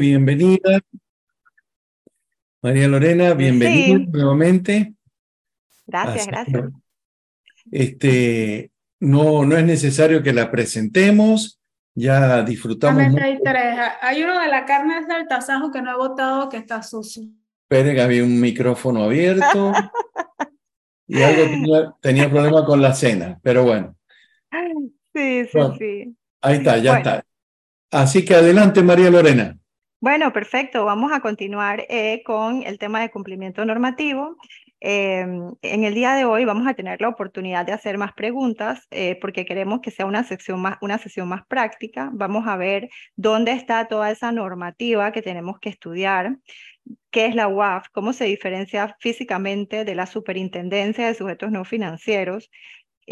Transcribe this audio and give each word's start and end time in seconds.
bienvenida. 0.00 0.80
María 2.62 2.88
Lorena, 2.88 3.34
bienvenida 3.34 3.98
nuevamente. 4.10 4.94
Gracias, 5.86 6.26
gracias. 6.26 6.70
Este, 7.70 8.70
no, 8.98 9.44
no 9.44 9.56
es 9.58 9.64
necesario 9.64 10.22
que 10.22 10.32
la 10.32 10.50
presentemos, 10.50 11.60
ya 11.94 12.42
disfrutamos. 12.42 13.02
Hay, 13.02 13.38
tres. 13.44 13.78
hay 14.00 14.22
uno 14.22 14.40
de 14.40 14.48
la 14.48 14.64
carne 14.64 15.04
del 15.06 15.28
tasajo 15.28 15.70
que 15.70 15.82
no 15.82 15.92
he 15.92 15.96
votado 15.96 16.48
que 16.48 16.56
está 16.56 16.82
sucio. 16.82 17.24
Espere 17.68 17.94
que 17.94 18.00
había 18.00 18.24
un 18.24 18.40
micrófono 18.40 19.04
abierto 19.04 19.72
y 21.06 21.22
algo 21.22 21.42
tenía, 21.42 21.94
tenía 22.00 22.30
problema 22.30 22.64
con 22.64 22.80
la 22.80 22.94
cena, 22.94 23.38
pero 23.42 23.64
bueno. 23.64 23.94
Sí, 25.14 25.44
sí, 25.44 25.58
sí. 25.78 26.16
Ahí 26.40 26.56
está, 26.56 26.78
ya 26.78 26.98
está. 26.98 27.24
Así 27.90 28.24
que 28.24 28.34
adelante, 28.34 28.82
María 28.82 29.10
Lorena. 29.10 29.59
Bueno, 30.00 30.32
perfecto. 30.32 30.84
Vamos 30.86 31.12
a 31.12 31.20
continuar 31.20 31.84
eh, 31.90 32.22
con 32.24 32.62
el 32.62 32.78
tema 32.78 33.00
de 33.02 33.10
cumplimiento 33.10 33.64
normativo. 33.66 34.36
Em, 34.80 35.52
en 35.60 35.84
el 35.84 35.92
día 35.94 36.14
de 36.14 36.24
hoy 36.24 36.46
vamos 36.46 36.66
a 36.66 36.72
tener 36.72 37.02
la 37.02 37.08
oportunidad 37.10 37.66
de 37.66 37.72
hacer 37.72 37.98
más 37.98 38.14
preguntas 38.14 38.86
eh, 38.90 39.18
porque 39.20 39.44
queremos 39.44 39.80
que 39.82 39.90
sea 39.90 40.06
una, 40.06 40.24
sección 40.24 40.62
más, 40.62 40.78
una 40.80 40.96
sesión 40.96 41.28
más 41.28 41.46
práctica. 41.46 42.10
Vamos 42.14 42.46
a 42.46 42.56
ver 42.56 42.88
dónde 43.14 43.52
está 43.52 43.88
toda 43.88 44.10
esa 44.10 44.32
normativa 44.32 45.12
que 45.12 45.20
tenemos 45.20 45.58
que 45.60 45.68
estudiar, 45.68 46.38
qué 47.10 47.26
es 47.26 47.34
la 47.34 47.48
UAF, 47.48 47.88
cómo 47.92 48.14
se 48.14 48.24
diferencia 48.24 48.96
físicamente 49.00 49.84
de 49.84 49.94
la 49.94 50.06
Superintendencia 50.06 51.06
de 51.06 51.14
Sujetos 51.14 51.50
No 51.50 51.64
Financieros, 51.66 52.50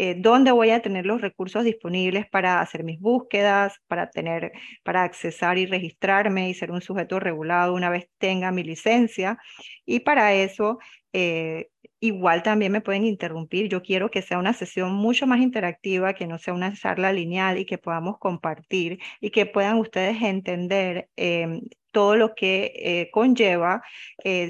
eh, 0.01 0.15
dónde 0.17 0.51
voy 0.53 0.69
a 0.69 0.81
tener 0.81 1.05
los 1.05 1.19
recursos 1.19 1.65
disponibles 1.65 2.25
para 2.29 2.61
hacer 2.61 2.85
mis 2.85 3.01
búsquedas, 3.01 3.81
para 3.87 4.09
tener, 4.09 4.53
para 4.83 5.03
accesar 5.03 5.57
y 5.57 5.65
registrarme 5.65 6.49
y 6.49 6.53
ser 6.53 6.71
un 6.71 6.81
sujeto 6.81 7.19
regulado 7.19 7.73
una 7.73 7.89
vez 7.89 8.07
tenga 8.17 8.51
mi 8.53 8.63
licencia. 8.63 9.37
Y 9.85 9.99
para 9.99 10.33
eso, 10.33 10.79
eh, 11.11 11.67
igual 11.99 12.43
también 12.43 12.71
me 12.71 12.79
pueden 12.81 13.03
interrumpir. 13.03 13.67
Yo 13.67 13.81
quiero 13.81 14.09
que 14.09 14.21
sea 14.21 14.39
una 14.39 14.53
sesión 14.53 14.93
mucho 14.93 15.27
más 15.27 15.41
interactiva, 15.41 16.13
que 16.13 16.27
no 16.27 16.37
sea 16.37 16.53
una 16.53 16.73
charla 16.73 17.11
lineal 17.11 17.57
y 17.57 17.65
que 17.65 17.77
podamos 17.77 18.17
compartir 18.19 18.99
y 19.19 19.31
que 19.31 19.45
puedan 19.47 19.79
ustedes 19.79 20.21
entender 20.21 21.09
em, 21.17 21.61
todo 21.91 22.15
lo 22.15 22.35
que 22.35 22.71
eh, 22.75 23.09
conlleva 23.11 23.81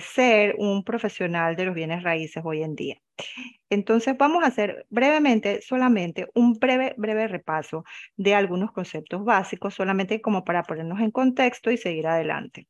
ser 0.01 0.55
un 0.59 0.83
profesional 0.83 1.55
de 1.55 1.65
los 1.65 1.75
bienes 1.75 2.03
raíces 2.03 2.43
hoy 2.45 2.61
en 2.63 2.75
día. 2.75 3.01
Entonces 3.69 4.17
vamos 4.17 4.43
a 4.43 4.47
hacer 4.47 4.85
brevemente, 4.89 5.61
solamente 5.61 6.27
un 6.33 6.53
breve, 6.53 6.95
breve 6.97 7.27
repaso 7.27 7.83
de 8.17 8.35
algunos 8.35 8.71
conceptos 8.71 9.23
básicos, 9.23 9.75
solamente 9.75 10.21
como 10.21 10.43
para 10.43 10.63
ponernos 10.63 10.99
en 11.01 11.11
contexto 11.11 11.71
y 11.71 11.77
seguir 11.77 12.07
adelante. 12.07 12.67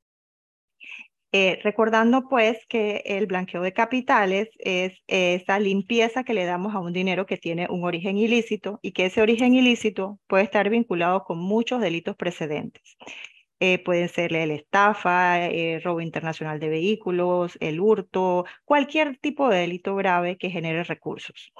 Eh, 1.31 1.59
recordando 1.64 2.28
pues 2.28 2.66
que 2.67 3.03
el 3.06 3.28
blanqueo 3.28 3.61
de 3.61 3.72
capitales 3.72 4.50
es 4.58 4.97
esa 5.08 5.59
limpieza 5.59 6.23
que 6.23 6.33
le 6.33 6.45
damos 6.45 6.73
a 6.73 6.80
un 6.80 6.91
dinero 6.91 7.28
que 7.28 7.38
tiene 7.38 7.67
un 7.69 7.84
origen 7.84 8.17
ilícito 8.17 8.80
y 8.81 8.94
que 8.94 9.06
ese 9.06 9.22
origen 9.22 9.53
ilícito 9.53 10.19
puede 10.28 10.44
estar 10.45 10.69
vinculado 10.72 11.23
con 11.25 11.38
muchos 11.38 11.81
delitos 11.81 12.16
precedentes. 12.16 12.97
Eh, 13.62 13.84
pueden 13.84 14.08
ser 14.10 14.34
el 14.34 14.52
estafa, 14.52 15.46
el 15.48 15.82
robo 15.84 16.02
internacional 16.02 16.60
de 16.60 16.70
vehículos, 16.70 17.58
el 17.60 17.80
hurto, 17.82 18.46
cualquier 18.66 19.18
tipo 19.18 19.50
de 19.50 19.60
delito 19.60 19.96
grave 19.96 20.38
que 20.38 20.50
genere 20.50 20.84
recursos. 20.86 21.52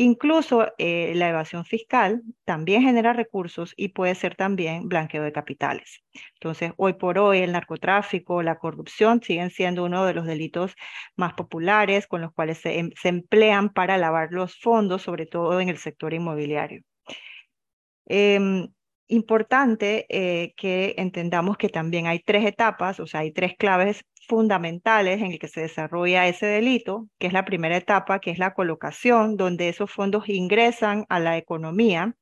Incluso 0.00 0.68
eh, 0.78 1.12
la 1.16 1.28
evasión 1.30 1.64
fiscal 1.64 2.22
también 2.44 2.82
genera 2.82 3.12
recursos 3.12 3.74
y 3.76 3.88
puede 3.88 4.14
ser 4.14 4.36
también 4.36 4.88
blanqueo 4.88 5.24
de 5.24 5.32
capitales. 5.32 6.02
Entonces, 6.34 6.72
hoy 6.76 6.92
por 6.94 7.18
hoy 7.18 7.38
el 7.38 7.50
narcotráfico, 7.52 8.42
la 8.44 8.58
corrupción 8.58 9.20
siguen 9.22 9.50
siendo 9.50 9.84
uno 9.84 10.04
de 10.06 10.14
los 10.14 10.24
delitos 10.26 10.74
más 11.16 11.34
populares 11.34 12.06
con 12.06 12.20
los 12.22 12.32
cuales 12.32 12.58
se, 12.58 12.78
em, 12.78 12.90
emplean 13.04 13.70
para 13.70 13.98
lavar 13.98 14.28
los 14.32 14.56
fondos, 14.60 15.02
sobre 15.02 15.26
todo 15.26 15.60
en 15.60 15.68
el 15.68 15.78
sector 15.78 16.14
inmobiliario. 16.14 16.82
Em, 18.06 18.68
importante 19.08 20.06
eh, 20.08 20.54
que 20.56 20.94
entendamos 20.98 21.56
que 21.56 21.68
también 21.68 22.06
hay 22.06 22.20
tres 22.20 22.44
etapas, 22.46 23.00
o 23.00 23.06
sea, 23.06 23.20
hay 23.20 23.32
tres 23.32 23.54
claves 23.58 24.04
fundamentales 24.28 25.20
en 25.20 25.32
el 25.32 25.38
que 25.38 25.48
se 25.48 25.62
desarrolla 25.62 26.28
ese 26.28 26.46
delito, 26.46 27.08
que 27.18 27.26
es 27.26 27.32
la 27.32 27.44
primera 27.44 27.76
etapa, 27.76 28.20
que 28.20 28.30
es 28.30 28.38
la 28.38 28.54
colocación, 28.54 29.36
donde 29.36 29.68
esos 29.68 29.90
fondos 29.90 30.28
ingresan 30.28 31.06
a 31.08 31.18
la 31.20 31.36
economía. 31.38 32.14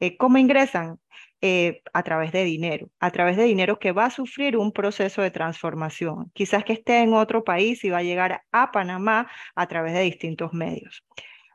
Eh, 0.00 0.16
¿Cómo 0.16 0.38
ingresan? 0.38 0.98
Eh, 1.42 1.82
a 1.92 2.02
través 2.02 2.32
de 2.32 2.44
dinero, 2.44 2.88
a 2.98 3.10
través 3.10 3.36
de 3.36 3.44
dinero 3.44 3.78
que 3.78 3.92
va 3.92 4.06
a 4.06 4.10
sufrir 4.10 4.56
un 4.56 4.72
proceso 4.72 5.20
de 5.20 5.30
transformación. 5.30 6.30
Quizás 6.32 6.64
que 6.64 6.72
esté 6.72 7.02
en 7.02 7.12
otro 7.12 7.44
país 7.44 7.84
y 7.84 7.90
va 7.90 7.98
a 7.98 8.02
llegar 8.02 8.42
a 8.52 8.70
Panamá 8.72 9.30
a 9.54 9.66
través 9.66 9.92
de 9.92 10.00
distintos 10.00 10.54
medios. 10.54 11.04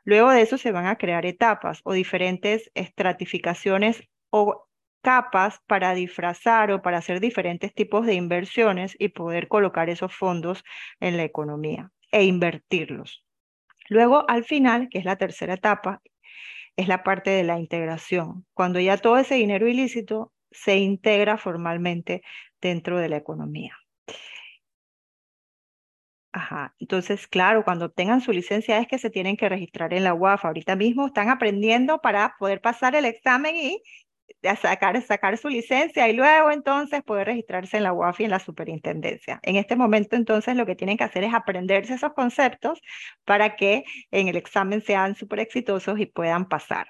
Luego 0.04 0.30
de 0.30 0.42
eso 0.42 0.56
se 0.56 0.72
van 0.72 0.86
a 0.86 0.96
crear 0.96 1.26
etapas 1.26 1.80
o 1.84 1.92
diferentes 1.92 2.70
estratificaciones 2.74 4.02
o 4.30 4.68
capas 5.02 5.60
para 5.66 5.94
disfrazar 5.94 6.72
o 6.72 6.82
para 6.82 6.98
hacer 6.98 7.20
diferentes 7.20 7.74
tipos 7.74 8.06
de 8.06 8.14
inversiones 8.14 8.96
y 8.98 9.08
poder 9.08 9.48
colocar 9.48 9.90
esos 9.90 10.14
fondos 10.14 10.64
en 11.00 11.16
la 11.16 11.24
economía 11.24 11.90
e 12.10 12.24
invertirlos. 12.24 13.24
Luego, 13.88 14.24
al 14.28 14.44
final, 14.44 14.88
que 14.88 14.98
es 14.98 15.04
la 15.04 15.16
tercera 15.16 15.54
etapa, 15.54 16.00
es 16.76 16.88
la 16.88 17.02
parte 17.02 17.30
de 17.30 17.44
la 17.44 17.58
integración, 17.58 18.46
cuando 18.54 18.80
ya 18.80 18.96
todo 18.96 19.18
ese 19.18 19.34
dinero 19.34 19.68
ilícito 19.68 20.32
se 20.50 20.78
integra 20.78 21.36
formalmente 21.36 22.22
dentro 22.60 22.98
de 22.98 23.08
la 23.08 23.16
economía. 23.16 23.76
Ajá, 26.34 26.74
entonces, 26.78 27.26
claro, 27.28 27.62
cuando 27.62 27.90
tengan 27.90 28.22
su 28.22 28.32
licencia 28.32 28.78
es 28.78 28.88
que 28.88 28.98
se 28.98 29.10
tienen 29.10 29.36
que 29.36 29.48
registrar 29.50 29.92
en 29.92 30.04
la 30.04 30.14
UAF. 30.14 30.46
Ahorita 30.46 30.76
mismo 30.76 31.06
están 31.06 31.28
aprendiendo 31.28 32.00
para 32.00 32.36
poder 32.38 32.62
pasar 32.62 32.94
el 32.94 33.04
examen 33.04 33.54
y 33.54 33.82
sacar, 34.60 35.00
sacar 35.02 35.36
su 35.38 35.48
licencia 35.48 36.08
y 36.08 36.14
luego 36.14 36.50
entonces 36.50 37.02
poder 37.02 37.26
registrarse 37.28 37.76
en 37.76 37.84
la 37.84 37.92
UAFI 37.92 38.24
en 38.24 38.30
la 38.30 38.38
superintendencia. 38.38 39.40
En 39.42 39.56
este 39.56 39.76
momento 39.76 40.16
entonces 40.16 40.56
lo 40.56 40.66
que 40.66 40.76
tienen 40.76 40.96
que 40.96 41.04
hacer 41.04 41.24
es 41.24 41.34
aprenderse 41.34 41.94
esos 41.94 42.12
conceptos 42.12 42.80
para 43.24 43.56
que 43.56 43.84
en 44.10 44.28
el 44.28 44.36
examen 44.36 44.82
sean 44.82 45.14
súper 45.14 45.40
exitosos 45.40 45.98
y 45.98 46.06
puedan 46.06 46.48
pasar. 46.48 46.88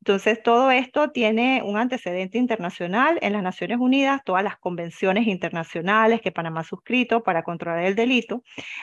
Entonces 0.00 0.42
todo 0.42 0.70
esto 0.70 1.10
tiene 1.10 1.62
un 1.64 1.76
antecedente 1.76 2.38
internacional 2.38 3.18
en 3.22 3.32
las 3.32 3.42
Naciones 3.42 3.78
Unidas, 3.78 4.22
todas 4.24 4.44
las 4.44 4.56
convenciones 4.58 5.26
internacionales 5.26 6.20
que 6.20 6.32
Panamá 6.32 6.60
ha 6.60 6.64
suscrito 6.64 7.22
para 7.22 7.42
controlar 7.42 7.84
el 7.84 7.94
delito, 7.94 8.42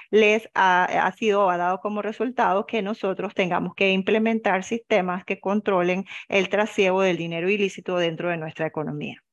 les 0.10 0.50
ha, 0.54 0.86
ha 0.86 1.12
sido 1.14 1.50
ha 1.50 1.58
dado 1.58 1.80
como 1.80 2.02
resultado 2.02 2.66
que 2.66 2.82
nosotros 2.82 3.34
tengamos 3.34 3.76
que 3.76 3.92
implementar 3.92 4.64
sistemas 4.64 5.26
que 5.26 5.40
controlen 5.40 6.06
el 6.30 6.50
trasiego 6.50 7.02
del 7.02 7.18
dinero 7.18 7.50
ilícito 7.50 7.98
dentro 8.02 8.30
de 8.30 8.38
nuestra 8.38 8.68
economía. 8.68 9.24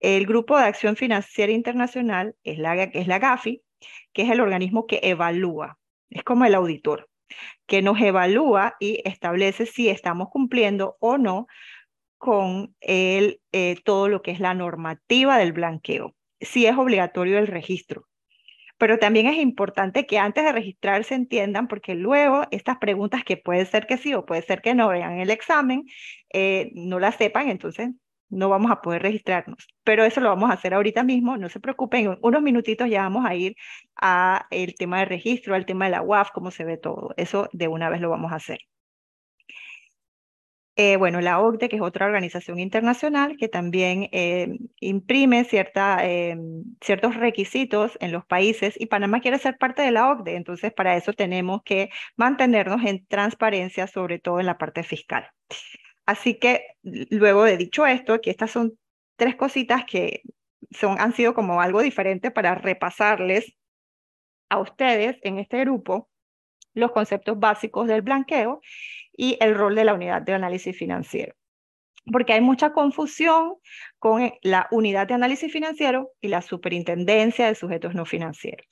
El 0.00 0.26
Grupo 0.26 0.58
de 0.58 0.64
Acción 0.64 0.96
Financiera 0.96 1.52
Internacional 1.52 2.34
es 2.42 2.58
la, 2.58 2.74
es 2.82 3.06
la 3.06 3.20
GAFI, 3.20 3.62
que 4.12 4.22
es 4.22 4.30
el 4.30 4.40
organismo 4.40 4.86
que 4.86 4.98
evalúa, 5.04 5.78
es 6.10 6.24
como 6.24 6.44
el 6.44 6.56
auditor, 6.56 7.08
que 7.66 7.82
nos 7.82 8.00
evalúa 8.00 8.74
y 8.80 9.00
establece 9.04 9.64
si 9.66 9.88
estamos 9.88 10.28
cumpliendo 10.28 10.96
o 10.98 11.18
no 11.18 11.46
con 12.18 12.74
el, 12.80 13.40
eh, 13.52 13.76
todo 13.84 14.08
lo 14.08 14.22
que 14.22 14.30
es 14.30 14.40
la 14.40 14.54
normativa 14.54 15.38
del 15.38 15.52
blanqueo, 15.52 16.14
si 16.40 16.66
es 16.66 16.76
obligatorio 16.76 17.38
el 17.38 17.46
registro. 17.46 18.06
Pero 18.82 18.98
también 18.98 19.28
es 19.28 19.36
importante 19.38 20.06
que 20.06 20.18
antes 20.18 20.42
de 20.42 20.50
registrarse 20.50 21.14
entiendan, 21.14 21.68
porque 21.68 21.94
luego 21.94 22.42
estas 22.50 22.78
preguntas 22.78 23.22
que 23.22 23.36
puede 23.36 23.64
ser 23.64 23.86
que 23.86 23.96
sí 23.96 24.12
o 24.12 24.26
puede 24.26 24.42
ser 24.42 24.60
que 24.60 24.74
no 24.74 24.88
vean 24.88 25.20
el 25.20 25.30
examen, 25.30 25.84
eh, 26.32 26.72
no 26.74 26.98
las 26.98 27.14
sepan, 27.14 27.48
entonces 27.48 27.90
no 28.28 28.48
vamos 28.48 28.72
a 28.72 28.80
poder 28.82 29.02
registrarnos. 29.02 29.68
Pero 29.84 30.04
eso 30.04 30.20
lo 30.20 30.30
vamos 30.30 30.50
a 30.50 30.54
hacer 30.54 30.74
ahorita 30.74 31.04
mismo, 31.04 31.36
no 31.36 31.48
se 31.48 31.60
preocupen, 31.60 32.06
en 32.06 32.18
unos 32.22 32.42
minutitos 32.42 32.90
ya 32.90 33.02
vamos 33.02 33.24
a 33.24 33.36
ir 33.36 33.54
a 34.00 34.46
el 34.50 34.74
tema 34.74 34.98
de 34.98 35.04
registro, 35.04 35.54
al 35.54 35.64
tema 35.64 35.84
de 35.84 35.92
la 35.92 36.02
UAF, 36.02 36.30
cómo 36.32 36.50
se 36.50 36.64
ve 36.64 36.76
todo. 36.76 37.14
Eso 37.16 37.48
de 37.52 37.68
una 37.68 37.88
vez 37.88 38.00
lo 38.00 38.10
vamos 38.10 38.32
a 38.32 38.36
hacer. 38.36 38.58
Eh, 40.84 40.96
bueno, 40.96 41.20
la 41.20 41.38
OCDE, 41.38 41.68
que 41.68 41.76
es 41.76 41.82
otra 41.82 42.06
organización 42.06 42.58
internacional 42.58 43.36
que 43.36 43.48
también 43.48 44.08
eh, 44.10 44.58
imprime 44.80 45.44
cierta, 45.44 45.98
eh, 46.02 46.36
ciertos 46.80 47.14
requisitos 47.14 47.96
en 48.00 48.10
los 48.10 48.26
países 48.26 48.74
y 48.80 48.86
Panamá 48.86 49.20
quiere 49.20 49.38
ser 49.38 49.58
parte 49.58 49.82
de 49.82 49.92
la 49.92 50.10
OCDE, 50.10 50.34
entonces 50.34 50.72
para 50.72 50.96
eso 50.96 51.12
tenemos 51.12 51.62
que 51.64 51.90
mantenernos 52.16 52.84
en 52.84 53.06
transparencia, 53.06 53.86
sobre 53.86 54.18
todo 54.18 54.40
en 54.40 54.46
la 54.46 54.58
parte 54.58 54.82
fiscal. 54.82 55.28
Así 56.04 56.40
que 56.40 56.64
luego 56.82 57.44
de 57.44 57.56
dicho 57.58 57.86
esto, 57.86 58.20
que 58.20 58.30
estas 58.30 58.50
son 58.50 58.76
tres 59.14 59.36
cositas 59.36 59.84
que 59.84 60.22
son, 60.72 61.00
han 61.00 61.12
sido 61.14 61.32
como 61.32 61.60
algo 61.60 61.80
diferente 61.80 62.32
para 62.32 62.56
repasarles 62.56 63.54
a 64.48 64.58
ustedes 64.58 65.16
en 65.22 65.38
este 65.38 65.60
grupo 65.60 66.08
los 66.74 66.90
conceptos 66.90 67.38
básicos 67.38 67.86
del 67.86 68.02
blanqueo 68.02 68.60
y 69.12 69.36
el 69.40 69.54
rol 69.54 69.74
de 69.74 69.84
la 69.84 69.94
unidad 69.94 70.22
de 70.22 70.34
análisis 70.34 70.76
financiero. 70.76 71.34
porque 72.12 72.32
hay 72.32 72.40
mucha 72.40 72.72
confusión 72.72 73.54
con 73.98 74.22
eh, 74.22 74.38
la 74.42 74.68
unidad 74.72 75.06
de 75.06 75.14
análisis 75.14 75.52
financiero 75.52 76.10
y 76.20 76.28
la 76.28 76.42
superintendencia 76.42 77.46
de 77.46 77.54
sujetos 77.54 77.94
no 77.94 78.04
financieros. 78.06 78.66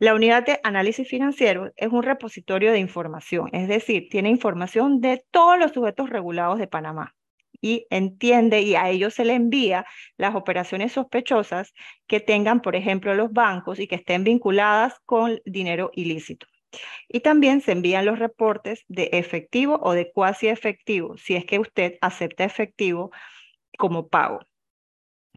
La 0.00 0.14
unidad 0.14 0.44
de 0.46 0.60
análisis 0.62 1.08
financiero 1.08 1.72
es 1.76 1.88
un 1.88 2.02
repositorio 2.04 2.70
de 2.72 2.78
información, 2.78 3.48
es 3.52 3.66
decir, 3.68 4.08
tiene 4.10 4.28
información 4.30 5.00
de 5.00 5.24
todos 5.32 5.58
los 5.58 5.72
sujetos 5.72 6.10
regulados 6.10 6.58
de 6.58 6.68
Panamá 6.68 7.14
y 7.60 7.86
entiende 7.90 8.60
y 8.62 8.76
a 8.76 8.88
ellos 8.90 9.14
se 9.14 9.24
le 9.24 9.34
envía 9.34 9.84
las 10.16 10.34
operaciones 10.36 10.92
sospechosas 10.92 11.74
que 12.06 12.20
tengan, 12.20 12.60
por 12.62 12.76
ejemplo, 12.76 13.14
los 13.14 13.32
bancos 13.32 13.80
y 13.80 13.88
que 13.88 13.96
estén 13.96 14.22
vinculadas 14.24 15.00
con 15.04 15.40
dinero 15.44 15.90
ilícito. 15.94 16.46
Y 17.08 17.20
también 17.20 17.60
se 17.60 17.72
envían 17.72 18.06
los 18.06 18.18
reportes 18.18 18.84
de 18.88 19.10
efectivo 19.12 19.78
o 19.82 19.92
de 19.92 20.12
cuasi 20.12 20.48
efectivo, 20.48 21.16
si 21.18 21.36
es 21.36 21.44
que 21.44 21.58
usted 21.58 21.98
acepta 22.00 22.44
efectivo 22.44 23.10
como 23.78 24.08
pago. 24.08 24.40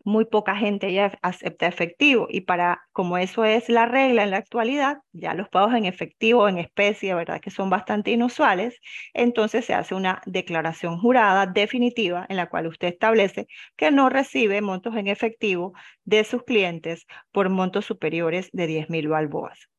Muy 0.04 0.25
poca 0.25 0.56
gente 0.56 0.92
ya 0.94 1.18
acepta 1.22 1.68
efectivo 1.68 2.28
y 2.30 2.42
para, 2.42 2.81
como 2.92 3.18
eso 3.19 3.45
es 3.45 3.69
la 3.69 3.86
regla 3.86 4.24
en 4.24 4.31
la 4.31 4.38
actualidad, 4.38 4.98
ya 5.12 5.33
los 5.36 5.48
pagos 5.50 5.75
en 5.75 5.86
efectivo, 5.86 6.48
en 6.50 6.57
especie, 6.57 7.13
¿verdad? 7.13 7.39
Que 7.39 7.51
son 7.51 7.69
bastante 7.69 8.12
inusuales, 8.12 8.80
entonces 9.13 9.66
se 9.66 9.75
hace 9.75 9.94
una 9.95 10.22
declaración 10.25 11.00
jurada 11.00 11.45
definitiva 11.45 12.25
en 12.30 12.38
la 12.38 12.50
cual 12.50 12.68
usted 12.68 12.88
establece 12.89 13.48
que 13.75 13.92
no 13.92 14.10
recibe 14.10 14.62
montos 14.62 14.95
en 14.95 15.07
efectivo 15.07 15.74
de 16.04 16.24
sus 16.24 16.44
clientes 16.44 17.06
por 17.31 17.50
montos 17.50 17.86
superiores 17.86 18.50
de 18.54 18.68
10 18.68 18.89
mil 18.89 19.07
balboas. 19.07 19.71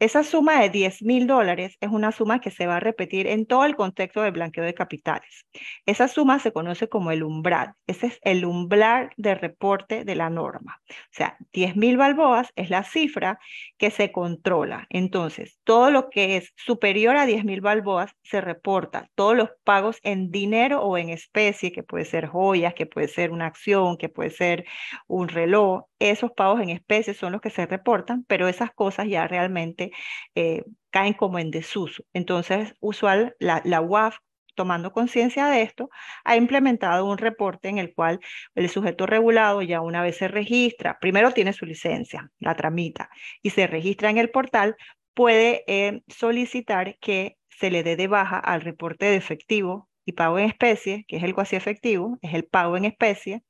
Esa 0.00 0.22
suma 0.22 0.60
de 0.60 0.70
10 0.70 1.02
mil 1.02 1.26
dólares 1.26 1.76
es 1.80 1.90
una 1.90 2.12
suma 2.12 2.40
que 2.40 2.52
se 2.52 2.68
va 2.68 2.76
a 2.76 2.80
repetir 2.80 3.26
en 3.26 3.46
todo 3.46 3.64
el 3.64 3.74
contexto 3.74 4.22
del 4.22 4.30
blanqueo 4.30 4.62
de 4.62 4.72
capitales. 4.72 5.44
Esa 5.86 6.06
suma 6.06 6.38
se 6.38 6.52
conoce 6.52 6.88
como 6.88 7.10
el 7.10 7.24
umbral. 7.24 7.74
Ese 7.88 8.06
es 8.06 8.20
el 8.22 8.44
umbral 8.44 9.10
de 9.16 9.34
reporte 9.34 10.04
de 10.04 10.14
la 10.14 10.30
norma. 10.30 10.80
O 10.88 10.94
sea, 11.10 11.36
10 11.52 11.74
mil 11.74 11.96
balboas 11.96 12.52
es 12.54 12.70
la 12.70 12.84
cifra 12.84 13.40
que 13.76 13.90
se 13.90 14.12
controla. 14.12 14.86
Entonces, 14.88 15.58
todo 15.64 15.90
lo 15.90 16.10
que 16.10 16.36
es 16.36 16.52
superior 16.54 17.16
a 17.16 17.26
10 17.26 17.44
mil 17.44 17.60
balboas 17.60 18.12
se 18.22 18.40
reporta. 18.40 19.10
Todos 19.16 19.36
los 19.36 19.50
pagos 19.64 19.98
en 20.04 20.30
dinero 20.30 20.80
o 20.82 20.96
en 20.96 21.08
especie, 21.08 21.72
que 21.72 21.82
puede 21.82 22.04
ser 22.04 22.28
joyas, 22.28 22.74
que 22.74 22.86
puede 22.86 23.08
ser 23.08 23.32
una 23.32 23.46
acción, 23.46 23.96
que 23.96 24.08
puede 24.08 24.30
ser 24.30 24.64
un 25.08 25.26
reloj, 25.28 25.87
esos 25.98 26.32
pagos 26.32 26.60
en 26.60 26.70
especie 26.70 27.14
son 27.14 27.32
los 27.32 27.40
que 27.40 27.50
se 27.50 27.66
reportan, 27.66 28.24
pero 28.28 28.48
esas 28.48 28.72
cosas 28.72 29.08
ya 29.08 29.26
realmente 29.28 29.90
eh, 30.34 30.64
caen 30.90 31.14
como 31.14 31.38
en 31.38 31.50
desuso. 31.50 32.04
Entonces, 32.12 32.74
usual, 32.80 33.34
la, 33.40 33.62
la 33.64 33.80
UAF 33.80 34.18
tomando 34.58 34.92
conciencia 34.92 35.46
de 35.46 35.62
esto, 35.62 35.88
ha 36.24 36.34
implementado 36.36 37.06
un 37.06 37.16
reporte 37.18 37.68
en 37.68 37.78
el 37.78 37.94
cual 37.94 38.18
el 38.56 38.68
sujeto 38.68 39.06
regulado 39.06 39.62
ya 39.62 39.80
una 39.80 40.02
vez 40.02 40.16
se 40.16 40.26
registra, 40.26 40.98
primero 41.00 41.30
tiene 41.30 41.52
su 41.52 41.64
licencia, 41.64 42.32
la 42.40 42.56
tramita, 42.56 43.08
y 43.40 43.50
se 43.50 43.68
registra 43.68 44.10
en 44.10 44.18
el 44.18 44.30
portal, 44.30 44.74
puede 45.14 45.62
eh, 45.68 46.02
solicitar 46.08 46.98
que 47.00 47.36
se 47.48 47.70
le 47.70 47.84
dé 47.84 47.94
de 47.94 48.08
baja 48.08 48.38
al 48.38 48.60
reporte 48.62 49.06
de 49.06 49.16
efectivo 49.16 49.88
y 50.04 50.12
pago 50.12 50.38
en 50.40 50.46
especie, 50.46 51.04
que 51.06 51.18
es 51.18 51.22
el 51.22 51.34
cuasi 51.34 51.54
efectivo, 51.54 52.18
es 52.20 52.34
el 52.34 52.44
pago 52.44 52.76
en 52.76 52.84
especie, 52.84 53.44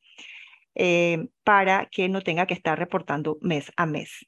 eh, 0.78 1.28
para 1.44 1.86
que 1.86 2.08
no 2.08 2.22
tenga 2.22 2.46
que 2.46 2.54
estar 2.54 2.78
reportando 2.78 3.36
mes 3.42 3.70
a 3.76 3.84
mes 3.84 4.26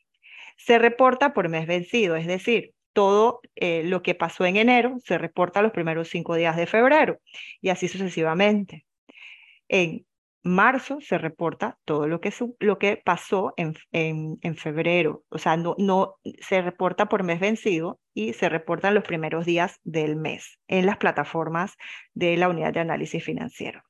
se 0.61 0.79
reporta 0.79 1.33
por 1.33 1.49
mes 1.49 1.67
vencido, 1.67 2.17
es 2.17 2.27
decir, 2.27 2.75
todo 2.93 3.41
eh, 3.55 3.83
lo 3.85 4.03
que 4.03 4.15
pasó 4.15 4.45
en 4.45 4.57
enero 4.57 4.99
se 5.05 5.17
reporta 5.17 5.63
los 5.63 5.73
primeros 5.73 6.09
cinco 6.09 6.35
días 6.35 6.57
de 6.57 6.67
febrero 6.67 7.19
y 7.61 7.71
así 7.71 7.89
sucesivamente. 7.89 8.85
En 9.69 10.07
marzo 10.43 10.99
se 11.01 11.19
reporta 11.19 11.79
todo 11.85 12.09
lo 12.09 12.21
que, 12.21 12.33
lo 12.59 12.79
que 12.79 12.97
pasó 12.97 13.55
en, 13.57 13.75
en, 13.93 14.57
febrero, 14.57 15.25
o 15.29 15.39
sea, 15.39 15.57
no, 15.57 15.75
no 15.79 16.17
se 16.41 16.63
reporta 16.63 17.07
por 17.09 17.23
mes 17.23 17.41
vencido 17.41 18.01
y 18.15 18.33
se 18.35 18.49
reportan 18.49 18.95
los 18.95 19.05
primeros 19.05 19.47
días 19.47 19.81
del 19.85 20.17
mes 20.17 20.59
en 20.69 20.87
las 20.87 20.99
plataformas 20.99 21.77
de 22.15 22.37
la 22.37 22.49
unidad 22.49 22.73
de 22.73 22.81
análisis 22.81 23.25
financiero. 23.25 23.83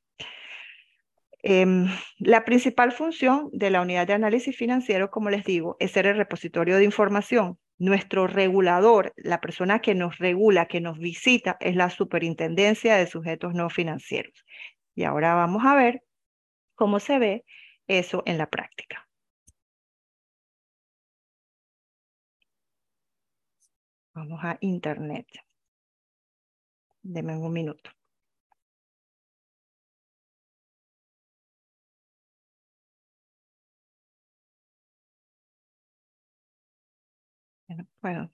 Em, 1.42 1.86
la 2.18 2.44
principal 2.44 2.92
función 2.92 3.48
de 3.52 3.70
la 3.70 3.80
unidad 3.80 4.06
de 4.06 4.12
análisis 4.12 4.56
financiero, 4.56 5.10
como 5.10 5.30
les 5.30 5.44
digo, 5.44 5.76
es 5.80 5.92
ser 5.92 6.06
el 6.06 6.16
repositorio 6.16 6.76
de 6.76 6.84
información. 6.84 7.58
Nuestro 7.78 8.26
regulador, 8.26 9.14
la 9.16 9.40
persona 9.40 9.80
que 9.80 9.94
nos 9.94 10.18
regula, 10.18 10.66
que 10.66 10.80
nos 10.80 10.98
visita, 10.98 11.56
es 11.60 11.76
la 11.76 11.88
superintendencia 11.90 12.96
de 12.96 13.06
sujetos 13.06 13.54
no 13.54 13.70
financieros. 13.70 14.44
Y 14.94 15.04
ahora 15.04 15.34
vamos 15.34 15.64
a 15.64 15.74
ver 15.74 16.02
cómo 16.74 17.00
se 17.00 17.18
ve 17.18 17.44
eso 17.86 18.22
en 18.26 18.38
la 18.38 18.48
práctica. 18.48 19.08
Vamos 24.14 24.40
a 24.44 24.58
Internet. 24.60 25.26
Deme 27.02 27.36
un 27.36 27.52
minuto. 27.52 27.90
Bueno, 38.02 38.30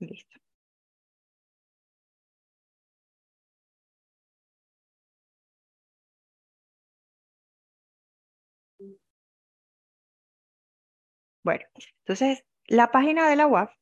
Listo. 0.00 0.40
Bueno, 11.42 11.64
entonces 12.00 12.44
la 12.66 12.90
página 12.90 13.28
de 13.28 13.36
la 13.36 13.46
UAF, 13.46 13.72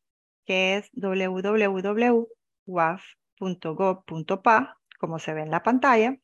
que 0.46 0.76
es 0.76 0.90
www.waf.gov.pa, 0.94 2.28
como 4.98 5.18
se 5.18 5.34
ve 5.34 5.42
en 5.42 5.50
la 5.50 5.62
pantalla, 5.62 6.16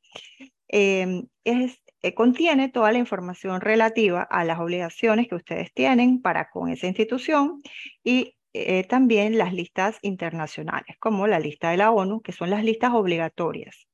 em, 0.69 1.29
es 1.45 1.73
eh, 1.75 1.84
contiene 2.13 2.69
toda 2.69 2.93
la 2.93 2.99
información 2.99 3.63
relativa 3.63 4.23
a 4.23 4.45
las 4.45 4.61
obligaciones 4.61 5.29
que 5.29 5.37
ustedes 5.37 5.73
tienen 5.73 6.21
para 6.21 6.51
con 6.51 6.69
esa 6.69 6.87
institución 6.87 7.63
y 8.03 8.37
eh, 8.53 8.85
también 8.85 9.39
las 9.39 9.55
listas 9.55 9.99
internacionales, 10.03 10.97
como 10.99 11.27
la 11.27 11.41
lista 11.41 11.71
de 11.71 11.79
la 11.79 11.91
ONU, 11.91 12.21
que 12.21 12.33
son 12.33 12.51
las 12.51 12.63
listas 12.63 12.93
obligatorias. 12.93 13.87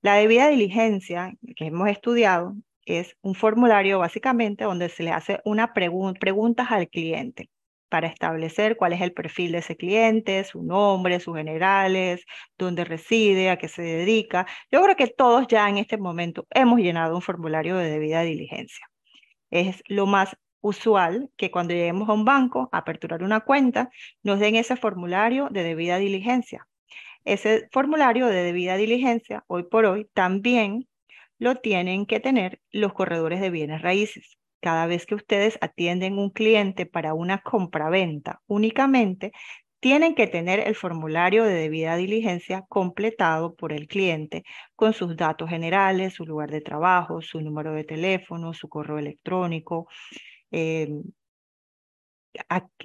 La 0.00 0.14
debida 0.14 0.48
diligencia 0.48 1.34
que 1.56 1.66
hemos 1.66 1.88
estudiado 1.88 2.54
es 2.86 3.16
un 3.20 3.34
formulario 3.34 3.98
básicamente 3.98 4.64
donde 4.64 4.88
se 4.88 5.02
le 5.02 5.10
hace 5.12 5.40
una 5.44 5.74
pregunta 5.74 6.18
preguntas 6.18 6.68
al 6.70 6.88
cliente 6.88 7.50
para 7.92 8.06
establecer 8.06 8.78
cuál 8.78 8.94
es 8.94 9.02
el 9.02 9.12
perfil 9.12 9.52
de 9.52 9.58
ese 9.58 9.76
cliente, 9.76 10.44
su 10.44 10.62
nombre, 10.62 11.20
sus 11.20 11.36
generales, 11.36 12.24
dónde 12.56 12.86
reside, 12.86 13.50
a 13.50 13.58
qué 13.58 13.68
se 13.68 13.82
dedica. 13.82 14.46
Yo 14.70 14.82
creo 14.82 14.96
que 14.96 15.08
todos 15.08 15.46
ya 15.46 15.68
en 15.68 15.76
este 15.76 15.98
momento 15.98 16.46
hemos 16.52 16.78
llenado 16.80 17.14
un 17.14 17.20
formulario 17.20 17.76
de 17.76 17.90
debida 17.90 18.22
diligencia. 18.22 18.86
Es 19.50 19.82
lo 19.88 20.06
más 20.06 20.38
usual 20.62 21.28
que 21.36 21.50
cuando 21.50 21.74
lleguemos 21.74 22.08
a 22.08 22.14
un 22.14 22.24
banco 22.24 22.70
a 22.72 22.78
aperturar 22.78 23.22
una 23.22 23.40
cuenta, 23.40 23.90
nos 24.22 24.40
den 24.40 24.56
ese 24.56 24.76
formulario 24.76 25.48
de 25.50 25.62
debida 25.62 25.98
diligencia. 25.98 26.66
Ese 27.26 27.68
formulario 27.72 28.28
de 28.28 28.42
debida 28.42 28.78
diligencia, 28.78 29.44
hoy 29.48 29.64
por 29.64 29.84
hoy, 29.84 30.08
también 30.14 30.88
lo 31.38 31.56
tienen 31.56 32.06
que 32.06 32.20
tener 32.20 32.62
los 32.70 32.94
corredores 32.94 33.42
de 33.42 33.50
bienes 33.50 33.82
raíces 33.82 34.38
cada 34.62 34.86
vez 34.86 35.06
que 35.06 35.16
ustedes 35.16 35.58
atienden 35.60 36.18
un 36.18 36.30
cliente 36.30 36.86
para 36.86 37.14
una 37.14 37.42
compraventa 37.42 38.40
únicamente, 38.46 39.32
tienen 39.80 40.14
que 40.14 40.28
tener 40.28 40.60
el 40.60 40.76
formulario 40.76 41.44
de 41.44 41.54
debida 41.54 41.96
diligencia 41.96 42.62
completado 42.68 43.54
por 43.56 43.72
el 43.72 43.88
cliente 43.88 44.44
con 44.76 44.92
sus 44.92 45.16
datos 45.16 45.50
generales, 45.50 46.14
su 46.14 46.24
lugar 46.24 46.50
de 46.52 46.60
trabajo, 46.60 47.20
su 47.22 47.40
número 47.40 47.72
de 47.74 47.84
teléfono, 47.84 48.54
su 48.54 48.68
correo 48.68 48.98
electrónico. 48.98 49.88
Eh, 50.52 50.88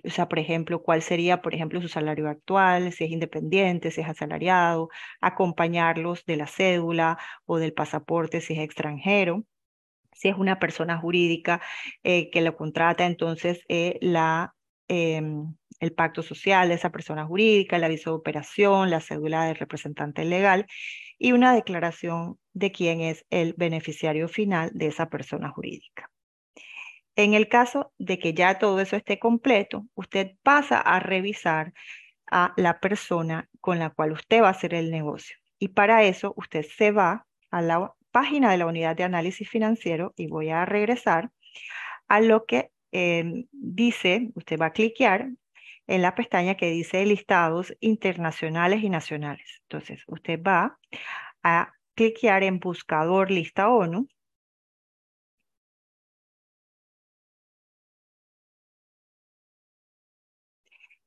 o 0.06 0.10
sea, 0.10 0.28
por 0.28 0.40
ejemplo, 0.40 0.82
cuál 0.82 1.02
sería, 1.02 1.42
por 1.42 1.54
ejemplo, 1.54 1.82
su 1.82 1.88
salario 1.88 2.28
actual, 2.30 2.92
si 2.92 3.06
es 3.06 3.12
independiente, 3.12 3.92
si 3.92 4.02
es 4.02 4.08
asalariado, 4.10 4.90
acompañarlos 5.22 6.26
de 6.26 6.38
la 6.38 6.48
cédula 6.48 7.18
o 7.46 7.58
del 7.60 7.74
pasaporte 7.74 8.42
si 8.42 8.54
es 8.54 8.60
extranjero 8.60 9.46
si 10.18 10.30
es 10.30 10.38
una 10.38 10.60
persona 10.60 10.98
jurídica 10.98 11.62
eh, 12.04 12.30
que 12.32 12.42
lo 12.42 12.56
contrata, 12.56 13.06
entonces 13.06 13.62
eh, 13.70 13.98
la, 14.02 14.56
em, 14.88 15.56
el 15.80 15.94
pacto 15.94 16.24
social 16.24 16.70
de 16.70 16.76
esa 16.76 16.92
persona 16.92 17.26
jurídica, 17.26 17.76
el 17.76 17.84
aviso 17.84 18.12
de 18.12 18.18
operación, 18.18 18.90
la 18.90 19.02
cédula 19.02 19.46
del 19.46 19.56
representante 19.56 20.26
legal 20.26 20.66
y 21.20 21.32
una 21.34 21.54
declaración 21.54 22.38
de 22.54 22.72
quién 22.72 23.02
es 23.02 23.26
el 23.30 23.54
beneficiario 23.54 24.28
final 24.28 24.72
de 24.74 24.88
esa 24.88 25.10
persona 25.10 25.50
jurídica. 25.50 26.10
En 27.16 27.34
el 27.34 27.48
caso 27.48 27.94
de 27.98 28.20
que 28.20 28.34
ya 28.34 28.60
todo 28.60 28.80
eso 28.80 28.96
esté 28.96 29.18
completo, 29.18 29.86
usted 29.96 30.34
pasa 30.44 30.80
a 30.80 31.00
revisar 31.00 31.74
a 32.30 32.54
la 32.58 32.80
persona 32.80 33.50
con 33.60 33.80
la 33.80 33.90
cual 33.90 34.12
usted 34.12 34.42
va 34.42 34.50
a 34.50 34.52
hacer 34.52 34.74
el 34.74 34.92
negocio. 34.92 35.38
Y 35.60 35.70
para 35.70 36.04
eso 36.04 36.34
usted 36.38 36.64
se 36.64 36.92
va 36.92 37.26
a 37.50 37.62
la 37.62 37.92
página 38.18 38.50
de 38.52 38.58
la 38.58 38.66
unidad 38.66 38.96
de 38.96 39.04
análisis 39.04 39.48
financiero 39.48 40.14
y 40.18 40.28
voy 40.28 40.50
a 40.50 40.66
regresar 40.66 41.32
a 42.08 42.20
lo 42.22 42.46
que 42.48 42.72
em, 42.92 43.48
dice, 43.52 44.32
usted 44.36 44.60
va 44.60 44.68
a 44.68 44.74
cliquear 44.74 45.30
en 45.88 46.02
la 46.02 46.16
pestaña 46.16 46.56
que 46.58 46.72
dice 46.72 47.06
listados 47.06 47.76
internacionales 47.80 48.84
y 48.84 48.90
nacionales. 48.90 49.62
Entonces, 49.64 50.04
usted 50.08 50.42
va 50.42 50.80
a 51.44 51.74
cliquear 51.96 52.44
en 52.44 52.60
buscador 52.60 53.30
lista 53.32 53.70
ONU. 53.70 54.08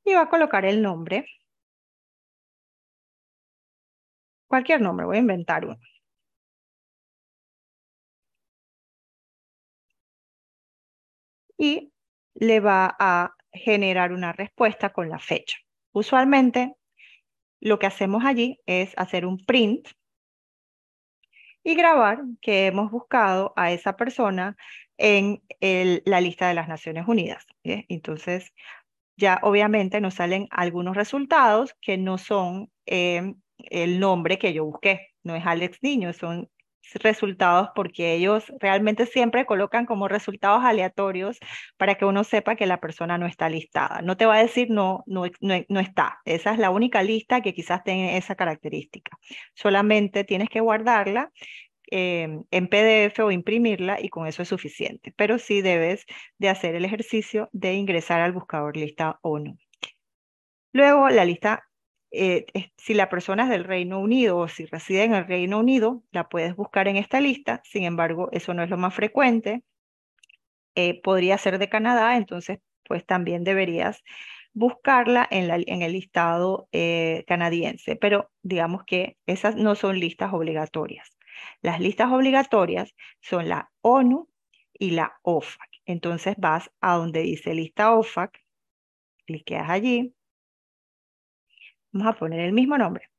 Y 0.05 0.13
va 0.15 0.23
a 0.23 0.29
colocar 0.29 0.65
el 0.65 0.83
nombre. 0.83 1.27
Cualquier 4.49 4.81
nombre, 4.83 5.07
voy 5.07 5.17
a 5.17 5.21
inventar 5.21 5.65
uno. 5.65 5.79
Y 11.61 11.93
le 12.35 12.61
va 12.61 12.97
a 12.99 13.35
generar 13.53 14.13
una 14.13 14.33
respuesta 14.33 14.95
con 14.95 15.11
la 15.11 15.19
fecha. 15.19 15.59
Usualmente 15.93 16.75
lo 17.61 17.79
que 17.79 17.87
hacemos 17.87 18.25
allí 18.25 18.59
es 18.65 18.95
hacer 18.97 19.27
un 19.27 19.45
print 19.45 19.89
y 21.63 21.75
grabar 21.75 22.23
que 22.41 22.67
hemos 22.67 22.91
buscado 22.91 23.53
a 23.57 23.73
esa 23.73 23.97
persona 23.97 24.57
en 24.97 25.43
la 25.61 26.23
lista 26.23 26.49
de 26.49 26.55
las 26.55 26.67
Naciones 26.67 27.07
Unidas. 27.07 27.47
Entonces, 27.63 28.55
ya 29.19 29.39
obviamente 29.43 30.01
nos 30.01 30.15
salen 30.15 30.49
algunos 30.51 30.97
resultados 30.97 31.77
que 31.83 31.99
no 31.99 32.17
son 32.17 32.71
em, 32.87 33.35
el 33.59 34.01
nombre 34.01 34.39
que 34.39 34.55
yo 34.55 34.65
busqué. 34.65 35.09
No 35.23 35.37
es 35.37 35.45
Alex 35.45 35.83
Niño, 35.83 36.15
son 36.15 36.49
resultados 36.95 37.69
porque 37.75 38.15
ellos 38.15 38.53
realmente 38.61 39.07
siempre 39.07 39.47
colocan 39.47 39.87
como 39.87 40.09
resultados 40.09 40.65
aleatorios 40.65 41.39
para 41.77 41.97
que 41.97 42.05
uno 42.05 42.25
sepa 42.25 42.57
que 42.57 42.67
la 42.67 42.81
persona 42.81 43.19
no 43.19 43.27
está 43.27 43.49
listada. 43.49 44.03
No 44.03 44.17
te 44.17 44.27
va 44.27 44.37
a 44.37 44.43
decir 44.43 44.71
no, 44.71 45.05
no, 45.07 45.25
no, 45.41 45.81
está. 45.81 46.19
Esa 46.25 46.53
es 46.53 46.59
la 46.59 46.71
única 46.71 47.03
lista 47.03 47.41
que 47.41 47.55
quizás 47.55 47.85
tenga 47.85 48.17
esa 48.17 48.35
característica. 48.35 49.17
Solamente 49.55 50.25
tienes 50.25 50.49
que 50.49 50.61
guardarla 50.61 51.31
em, 51.91 52.45
en 52.51 52.69
PDF 52.69 53.21
o 53.21 53.31
imprimirla 53.31 54.01
y 54.01 54.09
con 54.09 54.27
eso 54.27 54.43
es 54.43 54.49
suficiente. 54.49 55.13
Pero 55.17 55.39
sí 55.39 55.63
debes 55.63 56.05
de 56.39 56.49
hacer 56.49 56.75
el 56.75 56.85
ejercicio 56.85 57.49
de 57.53 57.75
ingresar 57.75 58.21
al 58.21 58.33
buscador 58.33 58.77
lista 58.77 59.19
ONU. 59.23 59.57
Luego 60.73 61.09
la 61.09 61.25
lista 61.25 61.65
eh, 62.13 62.47
si 62.77 62.95
la 62.95 63.09
persona 63.09 63.45
es 63.45 63.51
del 63.51 63.65
Reino 63.65 64.01
Unido 64.01 64.39
o 64.39 64.49
si 64.49 64.67
reside 64.67 65.05
en 65.05 65.15
el 65.15 65.27
Reino 65.27 65.59
Unido, 65.59 66.03
la 66.11 66.29
puedes 66.29 66.57
buscar 66.57 66.89
en 66.89 66.97
esta 66.97 67.21
lista. 67.21 67.63
Sin 67.65 67.85
embargo, 67.85 68.29
eso 68.33 68.55
no 68.55 68.63
es 68.63 68.71
lo 68.71 68.77
más 68.77 68.95
frecuente. 68.95 69.63
Eh, 70.75 71.01
podría 71.03 71.39
ser 71.39 71.59
de 71.59 71.69
Canadá, 71.69 72.17
entonces 72.17 72.61
pues 72.85 73.07
también 73.07 73.45
deberías 73.45 74.03
buscarla 74.53 75.27
en, 75.31 75.83
el 75.83 75.93
listado 75.93 76.69
eh, 76.73 77.25
canadiense. 77.29 77.97
Pero 77.97 78.31
digamos 78.43 78.85
que 78.85 79.17
esas 79.27 79.57
no 79.57 79.75
son 79.75 80.01
listas 80.01 80.33
obligatorias. 80.33 81.17
Las 81.63 81.81
listas 81.81 82.11
obligatorias 82.11 82.95
son 83.21 83.49
la 83.49 83.71
ONU 83.83 84.29
y 84.73 84.91
la 84.93 85.19
OFAC. 85.23 85.69
Entonces 85.87 86.35
vas 86.39 86.71
a 86.81 86.97
donde 86.97 87.23
dice 87.23 87.55
lista 87.55 87.95
OFAC, 87.95 88.43
cliqueas 89.27 89.71
allí 89.71 90.15
Vamos 91.93 92.15
a 92.15 92.19
poner 92.19 92.41
el 92.41 92.53
mismo 92.53 92.79
nombre. 92.79 93.11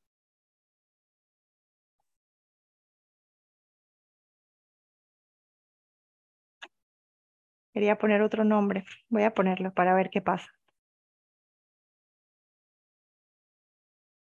Quería 7.72 7.96
poner 7.96 8.22
otro 8.22 8.44
nombre. 8.44 8.84
Voy 9.08 9.22
a 9.22 9.34
ponerlo 9.34 9.72
para 9.72 9.94
ver 9.94 10.10
qué 10.10 10.20
pasa. 10.20 10.48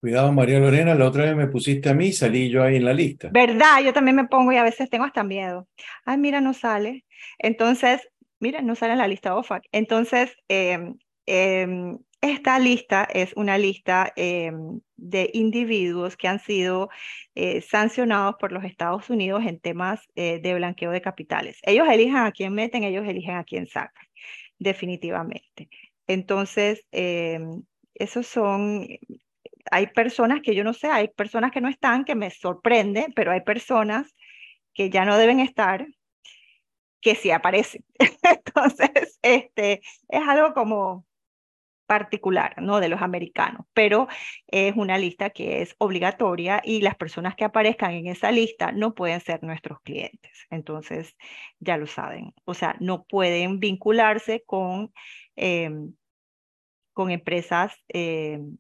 Cuidado, 0.01 0.33
María 0.33 0.59
Lorena, 0.59 0.95
la 0.95 1.07
otra 1.07 1.25
vez 1.25 1.37
me 1.37 1.47
pusiste 1.49 1.91
a 1.91 1.95
mí 1.95 2.07
y 2.07 2.13
salí 2.13 2.49
yo 2.49 2.63
ahí 2.63 2.77
en 2.77 2.87
la 2.87 2.95
lista. 2.95 3.29
¿Verdad? 3.31 3.83
Yo 3.85 3.93
también 3.93 4.17
me 4.17 4.29
pongo 4.29 4.51
y 4.51 4.57
a 4.57 4.63
veces 4.63 4.89
tengo 4.89 5.05
hasta 5.05 5.25
miedo. 5.25 5.69
Ay, 6.07 6.17
mira, 6.17 6.41
no 6.41 6.55
sale. 6.55 7.05
Entonces, 7.39 8.09
mira, 8.39 8.63
no 8.63 8.75
sale 8.77 8.95
en 8.95 8.99
la 8.99 9.09
lista 9.09 9.37
OFAC. 9.37 9.65
Entonces, 9.73 10.35
eh, 10.49 10.97
esta 12.21 12.59
lista 12.59 13.05
es 13.05 13.33
una 13.35 13.57
lista 13.57 14.13
em, 14.17 14.81
de 14.97 15.31
individuos 15.33 16.17
que 16.17 16.29
han 16.29 16.39
sido 16.39 16.91
eh, 17.35 17.63
sancionados 17.63 18.37
por 18.39 18.53
los 18.53 18.65
Estados 18.65 19.09
Unidos 19.09 19.43
en 19.47 19.59
temas 19.59 20.07
eh, 20.17 20.39
de 20.41 20.55
blanqueo 20.55 20.91
de 20.91 21.01
capitales. 21.01 21.59
Ellos 21.63 21.89
eligen 21.89 22.17
a 22.17 22.33
quién 22.33 22.53
meten, 22.55 22.85
ellos 22.85 23.07
eligen 23.09 23.37
a 23.37 23.45
quién 23.45 23.67
sacan, 23.67 24.05
definitivamente. 24.59 25.71
Entonces, 26.07 26.85
em, 26.93 27.63
esos 27.95 28.27
son, 28.27 28.87
hay 29.71 29.87
personas 29.89 30.41
que 30.43 30.55
yo 30.55 30.65
no 30.65 30.75
sé, 30.75 30.89
hay 30.89 31.09
personas 31.09 31.53
que 31.53 31.61
no 31.61 31.69
están, 31.69 32.05
que 32.05 32.15
me 32.15 32.31
sorprende, 32.31 33.07
pero 33.15 33.33
hay 33.33 33.43
personas 33.43 34.15
que 34.75 34.91
ya 34.91 35.05
no 35.05 35.17
deben 35.17 35.41
estar, 35.41 35.87
que 37.01 37.15
sí 37.15 37.31
aparecen. 37.31 37.85
Entonces, 38.23 39.19
este, 39.23 39.81
es 40.09 40.29
algo 40.29 40.53
como 40.55 41.07
particular, 41.91 42.55
¿no? 42.63 42.79
De 42.79 42.89
los 42.89 43.03
americanos, 43.03 43.67
pero 43.75 44.07
es 44.47 44.77
una 44.77 44.97
lista 44.97 45.31
que 45.31 45.61
es 45.61 45.75
obligatoria 45.79 46.63
y 46.65 46.83
las 46.83 46.95
personas 46.95 47.35
que 47.35 47.45
aparezcan 47.45 47.91
en 47.95 48.07
esa 48.07 48.31
lista 48.31 48.71
no 48.71 48.95
pueden 48.95 49.21
ser 49.21 49.43
nuestros 49.43 49.81
clientes. 49.81 50.31
Entonces, 50.51 51.17
ya 51.59 51.77
lo 51.79 51.89
saben. 51.89 52.33
O 52.45 52.55
sea, 52.55 52.77
no 52.79 53.07
pueden 53.07 53.59
vincularse 53.59 54.45
con, 54.47 54.93
em, 55.35 55.93
con 56.93 57.11
empresas 57.11 57.75
em, 57.89 58.59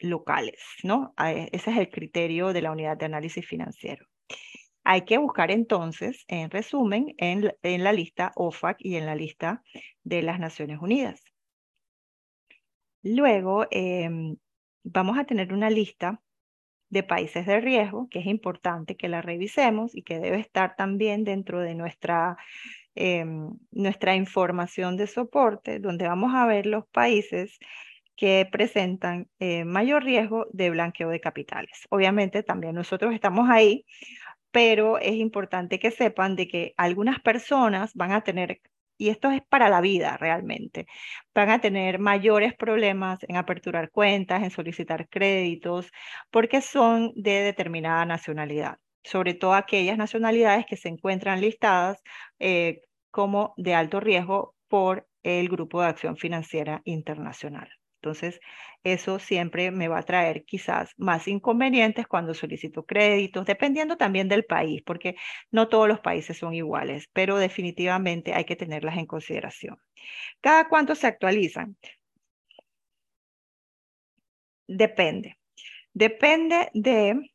locales, 0.00 0.60
¿no? 0.82 1.14
Ese 1.52 1.70
es 1.70 1.76
el 1.78 1.88
criterio 1.88 2.52
de 2.52 2.60
la 2.60 2.72
unidad 2.72 2.98
de 2.98 3.06
análisis 3.06 3.46
financiero. 3.46 4.04
Hay 4.84 5.06
que 5.06 5.16
buscar 5.16 5.50
entonces, 5.50 6.24
en 6.28 6.50
resumen, 6.50 7.14
en, 7.16 7.50
en 7.62 7.82
la 7.82 7.94
lista 7.94 8.32
OFAC 8.36 8.76
y 8.80 8.96
en 8.96 9.06
la 9.06 9.14
lista 9.14 9.62
de 10.04 10.20
las 10.20 10.38
Naciones 10.38 10.80
Unidas. 10.82 11.29
Luego, 13.02 13.66
em, 13.70 14.36
vamos 14.84 15.18
a 15.18 15.24
tener 15.24 15.52
una 15.54 15.70
lista 15.70 16.20
de 16.90 17.02
países 17.04 17.46
de 17.46 17.60
riesgo, 17.60 18.08
que 18.10 18.20
es 18.20 18.26
importante 18.26 18.96
que 18.96 19.08
la 19.08 19.22
revisemos 19.22 19.94
y 19.96 20.02
que 20.02 20.20
debe 20.20 20.40
estar 20.40 20.76
también 20.76 21.24
dentro 21.24 21.60
de 21.60 21.74
nuestra, 21.74 22.36
em, 22.94 23.52
nuestra 23.72 24.16
información 24.16 24.96
de 24.96 25.06
soporte, 25.06 25.80
donde 25.80 26.08
vamos 26.08 26.34
a 26.34 26.46
ver 26.46 26.66
los 26.66 26.86
países 26.88 27.58
que 28.16 28.48
presentan 28.52 29.28
eh, 29.40 29.64
mayor 29.64 30.04
riesgo 30.04 30.46
de 30.52 30.70
blanqueo 30.70 31.10
de 31.10 31.20
capitales. 31.20 31.86
Obviamente 31.90 32.42
también 32.42 32.74
nosotros 32.74 33.14
estamos 33.14 33.48
ahí, 33.50 33.86
pero 34.52 34.98
es 34.98 35.14
importante 35.14 35.78
que 35.78 35.90
sepan 35.90 36.36
de 36.36 36.48
que 36.48 36.74
algunas 36.76 37.20
personas 37.20 37.94
van 37.94 38.12
a 38.12 38.22
tener 38.22 38.60
y 39.00 39.08
esto 39.08 39.30
es 39.30 39.40
para 39.48 39.70
la 39.70 39.80
vida 39.80 40.18
realmente, 40.18 40.86
van 41.34 41.48
a 41.50 41.60
tener 41.60 41.98
mayores 41.98 42.54
problemas 42.54 43.20
en 43.28 43.36
aperturar 43.36 43.90
cuentas, 43.90 44.42
en 44.42 44.50
solicitar 44.50 45.08
créditos, 45.08 45.90
porque 46.30 46.60
son 46.60 47.12
de 47.16 47.40
determinada 47.42 48.04
nacionalidad, 48.04 48.76
sobre 49.02 49.32
todo 49.34 49.54
aquellas 49.54 49.96
nacionalidades 49.96 50.66
que 50.66 50.76
se 50.76 50.90
encuentran 50.90 51.40
listadas 51.40 52.02
eh, 52.38 52.82
como 53.10 53.54
de 53.56 53.74
alto 53.74 54.00
riesgo 54.00 54.54
por 54.68 55.08
el 55.22 55.48
Grupo 55.48 55.80
de 55.80 55.88
Acción 55.88 56.18
Financiera 56.18 56.82
Internacional. 56.84 57.79
Entonces, 58.02 58.40
eso 58.82 59.18
siempre 59.18 59.70
me 59.70 59.88
va 59.88 59.98
a 59.98 60.02
traer 60.02 60.44
quizás 60.46 60.94
más 60.96 61.28
inconvenientes 61.28 62.06
cuando 62.06 62.32
solicito 62.32 62.84
créditos, 62.86 63.44
dependiendo 63.44 63.96
también 63.98 64.28
del 64.28 64.44
país, 64.46 64.82
porque 64.84 65.16
no 65.50 65.68
todos 65.68 65.86
los 65.86 66.00
países 66.00 66.38
son 66.38 66.54
iguales, 66.54 67.08
pero 67.12 67.36
definitivamente 67.38 68.32
hay 68.32 68.44
que 68.44 68.56
tenerlas 68.56 68.96
en 68.96 69.06
consideración. 69.06 69.78
¿Cada 70.40 70.68
cuánto 70.68 70.94
se 70.94 71.06
actualizan? 71.08 71.76
Depende. 74.68 75.36
Depende 75.92 76.70
de 76.72 77.30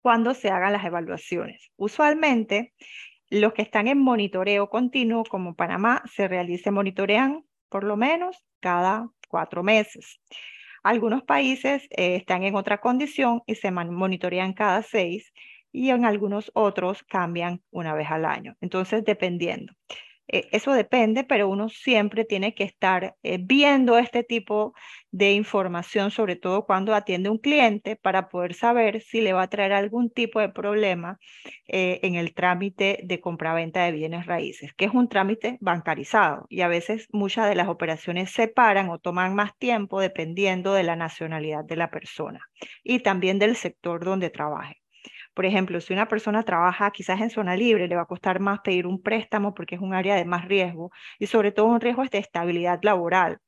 cuándo 0.00 0.34
se 0.34 0.50
hagan 0.50 0.72
las 0.72 0.84
evaluaciones. 0.84 1.70
Usualmente, 1.76 2.72
los 3.30 3.52
que 3.52 3.62
están 3.62 3.88
en 3.88 3.98
monitoreo 3.98 4.70
continuo, 4.70 5.24
como 5.24 5.54
Panamá, 5.54 6.02
se 6.10 6.28
realice 6.28 6.70
monitorean 6.70 7.44
por 7.68 7.84
lo 7.84 7.96
menos 7.96 8.44
cada 8.60 9.10
cuatro 9.28 9.62
meses. 9.62 10.20
Algunos 10.82 11.22
países 11.22 11.84
eh, 11.90 12.16
están 12.16 12.44
en 12.44 12.54
otra 12.54 12.78
condición 12.78 13.42
y 13.46 13.54
se 13.56 13.70
monitorean 13.70 14.52
cada 14.52 14.82
seis 14.82 15.32
y 15.72 15.90
en 15.90 16.04
algunos 16.04 16.50
otros 16.54 17.02
cambian 17.02 17.62
una 17.70 17.94
vez 17.94 18.10
al 18.10 18.24
año. 18.24 18.56
Entonces, 18.60 19.04
dependiendo. 19.04 19.74
Eh, 20.28 20.48
eso 20.52 20.72
depende, 20.72 21.24
pero 21.24 21.48
uno 21.48 21.68
siempre 21.68 22.24
tiene 22.24 22.54
que 22.54 22.64
estar 22.64 23.16
eh, 23.22 23.38
viendo 23.40 23.98
este 23.98 24.22
tipo 24.24 24.74
de 25.10 25.32
información, 25.32 26.10
sobre 26.10 26.36
todo 26.36 26.66
cuando 26.66 26.94
atiende 26.94 27.30
un 27.30 27.38
cliente, 27.38 27.96
para 27.96 28.28
poder 28.28 28.54
saber 28.54 29.00
si 29.02 29.20
le 29.20 29.32
va 29.32 29.42
a 29.42 29.48
traer 29.48 29.72
algún 29.72 30.10
tipo 30.10 30.40
de 30.40 30.50
problema 30.50 31.18
eh, 31.66 32.00
en 32.02 32.14
el 32.14 32.34
trámite 32.34 33.00
de 33.04 33.20
compraventa 33.20 33.84
de 33.84 33.92
bienes 33.92 34.26
raíces, 34.26 34.74
que 34.74 34.84
es 34.86 34.94
un 34.94 35.08
trámite 35.08 35.58
bancarizado 35.60 36.46
y 36.48 36.60
a 36.62 36.68
veces 36.68 37.08
muchas 37.12 37.48
de 37.48 37.54
las 37.54 37.68
operaciones 37.68 38.30
se 38.30 38.48
paran 38.48 38.90
o 38.90 38.98
toman 38.98 39.34
más 39.34 39.56
tiempo 39.58 40.00
dependiendo 40.00 40.74
de 40.74 40.82
la 40.82 40.96
nacionalidad 40.96 41.64
de 41.64 41.76
la 41.76 41.90
persona 41.90 42.40
y 42.82 43.00
también 43.00 43.38
del 43.38 43.56
sector 43.56 44.04
donde 44.04 44.30
trabaje. 44.30 44.77
Por 45.38 45.46
ejemplo, 45.46 45.80
si 45.80 45.92
una 45.92 46.08
persona 46.08 46.42
trabaja 46.42 46.90
quizás 46.90 47.20
en 47.20 47.30
zona 47.30 47.54
libre, 47.56 47.86
le 47.86 47.94
va 47.94 48.02
a 48.02 48.06
costar 48.06 48.40
más 48.40 48.58
pedir 48.58 48.88
un 48.88 49.00
préstamo 49.00 49.54
porque 49.54 49.76
es 49.76 49.80
un 49.80 49.94
área 49.94 50.16
de 50.16 50.24
más 50.24 50.46
riesgo 50.48 50.90
y 51.20 51.28
sobre 51.28 51.52
todo 51.52 51.66
un 51.66 51.80
riesgo 51.80 52.02
de 52.02 52.18
estabilidad 52.18 52.80
laboral 52.82 53.38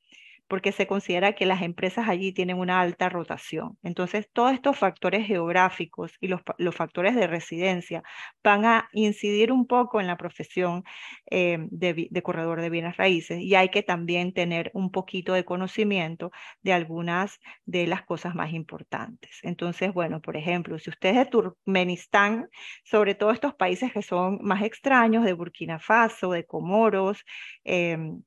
porque 0.50 0.72
se 0.72 0.88
considera 0.88 1.34
que 1.34 1.46
las 1.46 1.62
empresas 1.62 2.08
allí 2.08 2.32
tienen 2.32 2.58
una 2.58 2.80
alta 2.80 3.08
rotación. 3.08 3.78
Entonces, 3.84 4.28
todos 4.32 4.52
estos 4.52 4.76
factores 4.76 5.24
geográficos 5.24 6.12
y 6.20 6.26
los, 6.26 6.40
factores 6.74 7.14
de 7.14 7.28
residencia 7.28 8.02
van 8.42 8.64
a 8.64 8.88
incidir 8.92 9.52
un 9.52 9.68
poco 9.68 10.00
en 10.00 10.08
la 10.08 10.16
profesión 10.16 10.82
eh, 11.30 11.58
de, 11.70 12.22
corredor 12.24 12.60
de 12.60 12.68
bienes 12.68 12.96
raíces 12.96 13.40
y 13.40 13.54
hay 13.54 13.68
que 13.68 13.84
también 13.84 14.32
tener 14.32 14.72
un 14.74 14.90
poquito 14.90 15.34
de 15.34 15.44
conocimiento 15.44 16.32
de 16.62 16.72
algunas 16.72 17.38
de 17.64 17.86
las 17.86 18.02
cosas 18.02 18.34
más 18.34 18.52
importantes. 18.52 19.30
Entonces, 19.42 19.94
bueno, 19.94 20.20
por 20.20 20.36
ejemplo, 20.36 20.80
si 20.80 20.90
usted 20.90 21.10
es 21.10 21.16
de 21.16 21.26
Turkmenistán, 21.26 22.48
sobre 22.82 23.14
todo 23.14 23.30
estos 23.30 23.54
países 23.54 23.92
que 23.92 24.02
son 24.02 24.40
más 24.42 24.62
extraños, 24.62 25.24
de 25.24 25.32
Burkina 25.32 25.78
Faso, 25.78 26.32
de 26.32 26.44
Comoros, 26.44 27.24
em, 27.62 28.22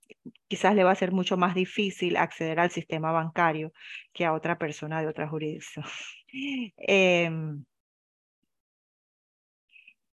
quizás 0.48 0.76
le 0.76 0.84
va 0.84 0.92
a 0.92 0.96
ser 0.96 1.12
mucho 1.12 1.38
más 1.38 1.56
difícil 1.56 2.18
acceder 2.18 2.60
al 2.60 2.72
sistema 2.72 3.12
bancario 3.12 3.72
que 4.14 4.26
a 4.26 4.34
otra 4.34 4.58
persona 4.58 5.02
de 5.02 5.08
otra 5.08 5.28
jurisdicción. 5.28 5.86
Em, 6.78 7.64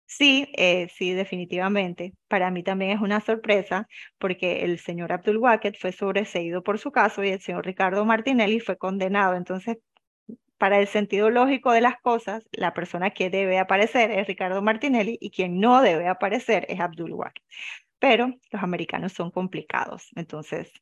sí, 0.06 0.48
eh, 0.56 0.88
sí, 0.94 1.12
definitivamente. 1.12 2.14
Para 2.28 2.50
mí 2.50 2.62
también 2.62 2.90
es 2.92 3.00
una 3.00 3.20
sorpresa 3.20 3.86
porque 4.18 4.64
el 4.64 4.78
señor 4.78 5.12
Abdul 5.12 5.38
Waket 5.38 5.76
fue 5.78 5.92
sobreseído 5.92 6.62
por 6.62 6.78
su 6.78 6.90
caso 6.92 7.24
y 7.24 7.30
el 7.30 7.40
señor 7.40 7.64
Ricardo 7.66 8.04
Martinelli 8.04 8.60
fue 8.60 8.76
condenado. 8.76 9.34
Entonces, 9.36 9.78
para 10.58 10.80
el 10.80 10.88
sentido 10.88 11.30
lógico 11.30 11.72
de 11.72 11.80
las 11.82 11.96
cosas, 12.02 12.44
la 12.52 12.74
persona 12.74 13.10
que 13.10 13.30
debe 13.30 13.58
aparecer 13.58 14.10
es 14.12 14.26
Ricardo 14.26 14.62
Martinelli 14.62 15.18
y 15.20 15.30
quien 15.30 15.60
no 15.60 15.82
debe 15.82 16.08
aparecer 16.08 16.66
es 16.68 16.80
Abdul 16.80 17.12
Waket 17.14 17.44
pero 18.00 18.34
los 18.50 18.62
americanos 18.62 19.12
son 19.12 19.30
complicados. 19.30 20.08
Entonces, 20.16 20.72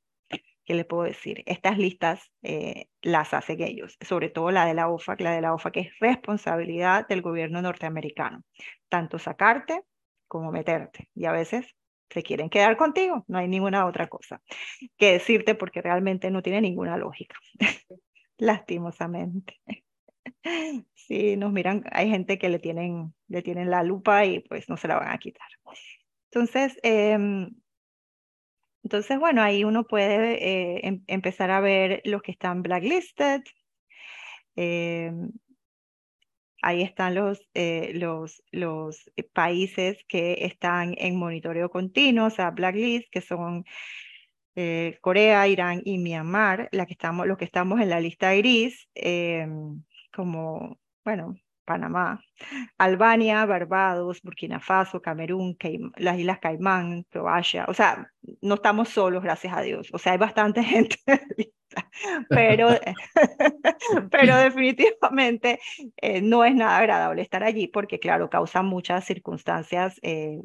¿qué 0.64 0.74
le 0.74 0.84
puedo 0.84 1.02
decir? 1.02 1.42
Estas 1.46 1.76
listas 1.78 2.30
eh, 2.42 2.86
las 3.02 3.34
hacen 3.34 3.60
ellos, 3.62 3.98
sobre 4.00 4.30
todo 4.30 4.50
la 4.50 4.64
de 4.64 4.74
la 4.74 4.88
OFAC, 4.88 5.20
la 5.20 5.32
de 5.32 5.42
la 5.42 5.54
OFAC 5.54 5.76
es 5.78 5.98
responsabilidad 6.00 7.06
del 7.08 7.22
gobierno 7.22 7.60
norteamericano, 7.60 8.42
tanto 8.88 9.18
sacarte 9.18 9.82
como 10.28 10.52
meterte. 10.52 11.10
Y 11.14 11.26
a 11.26 11.32
veces 11.32 11.66
se 12.10 12.22
quieren 12.22 12.48
quedar 12.48 12.76
contigo, 12.76 13.24
no 13.28 13.38
hay 13.38 13.48
ninguna 13.48 13.86
otra 13.86 14.08
cosa 14.08 14.40
que 14.96 15.12
decirte 15.12 15.54
porque 15.54 15.82
realmente 15.82 16.30
no 16.30 16.42
tiene 16.42 16.60
ninguna 16.62 16.96
lógica, 16.96 17.36
lastimosamente. 18.38 19.60
Sí, 20.94 21.36
nos 21.36 21.52
miran, 21.52 21.84
hay 21.90 22.10
gente 22.10 22.38
que 22.38 22.50
le 22.50 22.58
tienen, 22.58 23.14
le 23.28 23.42
tienen 23.42 23.70
la 23.70 23.82
lupa 23.82 24.26
y 24.26 24.40
pues 24.40 24.68
no 24.68 24.76
se 24.76 24.86
la 24.88 24.96
van 24.96 25.10
a 25.10 25.18
quitar. 25.18 25.48
Entonces, 26.38 26.78
em, 26.84 27.50
entonces, 28.84 29.18
bueno, 29.18 29.42
ahí 29.42 29.64
uno 29.64 29.84
puede 29.84 30.34
eh, 30.76 30.80
em, 30.84 31.02
empezar 31.08 31.50
a 31.50 31.60
ver 31.60 32.00
los 32.04 32.22
que 32.22 32.32
están 32.32 32.62
blacklisted. 32.62 33.42
Em, 34.56 35.32
ahí 36.62 36.82
están 36.82 37.14
los, 37.14 37.40
eh, 37.54 37.92
los, 37.94 38.42
los 38.52 39.10
países 39.32 39.98
que 40.08 40.44
están 40.46 40.94
en 40.98 41.16
monitoreo 41.16 41.70
continuo, 41.70 42.26
o 42.26 42.30
sea, 42.30 42.50
blacklist, 42.50 43.08
que 43.10 43.20
son 43.20 43.64
eh, 44.56 44.98
Corea, 45.00 45.48
Irán 45.48 45.82
y 45.84 45.98
Myanmar, 45.98 46.68
la 46.72 46.86
que 46.86 46.92
estamos, 46.94 47.26
los 47.26 47.38
que 47.38 47.44
estamos 47.46 47.80
en 47.80 47.90
la 47.90 48.00
lista 48.00 48.34
gris, 48.34 48.88
como, 50.12 50.78
bueno, 51.04 51.36
Panamá, 51.68 52.24
Albania, 52.78 53.44
Barbados, 53.44 54.22
Burkina 54.22 54.58
Faso, 54.58 55.02
Camerún, 55.02 55.56
las 55.96 56.18
Islas 56.18 56.38
Caimán, 56.38 57.04
Croacia. 57.10 57.66
O 57.68 57.74
sea, 57.74 58.10
no 58.40 58.54
estamos 58.54 58.88
solos, 58.88 59.22
gracias 59.22 59.54
a 59.54 59.60
Dios. 59.60 59.90
O 59.92 59.98
sea, 59.98 60.12
hay 60.12 60.18
bastante 60.18 60.62
gente, 60.64 60.96
pero, 62.30 62.68
pero 64.10 64.36
definitivamente 64.48 65.60
eh, 65.98 66.22
no 66.22 66.42
es 66.44 66.54
nada 66.54 66.78
agradable 66.78 67.20
estar 67.20 67.44
allí 67.44 67.68
porque, 67.68 67.98
claro, 68.00 68.30
causa 68.30 68.62
muchas 68.62 69.04
circunstancias. 69.04 70.00
Eh, 70.02 70.40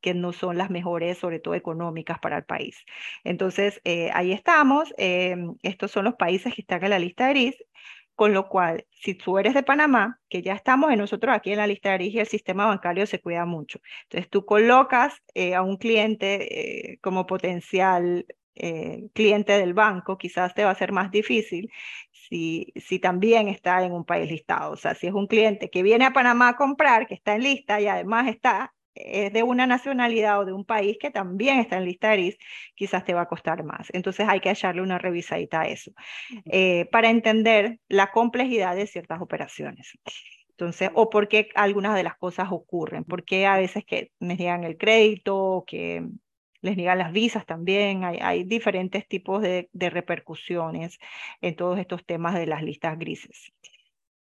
que 0.00 0.14
no 0.14 0.32
son 0.32 0.56
las 0.56 0.70
mejores, 0.70 1.18
sobre 1.18 1.40
todo 1.40 1.54
económicas 1.56 2.20
para 2.20 2.36
el 2.36 2.44
país. 2.44 2.84
Entonces, 3.24 3.80
eh, 3.82 4.10
ahí 4.14 4.30
estamos. 4.30 4.94
estos 4.96 5.90
son 5.90 6.04
los 6.04 6.14
países 6.14 6.54
que 6.54 6.60
están 6.60 6.84
en 6.84 6.90
la 6.90 7.00
lista 7.00 7.28
gris. 7.30 7.56
Con 8.18 8.32
lo 8.34 8.48
cual, 8.48 8.84
si 8.90 9.14
tú 9.14 9.38
eres 9.38 9.54
de 9.54 9.62
Panamá, 9.62 10.20
que 10.28 10.42
ya 10.42 10.54
estamos 10.54 10.90
en 10.90 10.98
nosotros 10.98 11.32
aquí 11.36 11.52
en 11.52 11.58
la 11.58 11.68
lista 11.68 11.90
de 11.90 11.94
origen, 11.96 12.22
el 12.22 12.26
sistema 12.26 12.66
bancario 12.66 13.06
se 13.06 13.20
cuida 13.20 13.44
mucho. 13.46 13.78
Entonces, 14.04 14.28
tú 14.28 14.44
colocas 14.44 15.22
eh, 15.34 15.54
a 15.54 15.62
un 15.62 15.76
cliente 15.76 16.92
eh, 16.94 16.98
como 17.00 17.26
potencial 17.26 18.26
eh, 18.56 19.04
cliente 19.14 19.52
del 19.52 19.72
banco, 19.72 20.18
quizás 20.18 20.52
te 20.54 20.64
va 20.64 20.70
a 20.72 20.74
ser 20.74 20.90
más 20.90 21.12
difícil 21.12 21.70
si, 22.10 22.72
si 22.74 22.98
también 22.98 23.46
está 23.48 23.84
en 23.84 23.92
un 23.92 24.04
país 24.04 24.28
listado. 24.28 24.72
O 24.72 24.76
sea, 24.76 24.96
si 24.96 25.06
es 25.06 25.12
un 25.14 25.28
cliente 25.28 25.70
que 25.70 25.84
viene 25.84 26.04
a 26.04 26.12
Panamá 26.12 26.48
a 26.48 26.56
comprar, 26.56 27.06
que 27.06 27.14
está 27.14 27.36
en 27.36 27.44
lista 27.44 27.80
y 27.80 27.86
además 27.86 28.26
está 28.28 28.74
es 29.04 29.32
de 29.32 29.42
una 29.42 29.66
nacionalidad 29.66 30.40
o 30.40 30.44
de 30.44 30.52
un 30.52 30.64
país 30.64 30.96
que 31.00 31.10
también 31.10 31.58
está 31.58 31.78
en 31.78 31.84
lista 31.84 32.12
gris, 32.12 32.36
quizás 32.74 33.04
te 33.04 33.14
va 33.14 33.22
a 33.22 33.28
costar 33.28 33.64
más. 33.64 33.88
Entonces 33.92 34.26
hay 34.28 34.40
que 34.40 34.50
echarle 34.50 34.82
una 34.82 34.98
revisadita 34.98 35.62
a 35.62 35.68
eso 35.68 35.92
eh, 36.46 36.86
para 36.92 37.10
entender 37.10 37.78
la 37.88 38.10
complejidad 38.10 38.76
de 38.76 38.86
ciertas 38.86 39.20
operaciones. 39.20 39.92
Entonces, 40.50 40.90
o 40.94 41.08
por 41.08 41.28
qué 41.28 41.50
algunas 41.54 41.94
de 41.94 42.02
las 42.02 42.16
cosas 42.16 42.48
ocurren, 42.50 43.04
por 43.04 43.24
qué 43.24 43.46
a 43.46 43.56
veces 43.56 43.84
que 43.84 44.10
les 44.18 44.38
niegan 44.38 44.64
el 44.64 44.76
crédito, 44.76 45.64
que 45.66 46.04
les 46.62 46.76
niegan 46.76 46.98
las 46.98 47.12
visas 47.12 47.46
también, 47.46 48.04
hay, 48.04 48.18
hay 48.20 48.44
diferentes 48.44 49.06
tipos 49.06 49.40
de, 49.40 49.68
de 49.72 49.90
repercusiones 49.90 50.98
en 51.40 51.54
todos 51.54 51.78
estos 51.78 52.04
temas 52.04 52.34
de 52.34 52.46
las 52.46 52.62
listas 52.62 52.98
grises. 52.98 53.52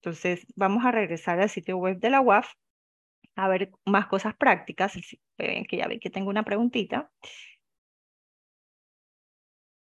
Entonces, 0.01 0.45
vamos 0.55 0.86
a 0.86 0.91
regresar 0.91 1.39
al 1.39 1.49
sitio 1.49 1.77
web 1.77 1.99
de 1.99 2.09
la 2.09 2.21
UAF 2.21 2.47
a 3.35 3.47
ver 3.47 3.71
más 3.85 4.07
cosas 4.07 4.35
prácticas, 4.35 4.93
que 5.37 5.77
ya 5.77 5.87
ven 5.87 5.99
que 5.99 6.09
tengo 6.09 6.29
una 6.29 6.43
preguntita. 6.43 7.09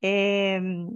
Em, 0.02 0.88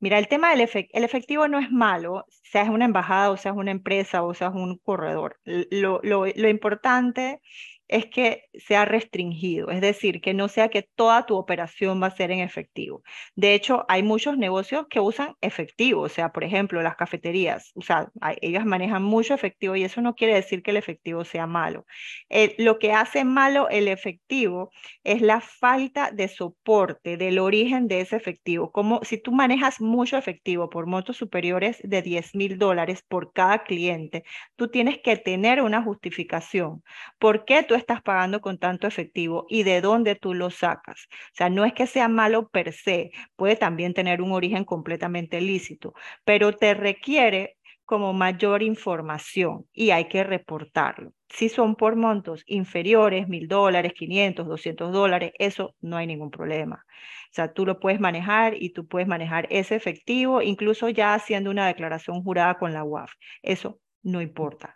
mira, 0.00 0.18
el 0.18 0.28
tema 0.28 0.50
del 0.50 0.68
el 0.92 1.04
efectivo 1.04 1.48
no 1.48 1.58
es 1.58 1.70
malo, 1.70 2.26
seas 2.42 2.68
una 2.68 2.84
embajada 2.84 3.30
o 3.30 3.36
seas 3.36 3.56
una 3.56 3.70
empresa 3.70 4.22
o 4.22 4.34
seas 4.34 4.54
un 4.54 4.78
corredor. 4.78 5.38
Lo, 5.44 6.00
lo 6.02 6.48
importante 6.48 7.40
es 7.88 8.06
que 8.06 8.44
sea 8.54 8.84
restringido, 8.84 9.70
es 9.70 9.80
decir, 9.80 10.20
que 10.20 10.34
no 10.34 10.48
sea 10.48 10.68
que 10.68 10.88
toda 10.94 11.26
tu 11.26 11.36
operación 11.36 12.02
va 12.02 12.06
a 12.08 12.16
ser 12.16 12.30
en 12.30 12.40
efectivo. 12.40 13.02
De 13.34 13.54
hecho, 13.54 13.84
hay 13.88 14.02
muchos 14.02 14.38
negocios 14.38 14.86
que 14.88 15.00
usan 15.00 15.34
efectivo, 15.40 16.02
o 16.02 16.08
sea, 16.08 16.30
por 16.32 16.44
ejemplo, 16.44 16.82
las 16.82 16.96
cafeterías, 16.96 17.72
o 17.74 17.82
sea, 17.82 18.10
ellas 18.40 18.64
manejan 18.64 19.02
mucho 19.02 19.34
efectivo 19.34 19.76
y 19.76 19.84
eso 19.84 20.00
no 20.00 20.14
quiere 20.14 20.34
decir 20.34 20.62
que 20.62 20.70
el 20.70 20.76
efectivo 20.76 21.24
sea 21.24 21.46
malo. 21.46 21.84
Eh, 22.28 22.54
lo 22.58 22.78
que 22.78 22.92
hace 22.92 23.24
malo 23.24 23.68
el 23.68 23.88
efectivo 23.88 24.70
es 25.04 25.22
la 25.22 25.40
falta 25.40 26.10
de 26.10 26.28
soporte 26.28 27.16
del 27.16 27.38
origen 27.38 27.88
de 27.88 28.00
ese 28.00 28.16
efectivo. 28.16 28.72
Como 28.72 29.00
si 29.04 29.18
tú 29.18 29.32
manejas 29.32 29.80
mucho 29.80 30.16
efectivo 30.16 30.70
por 30.70 30.86
montos 30.86 31.16
superiores 31.16 31.80
de 31.82 32.02
10 32.02 32.34
mil 32.34 32.58
dólares 32.58 33.04
por 33.06 33.32
cada 33.32 33.64
cliente, 33.64 34.24
tú 34.56 34.68
tienes 34.68 34.98
que 34.98 35.16
tener 35.16 35.62
una 35.62 35.82
justificación. 35.82 36.82
¿Por 37.18 37.44
qué 37.44 37.62
estás 37.74 38.02
pagando 38.02 38.40
con 38.40 38.58
tanto 38.58 38.86
efectivo 38.86 39.46
y 39.48 39.62
de 39.62 39.80
dónde 39.80 40.14
tú 40.14 40.34
lo 40.34 40.50
sacas. 40.50 41.08
O 41.10 41.34
sea, 41.34 41.50
no 41.50 41.64
es 41.64 41.72
que 41.72 41.86
sea 41.86 42.08
malo 42.08 42.48
per 42.48 42.72
se, 42.72 43.10
puede 43.36 43.56
también 43.56 43.94
tener 43.94 44.22
un 44.22 44.32
origen 44.32 44.64
completamente 44.64 45.40
lícito, 45.40 45.94
pero 46.24 46.52
te 46.52 46.74
requiere 46.74 47.56
como 47.84 48.12
mayor 48.12 48.62
información 48.62 49.66
y 49.72 49.90
hay 49.90 50.08
que 50.08 50.24
reportarlo. 50.24 51.12
Si 51.28 51.48
son 51.48 51.76
por 51.76 51.96
montos 51.96 52.42
inferiores, 52.46 53.28
mil 53.28 53.48
dólares, 53.48 53.92
500, 53.94 54.46
200 54.46 54.92
dólares, 54.92 55.32
eso 55.38 55.74
no 55.80 55.96
hay 55.96 56.06
ningún 56.06 56.30
problema. 56.30 56.84
O 56.86 57.34
sea, 57.34 57.52
tú 57.52 57.66
lo 57.66 57.80
puedes 57.80 58.00
manejar 58.00 58.54
y 58.60 58.70
tú 58.70 58.86
puedes 58.86 59.08
manejar 59.08 59.46
ese 59.50 59.74
efectivo, 59.74 60.42
incluso 60.42 60.88
ya 60.88 61.14
haciendo 61.14 61.50
una 61.50 61.66
declaración 61.66 62.22
jurada 62.22 62.58
con 62.58 62.72
la 62.72 62.84
UAF. 62.84 63.12
Eso 63.42 63.78
no 64.02 64.20
importa. 64.20 64.74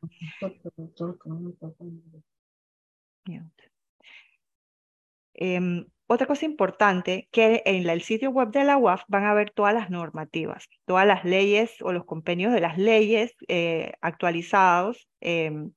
Em, 5.34 5.86
otra 6.06 6.26
cosa 6.26 6.46
importante, 6.46 7.28
que 7.32 7.62
en 7.66 7.88
el 7.88 8.00
sitio 8.02 8.30
web 8.30 8.50
de 8.50 8.64
la 8.64 8.78
UAF 8.78 9.02
van 9.08 9.24
a 9.24 9.34
ver 9.34 9.50
todas 9.50 9.74
las 9.74 9.90
normativas, 9.90 10.68
todas 10.84 11.06
las 11.06 11.24
leyes 11.24 11.76
o 11.82 11.92
los 11.92 12.04
compendios 12.04 12.52
de 12.52 12.60
las 12.60 12.78
leyes 12.78 13.34
eh, 13.48 13.92
actualizados 14.00 15.08
em, 15.20 15.72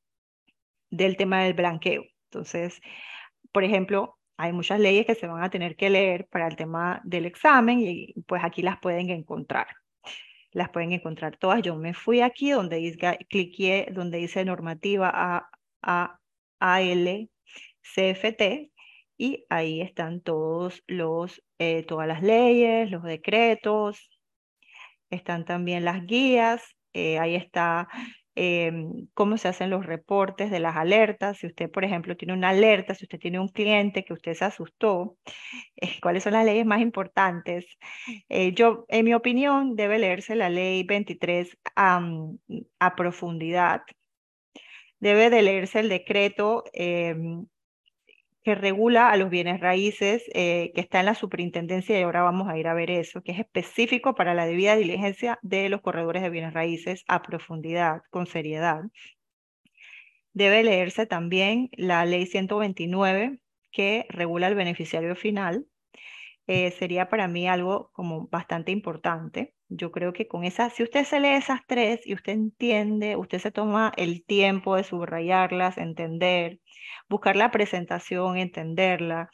del 0.92 1.18
tema 1.18 1.44
del 1.44 1.54
blanqueo. 1.54 2.04
Entonces, 2.32 2.80
por 3.52 3.64
ejemplo, 3.64 4.18
hay 4.38 4.54
muchas 4.54 4.80
leyes 4.80 5.06
que 5.06 5.16
se 5.16 5.28
van 5.28 5.44
a 5.44 5.50
tener 5.50 5.76
que 5.76 5.90
leer 5.90 6.28
para 6.28 6.48
el 6.48 6.56
tema 6.56 7.02
del 7.04 7.26
examen 7.26 7.82
y 7.82 8.14
pues 8.28 8.44
aquí 8.44 8.62
las 8.62 8.80
pueden 8.80 9.10
encontrar. 9.10 9.68
Las 10.52 10.70
pueden 10.70 10.94
encontrar 10.94 11.38
todas. 11.38 11.62
Yo 11.62 11.76
me 11.76 11.94
fui 11.94 12.22
aquí 12.22 12.52
donde 12.52 12.78
dice, 12.78 13.18
cliqué 13.30 13.90
donde 13.92 14.20
dice 14.20 14.46
normativa 14.46 15.12
A, 15.82 16.20
AL, 16.60 17.30
CFT 17.82 18.72
y 19.18 19.46
ahí 19.50 19.82
están 19.82 20.22
todos 20.22 20.84
los, 20.88 21.44
eh, 21.60 21.84
todas 21.84 22.08
las 22.08 22.24
leyes, 22.24 22.89
los 22.92 23.04
decretos, 23.04 24.10
están 25.10 25.46
también 25.46 25.86
las 25.86 26.06
guías, 26.06 26.63
eh, 26.94 27.20
ahí 27.20 27.36
está 27.36 27.88
Em, 28.42 29.08
cómo 29.15 29.38
se 29.38 29.50
hacen 29.50 29.70
los 29.70 29.86
reportes 29.86 30.50
de 30.50 30.62
las 30.62 30.78
alertas. 30.78 31.39
Si 31.39 31.48
usted, 31.48 31.70
por 31.70 31.84
ejemplo, 31.84 32.15
tiene 32.15 32.34
una 32.34 32.50
alerta, 32.50 32.96
si 32.96 33.04
usted 33.04 33.20
tiene 33.20 33.38
un 33.38 33.50
cliente 33.50 34.06
que 34.06 34.13
usted 34.13 34.34
se 34.34 34.46
asustó, 34.46 35.18
eh, 35.76 36.00
cuáles 36.02 36.24
son 36.24 36.34
las 36.34 36.46
leyes 36.46 36.65
más 36.65 36.80
importantes. 36.80 37.65
Yo, 38.56 38.86
en 38.88 39.06
mi 39.06 39.13
opinión, 39.13 39.76
debe 39.76 40.00
leerse 40.00 40.36
la 40.36 40.50
ley 40.50 40.84
23 40.84 41.58
a 41.76 42.96
profundidad. 42.96 43.82
Debe 45.02 45.30
de 45.30 45.42
leerse 45.42 45.82
el 45.82 45.89
decreto 45.89 46.63
em, 46.74 47.46
que 48.43 48.56
regula 48.56 49.12
a 49.12 49.17
los 49.17 49.30
bienes 49.30 49.60
raíces, 49.60 50.23
eh, 50.34 50.71
que 50.73 50.82
está 50.82 51.02
en 51.02 51.08
la 51.08 51.15
superintendencia 51.15 51.99
y 51.99 52.04
ahora 52.04 52.23
vamos 52.23 52.47
a 52.49 52.58
ir 52.58 52.67
a 52.67 52.73
ver 52.73 52.91
eso, 52.91 53.21
que 53.21 53.34
es 53.34 53.39
específico 53.39 54.15
para 54.15 54.34
la 54.34 54.45
debida 54.45 54.75
diligencia 54.75 55.39
de 55.41 55.69
los 55.69 55.82
corredores 55.82 56.23
de 56.23 56.30
bienes 56.30 56.54
raíces 56.54 57.04
a 57.08 57.21
profundidad, 57.21 58.02
con 58.10 58.28
seriedad. 58.28 58.84
Debe 60.34 60.63
leerse 60.63 61.06
también 61.06 61.69
la 61.73 62.06
ley 62.06 62.25
129 62.25 63.39
que 63.71 64.06
regula 64.10 64.47
el 64.47 64.56
beneficiario 64.56 65.15
final. 65.15 65.65
Eh, 66.52 66.72
sería 66.72 67.10
para 67.10 67.28
mí 67.28 67.48
algo 67.48 67.92
como 67.94 68.28
bastante 68.28 68.72
importante. 68.72 69.54
Yo 69.68 69.92
creo 69.92 70.14
que 70.14 70.28
con 70.28 70.44
esas, 70.44 70.74
si 70.74 70.82
usted 70.82 71.06
se 71.06 71.20
lee 71.20 71.36
esas 71.36 71.62
tres 71.68 72.00
y 72.08 72.16
usted 72.16 72.34
entiende, 72.34 73.16
usted 73.18 73.38
se 73.38 73.52
toma 73.52 73.92
el 73.98 74.26
tiempo 74.26 74.76
de 74.76 74.84
subrayarlas, 74.84 75.78
entender, 75.78 76.60
buscar 77.08 77.36
la 77.36 77.52
presentación, 77.52 78.38
entenderla, 78.38 79.30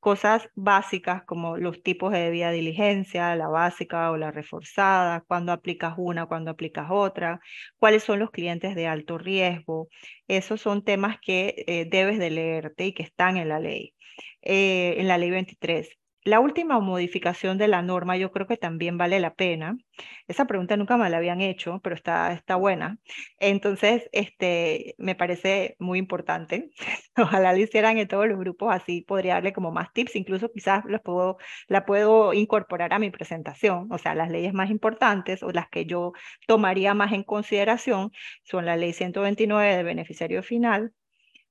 cosas 0.00 0.48
básicas 0.56 1.22
como 1.26 1.56
los 1.58 1.80
tipos 1.84 2.12
de 2.12 2.20
debida 2.20 2.50
diligencia, 2.50 3.36
la 3.36 3.48
básica 3.48 4.10
o 4.10 4.16
la 4.16 4.32
reforzada, 4.32 5.22
cuándo 5.28 5.52
aplicas 5.52 5.94
una, 5.96 6.26
cuándo 6.26 6.50
aplicas 6.50 6.88
otra, 6.90 7.40
cuáles 7.78 8.02
son 8.04 8.18
los 8.18 8.30
clientes 8.32 8.74
de 8.74 8.88
alto 8.88 9.16
riesgo. 9.18 9.88
Esos 10.28 10.60
son 10.60 10.82
temas 10.84 11.18
que 11.22 11.64
eh, 11.68 11.86
debes 11.88 12.18
de 12.18 12.30
leerte 12.30 12.86
y 12.86 12.94
que 12.94 13.04
están 13.04 13.36
en 13.36 13.48
la 13.48 13.60
ley, 13.60 13.94
eh, 14.42 14.96
en 14.98 15.08
la 15.08 15.18
ley 15.18 15.30
23. 15.30 15.97
La 16.24 16.40
última 16.40 16.78
modificación 16.80 17.58
de 17.58 17.68
la 17.68 17.80
norma 17.80 18.16
yo 18.16 18.30
creo 18.32 18.46
que 18.46 18.56
también 18.56 18.98
vale 18.98 19.18
la 19.20 19.34
pena. 19.34 19.78
Esa 20.26 20.46
pregunta 20.46 20.76
nunca 20.76 20.96
me 20.96 21.08
la 21.08 21.16
habían 21.18 21.40
hecho, 21.40 21.80
pero 21.82 21.94
está, 21.94 22.32
está 22.32 22.56
buena. 22.56 22.98
Entonces, 23.38 24.08
este, 24.12 24.94
me 24.98 25.14
parece 25.14 25.76
muy 25.78 25.98
importante. 25.98 26.70
Ojalá 27.16 27.52
lo 27.52 27.58
hicieran 27.58 27.98
en 27.98 28.08
todos 28.08 28.28
los 28.28 28.38
grupos, 28.38 28.74
así 28.74 29.02
podría 29.02 29.34
darle 29.34 29.52
como 29.52 29.70
más 29.72 29.92
tips. 29.92 30.16
Incluso 30.16 30.50
quizás 30.52 30.84
los 30.86 31.00
puedo, 31.00 31.38
la 31.68 31.86
puedo 31.86 32.34
incorporar 32.34 32.92
a 32.92 32.98
mi 32.98 33.10
presentación. 33.10 33.88
O 33.90 33.98
sea, 33.98 34.14
las 34.14 34.30
leyes 34.30 34.52
más 34.52 34.70
importantes 34.70 35.42
o 35.42 35.50
las 35.50 35.68
que 35.70 35.86
yo 35.86 36.12
tomaría 36.46 36.94
más 36.94 37.12
en 37.12 37.22
consideración 37.22 38.10
son 38.44 38.66
la 38.66 38.76
ley 38.76 38.92
129 38.92 39.76
de 39.76 39.82
beneficiario 39.82 40.42
final, 40.42 40.92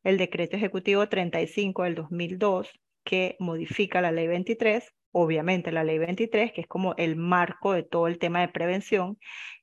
el 0.04 0.18
decreto 0.18 0.56
ejecutivo 0.58 1.08
35 1.10 1.84
del 1.84 1.96
2002, 1.96 2.70
que 3.08 3.38
modifica 3.40 4.02
la 4.02 4.12
ley 4.12 4.28
23, 4.28 4.94
obviamente 5.12 5.72
la 5.72 5.84
ley 5.86 5.98
23, 5.98 6.52
que 6.52 6.62
es 6.62 6.68
como 6.68 6.94
el 6.98 7.16
marco 7.16 7.74
de 7.74 7.84
todo 7.84 8.08
el 8.08 8.20
tema 8.20 8.42
de 8.42 8.50
prevención, 8.50 9.18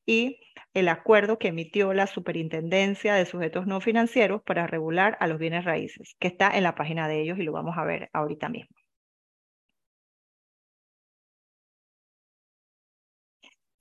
y 0.07 0.41
el 0.75 0.89
acuerdo 0.89 1.39
que 1.39 1.49
emitió 1.49 1.93
la 1.95 2.07
Superintendencia 2.07 3.15
de 3.15 3.27
Sujetos 3.27 3.67
No 3.67 3.81
Financieros 3.83 4.43
para 4.43 4.67
regular 4.67 5.17
a 5.21 5.27
los 5.29 5.39
bienes 5.39 5.65
raíces, 5.65 6.17
que 6.19 6.29
está 6.29 6.51
en 6.57 6.63
la 6.65 6.75
página 6.75 7.07
de 7.09 7.21
ellos 7.21 7.39
y 7.39 7.43
lo 7.45 7.53
vamos 7.53 7.77
a 7.79 7.85
ver 7.85 8.09
ahorita 8.15 8.49
mismo. 8.49 8.75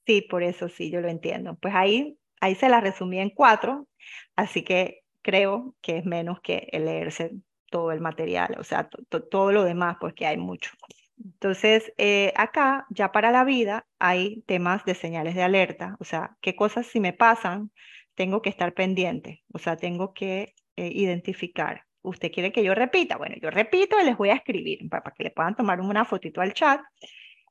Sí, 0.05 0.21
por 0.21 0.43
eso 0.43 0.67
sí, 0.69 0.91
yo 0.91 1.01
lo 1.01 1.07
entiendo. 1.09 1.55
Pues 1.61 1.73
ahí, 1.75 2.17
ahí 2.41 2.55
se 2.55 2.69
la 2.69 2.81
resumí 2.81 3.19
en 3.19 3.29
cuatro, 3.29 3.87
así 4.35 4.63
que 4.63 5.01
creo 5.21 5.75
que 5.81 5.97
es 5.97 6.05
menos 6.05 6.39
que 6.41 6.67
el 6.71 6.85
leerse 6.85 7.31
todo 7.73 7.91
el 7.91 8.01
material, 8.01 8.55
o 8.59 8.63
sea, 8.63 8.87
todo 9.31 9.51
lo 9.51 9.63
demás, 9.63 9.97
porque 9.99 10.27
hay 10.27 10.37
mucho. 10.37 10.69
Entonces, 11.17 11.91
eh, 11.97 12.31
acá, 12.35 12.85
ya 12.91 13.11
para 13.11 13.31
la 13.31 13.43
vida, 13.43 13.87
hay 13.97 14.43
temas 14.45 14.85
de 14.85 14.93
señales 14.93 15.33
de 15.33 15.41
alerta, 15.41 15.97
o 15.99 16.03
sea, 16.03 16.37
qué 16.39 16.55
cosas 16.55 16.85
si 16.85 16.99
me 16.99 17.13
pasan, 17.13 17.71
tengo 18.13 18.43
que 18.43 18.49
estar 18.51 18.75
pendiente, 18.75 19.43
o 19.51 19.57
sea, 19.57 19.75
tengo 19.75 20.13
que 20.13 20.53
eh, 20.75 20.91
identificar. 20.93 21.85
¿Usted 22.03 22.31
quiere 22.31 22.51
que 22.51 22.63
yo 22.63 22.75
repita? 22.75 23.17
Bueno, 23.17 23.35
yo 23.41 23.49
repito 23.49 23.99
y 23.99 24.05
les 24.05 24.17
voy 24.17 24.29
a 24.29 24.35
escribir 24.35 24.87
para, 24.87 25.03
para 25.03 25.15
que 25.15 25.23
le 25.23 25.31
puedan 25.31 25.55
tomar 25.55 25.81
una 25.81 26.05
fotito 26.05 26.41
al 26.41 26.53
chat. 26.53 26.79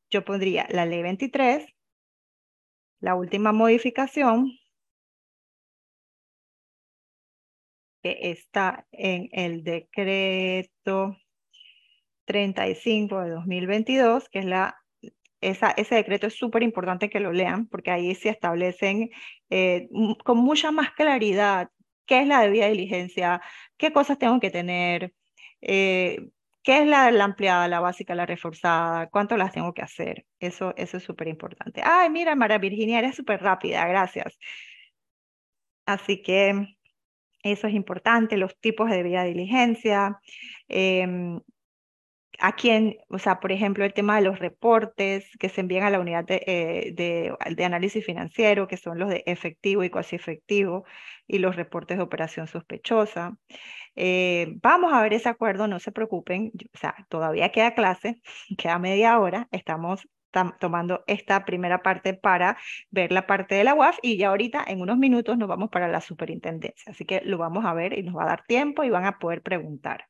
Yo 0.08 0.24
pondría 0.24 0.68
la 0.70 0.87
ley 0.87 1.02
23, 1.02 1.66
la 3.00 3.16
última 3.16 3.50
modificación, 3.52 4.52
que 8.02 8.18
está 8.22 8.86
en 8.92 9.28
el 9.32 9.62
decreto 9.64 11.16
35 12.24 13.20
de 13.20 13.30
2022, 13.30 14.28
que 14.28 14.40
es 14.40 14.44
la, 14.44 14.76
esa, 15.40 15.70
ese 15.72 15.96
decreto 15.96 16.26
es 16.26 16.34
súper 16.34 16.62
importante 16.62 17.10
que 17.10 17.20
lo 17.20 17.32
lean, 17.32 17.66
porque 17.66 17.90
ahí 17.90 18.14
se 18.14 18.30
establecen 18.30 19.10
eh, 19.50 19.88
con 20.24 20.38
mucha 20.38 20.70
más 20.72 20.92
claridad 20.92 21.68
qué 22.06 22.20
es 22.22 22.26
la 22.28 22.40
debida 22.42 22.68
diligencia, 22.68 23.40
qué 23.76 23.92
cosas 23.92 24.18
tengo 24.18 24.40
que 24.40 24.50
tener, 24.50 25.14
eh, 25.60 26.28
qué 26.62 26.78
es 26.82 26.86
la, 26.86 27.06
ampliada, 27.24 27.68
la 27.68 27.80
básica, 27.80 28.14
la 28.14 28.26
reforzada, 28.26 29.08
cuánto 29.08 29.36
las 29.36 29.52
tengo 29.52 29.74
que 29.74 29.82
hacer. 29.82 30.26
Eso, 30.40 30.74
eso 30.76 30.96
es 30.98 31.02
súper 31.02 31.28
importante. 31.28 31.82
Ay, 31.84 32.10
mira, 32.10 32.34
Mara 32.36 32.58
Virginia, 32.58 32.98
eres 32.98 33.16
súper 33.16 33.42
rápida, 33.42 33.86
gracias. 33.86 34.38
Así 35.86 36.22
que 36.22 36.76
eso 37.42 37.66
es 37.66 37.74
importante, 37.74 38.37
los 38.37 38.59
tipos 38.59 38.90
de 38.90 38.96
debida 38.96 39.24
diligencia. 39.24 40.18
Eh, 40.68 41.38
a 42.38 42.52
quién, 42.57 42.98
o 43.09 43.18
sea, 43.18 43.40
por 43.40 43.52
ejemplo, 43.52 43.85
el 43.85 43.94
tema 43.94 44.16
de 44.16 44.22
los 44.22 44.38
reportes 44.38 45.31
que 45.38 45.48
se 45.48 45.61
envían 45.61 45.85
a 45.85 45.90
la 45.90 46.00
unidad 46.00 46.24
de, 46.24 46.42
eh, 46.46 46.92
de, 46.92 47.64
análisis 47.64 48.05
financiero, 48.05 48.66
que 48.68 48.76
son 48.76 48.98
los 48.98 49.09
de 49.11 49.22
efectivo 49.26 49.85
y 49.85 49.90
cuasi 49.90 50.16
efectivo, 50.16 50.85
y 51.26 51.38
los 51.38 51.57
reportes 51.57 51.98
de 51.98 52.02
operación 52.02 52.46
sospechosa. 52.48 53.37
Eh, 53.94 54.55
vamos 54.62 54.92
a 54.92 55.02
ver 55.02 55.12
ese 55.14 55.28
acuerdo, 55.28 55.68
no 55.68 55.78
se 55.78 55.92
preocupen, 55.92 56.52
o 56.74 56.78
sea, 56.78 56.94
todavía 57.09 57.52
queda 57.52 57.74
clase, 57.74 58.20
queda 58.59 58.78
media 58.78 59.18
hora, 59.20 59.48
estamos 59.52 60.09
tomando 60.60 61.04
esta 61.06 61.44
primera 61.44 61.82
parte 61.82 62.14
para 62.14 62.56
ver 62.90 63.12
la 63.12 63.26
parte 63.26 63.54
de 63.54 63.64
la 63.64 63.74
UAF 63.74 63.98
y 64.02 64.16
ya 64.16 64.28
ahorita 64.28 64.64
en 64.66 64.80
unos 64.80 64.98
minutos 64.98 65.38
nos 65.38 65.48
vamos 65.48 65.70
para 65.70 65.88
la 65.88 66.00
superintendencia. 66.00 66.92
Así 66.92 67.04
que 67.04 67.22
lo 67.24 67.38
vamos 67.38 67.64
a 67.64 67.74
ver 67.74 67.98
y 67.98 68.02
nos 68.02 68.16
va 68.16 68.24
a 68.24 68.26
dar 68.28 68.44
tiempo 68.44 68.84
y 68.84 68.90
van 68.90 69.04
a 69.06 69.18
poder 69.18 69.42
preguntar. 69.42 70.06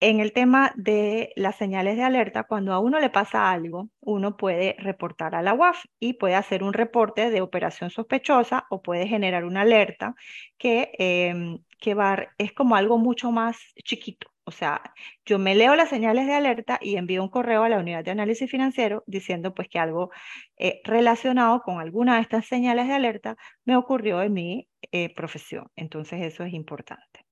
En 0.00 0.18
el 0.18 0.32
tema 0.32 0.72
de 0.74 1.32
las 1.36 1.54
señales 1.56 1.96
de 1.96 2.02
alerta, 2.02 2.42
cuando 2.42 2.72
a 2.72 2.80
uno 2.80 2.98
le 2.98 3.08
pasa 3.08 3.52
algo, 3.52 3.88
uno 4.00 4.36
puede 4.36 4.74
reportar 4.80 5.36
a 5.36 5.42
la 5.42 5.54
UAF 5.54 5.84
y 6.00 6.14
puede 6.14 6.34
hacer 6.34 6.64
un 6.64 6.72
reporte 6.72 7.30
de 7.30 7.40
operación 7.40 7.88
sospechosa 7.90 8.66
o 8.68 8.82
puede 8.82 9.06
generar 9.06 9.44
una 9.44 9.60
alerta 9.60 10.16
que, 10.58 10.90
eh, 10.98 11.60
que 11.78 11.94
va, 11.94 12.26
es 12.36 12.52
como 12.52 12.74
algo 12.74 12.98
mucho 12.98 13.30
más 13.30 13.58
chiquito. 13.84 14.31
O 14.52 14.54
sea, 14.54 14.82
yo 15.24 15.38
me 15.38 15.54
leo 15.54 15.74
las 15.76 15.88
señales 15.88 16.26
de 16.26 16.34
alerta 16.34 16.78
y 16.82 16.96
envío 16.96 17.22
un 17.22 17.30
correo 17.30 17.62
a 17.62 17.70
la 17.70 17.78
unidad 17.78 18.04
de 18.04 18.10
análisis 18.10 18.50
financiero 18.50 19.02
diciendo 19.06 19.54
pues 19.54 19.66
que 19.68 19.78
algo 19.78 20.10
eh, 20.58 20.82
relacionado 20.84 21.62
con 21.62 21.80
alguna 21.80 22.16
de 22.16 22.20
estas 22.20 22.44
señales 22.44 22.86
de 22.86 22.92
alerta 22.92 23.36
me 23.64 23.76
ocurrió 23.76 24.20
en 24.20 24.34
mi 24.34 24.68
eh, 24.92 25.14
profesión. 25.14 25.70
Entonces 25.74 26.20
eso 26.20 26.44
es 26.44 26.52
importante. 26.52 27.24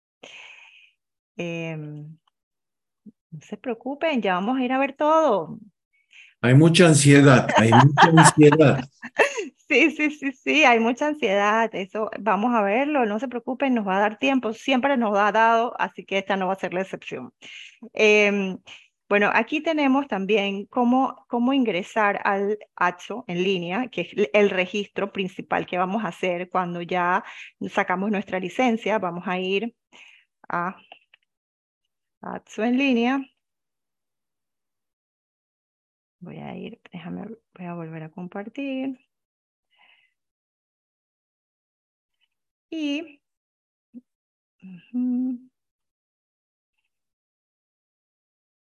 Em, 1.36 2.16
no 3.30 3.40
se 3.42 3.58
preocupen, 3.58 4.22
ya 4.22 4.34
vamos 4.34 4.58
a 4.58 4.64
ir 4.64 4.72
a 4.72 4.78
ver 4.78 4.94
todo. 4.94 5.58
Hay 6.40 6.54
mucha 6.54 6.86
ansiedad, 6.86 7.48
hay 7.54 7.70
mucha 7.70 8.08
ansiedad. 8.16 8.88
Sí, 9.70 9.92
sí, 9.92 10.10
sí, 10.10 10.32
sí, 10.32 10.64
hay 10.64 10.80
mucha 10.80 11.06
ansiedad, 11.06 11.70
eso 11.74 12.10
vamos 12.18 12.52
a 12.56 12.62
verlo, 12.62 13.06
no 13.06 13.20
se 13.20 13.28
preocupen, 13.28 13.72
nos 13.74 13.86
va 13.86 13.98
a 13.98 14.00
dar 14.00 14.18
tiempo, 14.18 14.52
siempre 14.52 14.96
nos 14.96 15.16
ha 15.16 15.30
dado, 15.30 15.74
así 15.78 16.04
que 16.04 16.18
esta 16.18 16.36
no 16.36 16.48
va 16.48 16.54
a 16.54 16.56
ser 16.56 16.74
la 16.74 16.80
excepción. 16.80 17.32
Em, 17.92 18.58
bueno, 19.08 19.30
aquí 19.32 19.60
tenemos 19.62 20.08
también 20.08 20.66
cómo, 20.66 21.24
cómo 21.28 21.52
ingresar 21.52 22.20
al 22.24 22.58
ATSO 22.74 23.24
en 23.28 23.44
línea, 23.44 23.88
que 23.88 24.00
es 24.02 24.30
el 24.32 24.50
registro 24.50 25.12
principal 25.12 25.66
que 25.66 25.78
vamos 25.78 26.04
a 26.04 26.08
hacer 26.08 26.48
cuando 26.50 26.82
ya 26.82 27.22
sacamos 27.70 28.10
nuestra 28.10 28.40
licencia. 28.40 28.98
Vamos 28.98 29.24
a 29.28 29.38
ir 29.38 29.76
a 30.48 30.76
ATSO 32.22 32.64
en 32.64 32.76
línea. 32.78 33.20
Voy 36.20 36.38
a 36.38 36.54
ir, 36.56 36.80
déjame, 36.92 37.26
voy 37.54 37.66
a 37.66 37.74
volver 37.74 38.02
a 38.04 38.10
compartir. 38.10 39.09
Y 42.70 43.20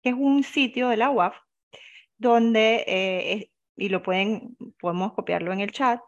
es 0.03 0.15
un 0.15 0.43
sitio 0.45 0.89
de 0.89 0.97
la 0.97 1.11
UAF 1.11 1.37
donde, 2.19 2.85
eh, 2.87 3.51
y 3.77 3.89
lo 3.89 4.03
pueden, 4.03 4.57
podemos 4.81 5.13
copiarlo 5.15 5.53
en 5.53 5.61
el 5.61 5.73
chat, 5.73 6.01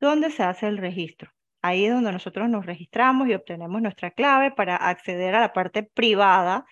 donde 0.00 0.30
se 0.30 0.42
hace 0.42 0.66
el 0.68 0.78
registro. 0.78 1.30
Ahí 1.62 1.84
es 1.84 1.92
donde 1.92 2.12
nosotros 2.12 2.48
nos 2.48 2.64
registramos 2.66 3.28
y 3.28 3.34
obtenemos 3.34 3.82
nuestra 3.82 4.10
clave 4.12 4.50
para 4.50 4.76
acceder 4.76 5.34
a 5.34 5.40
la 5.40 5.52
parte 5.52 5.82
privada 5.82 6.64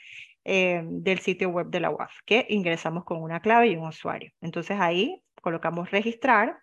eh, 0.50 0.80
del 0.82 1.18
sitio 1.18 1.50
web 1.50 1.66
de 1.68 1.78
la 1.78 1.90
UAF, 1.90 2.11
que 2.24 2.46
ingresamos 2.48 3.04
con 3.04 3.22
una 3.22 3.40
clave 3.40 3.68
y 3.68 3.76
un 3.76 3.87
usuario. 3.87 4.32
Entonces 4.40 4.80
ahí 4.80 5.22
colocamos 5.42 5.90
registrar 5.90 6.58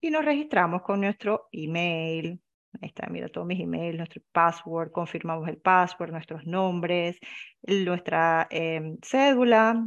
y 0.00 0.10
nos 0.10 0.24
registramos 0.24 0.82
con 0.82 1.00
nuestro 1.00 1.48
email. 1.50 2.40
Ahí 2.80 2.88
está, 2.88 3.08
mira 3.08 3.28
todos 3.28 3.48
mis 3.48 3.58
emails, 3.58 3.96
nuestro 3.96 4.22
password, 4.30 4.92
confirmamos 4.92 5.48
el 5.48 5.58
password, 5.58 6.12
nuestros 6.12 6.46
nombres, 6.46 7.18
nuestra 7.62 8.46
em, 8.48 8.96
cédula, 9.02 9.82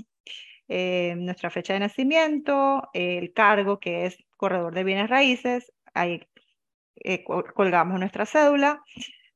em, 0.67 1.23
nuestra 1.23 1.49
fecha 1.49 1.71
de 1.73 1.79
nacimiento, 1.79 2.89
el 2.93 3.31
cargo 3.31 3.79
que 3.79 4.05
es 4.05 4.17
corredor 4.35 4.75
de 4.75 4.83
bienes 4.83 5.09
raíces, 5.09 5.71
ahí 5.93 6.27
eh, 7.05 7.23
colgamos 7.23 7.99
nuestra 8.01 8.25
cédula, 8.25 8.81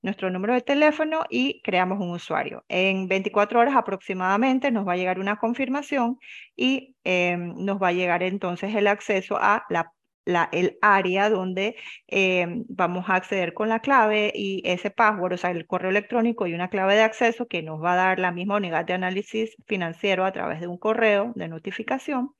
nuestro 0.03 0.29
número 0.29 0.53
de 0.53 0.61
teléfono 0.61 1.23
y 1.29 1.61
creamos 1.63 1.99
un 1.99 2.11
usuario. 2.11 2.63
En 2.69 3.07
24 3.07 3.59
horas 3.59 3.75
aproximadamente 3.75 4.69
nos 4.71 4.87
va 4.87 4.93
a 4.93 4.97
llegar 4.97 5.19
una 5.19 5.37
confirmación 5.37 6.19
y 6.55 6.95
em, 7.03 7.55
nos 7.57 7.81
va 7.81 7.87
a 7.89 7.93
llegar 7.93 8.21
entonces 8.23 8.75
el 8.75 8.87
acceso 8.87 9.37
a 9.37 9.65
la, 9.69 9.91
la 10.25 10.49
el 10.51 10.77
área 10.81 11.29
donde 11.29 11.75
em, 12.07 12.65
vamos 12.69 13.09
a 13.09 13.15
acceder 13.15 13.53
con 13.53 13.69
la 13.69 13.79
clave 13.79 14.31
y 14.35 14.61
ese 14.65 14.91
password, 14.91 15.33
o 15.33 15.37
sea, 15.37 15.51
el 15.51 15.65
correo 15.67 15.89
electrónico 15.89 16.47
y 16.47 16.53
una 16.53 16.69
clave 16.69 16.95
de 16.95 17.03
acceso 17.03 17.47
que 17.47 17.63
nos 17.63 17.81
va 17.83 17.93
a 17.93 17.95
dar 17.95 18.19
la 18.19 18.31
misma 18.31 18.57
unidad 18.57 18.85
de 18.85 18.93
análisis 18.93 19.55
financiero 19.65 20.25
a 20.25 20.31
través 20.33 20.59
de 20.61 20.67
un 20.67 20.77
correo 20.77 21.33
de 21.35 21.47
notificación 21.47 22.31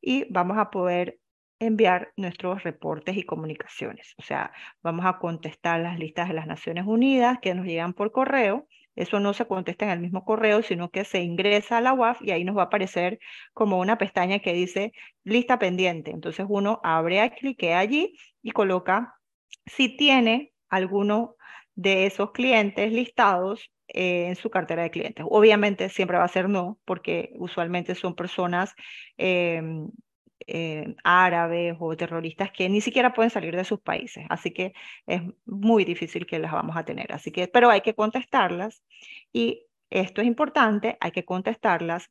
y 0.00 0.26
vamos 0.30 0.58
a 0.58 0.70
poder 0.70 1.18
enviar 1.60 2.12
nuestros 2.16 2.62
reportes 2.62 3.16
y 3.16 3.24
comunicaciones. 3.24 4.14
O 4.18 4.22
sea, 4.22 4.52
vamos 4.82 5.06
a 5.06 5.18
contestar 5.18 5.80
las 5.80 5.98
listas 5.98 6.28
de 6.28 6.34
las 6.34 6.46
Naciones 6.46 6.84
Unidas 6.86 7.38
que 7.40 7.54
nos 7.54 7.66
llegan 7.66 7.94
por 7.94 8.12
correo. 8.12 8.66
Eso 8.96 9.20
no 9.20 9.32
se 9.32 9.46
contesta 9.46 9.84
en 9.84 9.92
el 9.92 10.00
mismo 10.00 10.24
correo, 10.24 10.62
sino 10.62 10.90
que 10.90 11.04
se 11.04 11.20
ingresa 11.20 11.78
a 11.78 11.80
la 11.80 11.94
UAF 11.94 12.20
y 12.22 12.32
ahí 12.32 12.44
nos 12.44 12.56
va 12.56 12.62
a 12.62 12.64
aparecer 12.66 13.18
como 13.52 13.78
una 13.78 13.98
pestaña 13.98 14.40
que 14.40 14.52
dice 14.52 14.92
lista 15.24 15.58
pendiente. 15.58 16.10
Entonces 16.10 16.46
uno 16.48 16.80
abre, 16.82 17.30
clique 17.38 17.74
allí 17.74 18.16
y 18.42 18.50
coloca 18.50 19.14
si 19.66 19.96
tiene 19.96 20.52
alguno 20.68 21.36
de 21.74 22.06
esos 22.06 22.32
clientes 22.32 22.92
listados 22.92 23.70
eh, 23.88 24.26
en 24.28 24.36
su 24.36 24.50
cartera 24.50 24.82
de 24.82 24.90
clientes. 24.90 25.24
Obviamente 25.28 25.88
siempre 25.88 26.18
va 26.18 26.24
a 26.24 26.28
ser 26.28 26.48
no, 26.48 26.78
porque 26.84 27.30
usualmente 27.36 27.94
son 27.94 28.14
personas 28.14 28.74
em, 29.16 29.88
eh, 30.48 30.96
árabes 31.04 31.76
o 31.78 31.96
terroristas 31.96 32.50
que 32.50 32.68
ni 32.68 32.80
siquiera 32.80 33.12
pueden 33.12 33.30
salir 33.30 33.54
de 33.54 33.64
sus 33.64 33.80
países. 33.80 34.24
Así 34.30 34.52
que 34.52 34.72
es 35.06 35.22
muy 35.46 35.84
difícil 35.84 36.26
que 36.26 36.38
las 36.38 36.52
vamos 36.52 36.76
a 36.76 36.84
tener. 36.84 37.12
Así 37.12 37.30
que, 37.30 37.48
pero 37.48 37.70
hay 37.70 37.82
que 37.82 37.94
contestarlas 37.94 38.82
y 39.32 39.66
esto 39.90 40.20
es 40.20 40.26
importante, 40.26 40.96
hay 41.00 41.10
que 41.12 41.24
contestarlas 41.24 42.10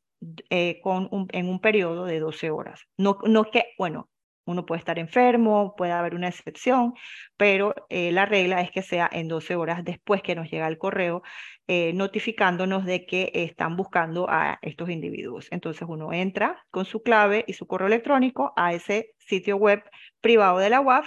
eh, 0.50 0.80
con 0.82 1.28
en 1.32 1.48
un 1.48 1.60
periodo 1.60 2.04
de 2.04 2.20
12 2.20 2.50
horas. 2.50 2.80
No, 2.96 3.18
no 3.24 3.44
que, 3.50 3.74
bueno, 3.78 4.08
uno 4.48 4.64
puede 4.64 4.78
estar 4.78 4.98
enfermo, 4.98 5.74
puede 5.76 5.92
haber 5.92 6.14
una 6.14 6.28
excepción, 6.28 6.94
pero 7.36 7.74
eh, 7.90 8.12
la 8.12 8.24
regla 8.24 8.62
es 8.62 8.70
que 8.70 8.82
sea 8.82 9.08
en 9.12 9.28
12 9.28 9.56
horas 9.56 9.84
después 9.84 10.22
que 10.22 10.34
nos 10.34 10.50
llega 10.50 10.66
el 10.66 10.78
correo 10.78 11.22
eh, 11.66 11.92
notificándonos 11.92 12.86
de 12.86 13.04
que 13.04 13.30
están 13.34 13.76
buscando 13.76 14.26
a 14.30 14.58
estos 14.62 14.88
individuos. 14.88 15.48
Entonces 15.50 15.86
uno 15.86 16.14
entra 16.14 16.64
con 16.70 16.86
su 16.86 17.02
clave 17.02 17.44
y 17.46 17.52
su 17.52 17.66
correo 17.66 17.88
electrónico 17.88 18.54
a 18.56 18.72
ese 18.72 19.10
sitio 19.18 19.58
web 19.58 19.82
privado 20.22 20.58
de 20.58 20.70
la 20.70 20.80
UAF 20.80 21.06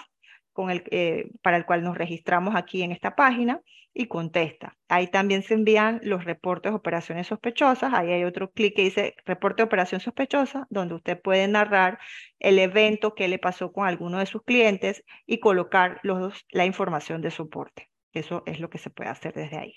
eh, 0.92 1.32
para 1.42 1.58
el 1.58 1.66
cual 1.66 1.84
nos 1.84 1.98
registramos 1.98 2.56
aquí 2.56 2.84
en 2.84 2.92
esta 2.92 3.16
página 3.16 3.60
y 3.94 4.08
contesta. 4.08 4.78
Ahí 4.88 5.08
también 5.08 5.44
se 5.44 5.54
envían 5.54 6.00
los 6.04 6.26
reportes 6.26 6.72
de 6.72 6.78
operaciones 6.78 7.28
sospechosas. 7.28 7.94
Ahí 7.94 8.12
hay 8.12 8.24
otro 8.24 8.52
clic 8.52 8.76
que 8.76 8.84
dice 8.84 9.16
reporte 9.26 9.62
de 9.62 9.68
operación 9.68 10.02
sospechosa, 10.02 10.66
donde 10.70 10.96
usted 10.96 11.22
puede 11.22 11.48
narrar 11.48 12.00
el 12.40 12.60
evento 12.60 13.16
que 13.16 13.28
le 13.28 13.40
pasó 13.40 13.72
con 13.72 13.88
alguno 13.88 14.20
de 14.20 14.26
sus 14.26 14.44
clientes 14.44 15.04
y 15.26 15.40
colocar 15.40 16.00
los, 16.04 16.46
la 16.52 16.66
información 16.66 17.22
de 17.22 17.32
soporte. 17.32 17.90
Eso 18.14 18.44
es 18.46 18.60
lo 18.60 18.70
que 18.70 18.78
se 18.78 18.90
puede 18.90 19.10
hacer 19.10 19.34
desde 19.34 19.58
ahí. 19.58 19.76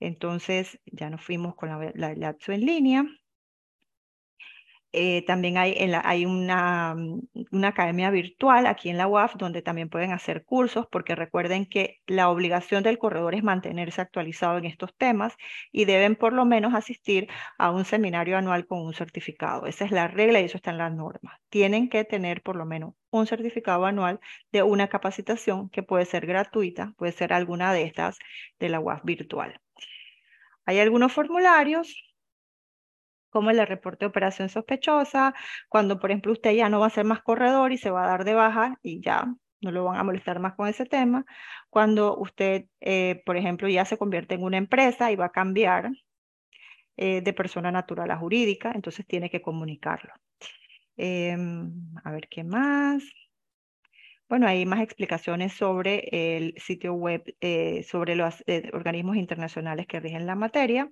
Entonces, 0.00 0.80
ya 0.86 1.10
nos 1.10 1.22
fuimos 1.22 1.54
con 1.54 1.68
la, 1.68 1.92
la, 1.94 2.36
en 2.48 2.60
línea. 2.60 3.04
Eh, 4.92 5.24
también 5.24 5.56
hay, 5.56 5.74
hay 6.02 6.26
una, 6.26 6.94
mm, 6.96 7.20
una, 7.52 7.68
academia 7.68 8.10
virtual 8.10 8.66
aquí 8.66 8.88
en 8.90 8.96
la 8.96 9.06
UAF 9.06 9.36
donde 9.36 9.62
también 9.62 9.88
pueden 9.88 10.10
hacer 10.10 10.44
cursos 10.44 10.86
porque 10.90 11.14
recuerden 11.14 11.66
que 11.66 12.00
la 12.06 12.28
obligación 12.28 12.82
del 12.82 12.98
corredor 12.98 13.34
es 13.36 13.44
mantenerse 13.44 14.00
actualizado 14.00 14.58
en 14.58 14.64
estos 14.64 14.96
temas 14.96 15.36
y 15.70 15.84
deben 15.84 16.16
por 16.16 16.32
lo 16.32 16.44
menos 16.44 16.74
asistir 16.74 17.28
a 17.56 17.70
un 17.70 17.84
seminario 17.84 18.36
anual 18.36 18.66
con 18.66 18.80
un 18.80 18.92
certificado. 18.94 19.66
Esa 19.66 19.84
es 19.84 19.92
la 19.92 20.08
regla 20.08 20.40
y 20.40 20.46
eso 20.46 20.56
está 20.56 20.72
en 20.72 20.78
las 20.78 20.92
normas. 20.92 21.38
Tienen 21.50 21.88
que 21.88 22.04
tener 22.04 22.42
por 22.42 22.56
lo 22.56 22.66
menos 22.66 22.94
un 23.10 23.26
certificado 23.28 23.86
anual 23.86 24.18
de 24.50 24.62
una 24.64 24.88
capacitación 24.88 25.68
que 25.70 25.84
puede 25.84 26.04
ser 26.04 26.26
gratuita, 26.26 26.94
puede 26.96 27.12
ser 27.12 27.32
alguna 27.32 27.72
de 27.72 27.84
estas 27.84 28.18
de 28.58 28.68
la 28.68 28.80
UAF 28.80 29.04
virtual. 29.04 29.60
Hay 30.66 30.78
algunos 30.80 31.12
formularios 31.12 32.09
como 33.30 33.50
el 33.50 33.66
reporte 33.66 34.06
operación 34.06 34.48
sospechosa, 34.48 35.34
cuando 35.68 35.98
por 35.98 36.10
ejemplo 36.10 36.32
usted 36.32 36.52
ya 36.52 36.68
no 36.68 36.80
va 36.80 36.86
a 36.86 36.90
ser 36.90 37.04
más 37.04 37.22
corredor 37.22 37.72
y 37.72 37.78
se 37.78 37.90
va 37.90 38.04
a 38.04 38.08
dar 38.08 38.24
de 38.24 38.34
baja 38.34 38.78
y 38.82 39.00
ya 39.02 39.26
no 39.60 39.70
lo 39.72 39.84
van 39.84 39.96
a 39.98 40.04
molestar 40.04 40.40
más 40.40 40.54
con 40.54 40.68
ese 40.68 40.86
tema, 40.86 41.24
cuando 41.68 42.16
usted, 42.18 42.66
eh, 42.80 43.22
por 43.26 43.36
ejemplo, 43.36 43.68
ya 43.68 43.84
se 43.84 43.98
convierte 43.98 44.34
en 44.34 44.42
una 44.42 44.56
empresa 44.56 45.12
y 45.12 45.16
va 45.16 45.26
a 45.26 45.32
cambiar 45.32 45.90
eh, 46.96 47.20
de 47.22 47.32
persona 47.32 47.70
natural 47.72 48.10
a 48.10 48.16
jurídica, 48.16 48.72
entonces 48.74 49.06
tiene 49.06 49.30
que 49.30 49.42
comunicarlo. 49.42 50.12
Em, 50.96 51.72
a 52.04 52.10
ver 52.12 52.28
qué 52.28 52.44
más. 52.44 53.04
Bueno, 54.28 54.46
hay 54.46 54.64
más 54.64 54.80
explicaciones 54.80 55.54
sobre 55.54 56.08
el 56.36 56.54
sitio 56.58 56.94
web, 56.94 57.22
eh, 57.40 57.82
sobre 57.82 58.14
los 58.14 58.44
organismos 58.72 59.16
internacionales 59.16 59.86
que 59.86 59.98
rigen 60.00 60.26
la 60.26 60.36
materia 60.36 60.90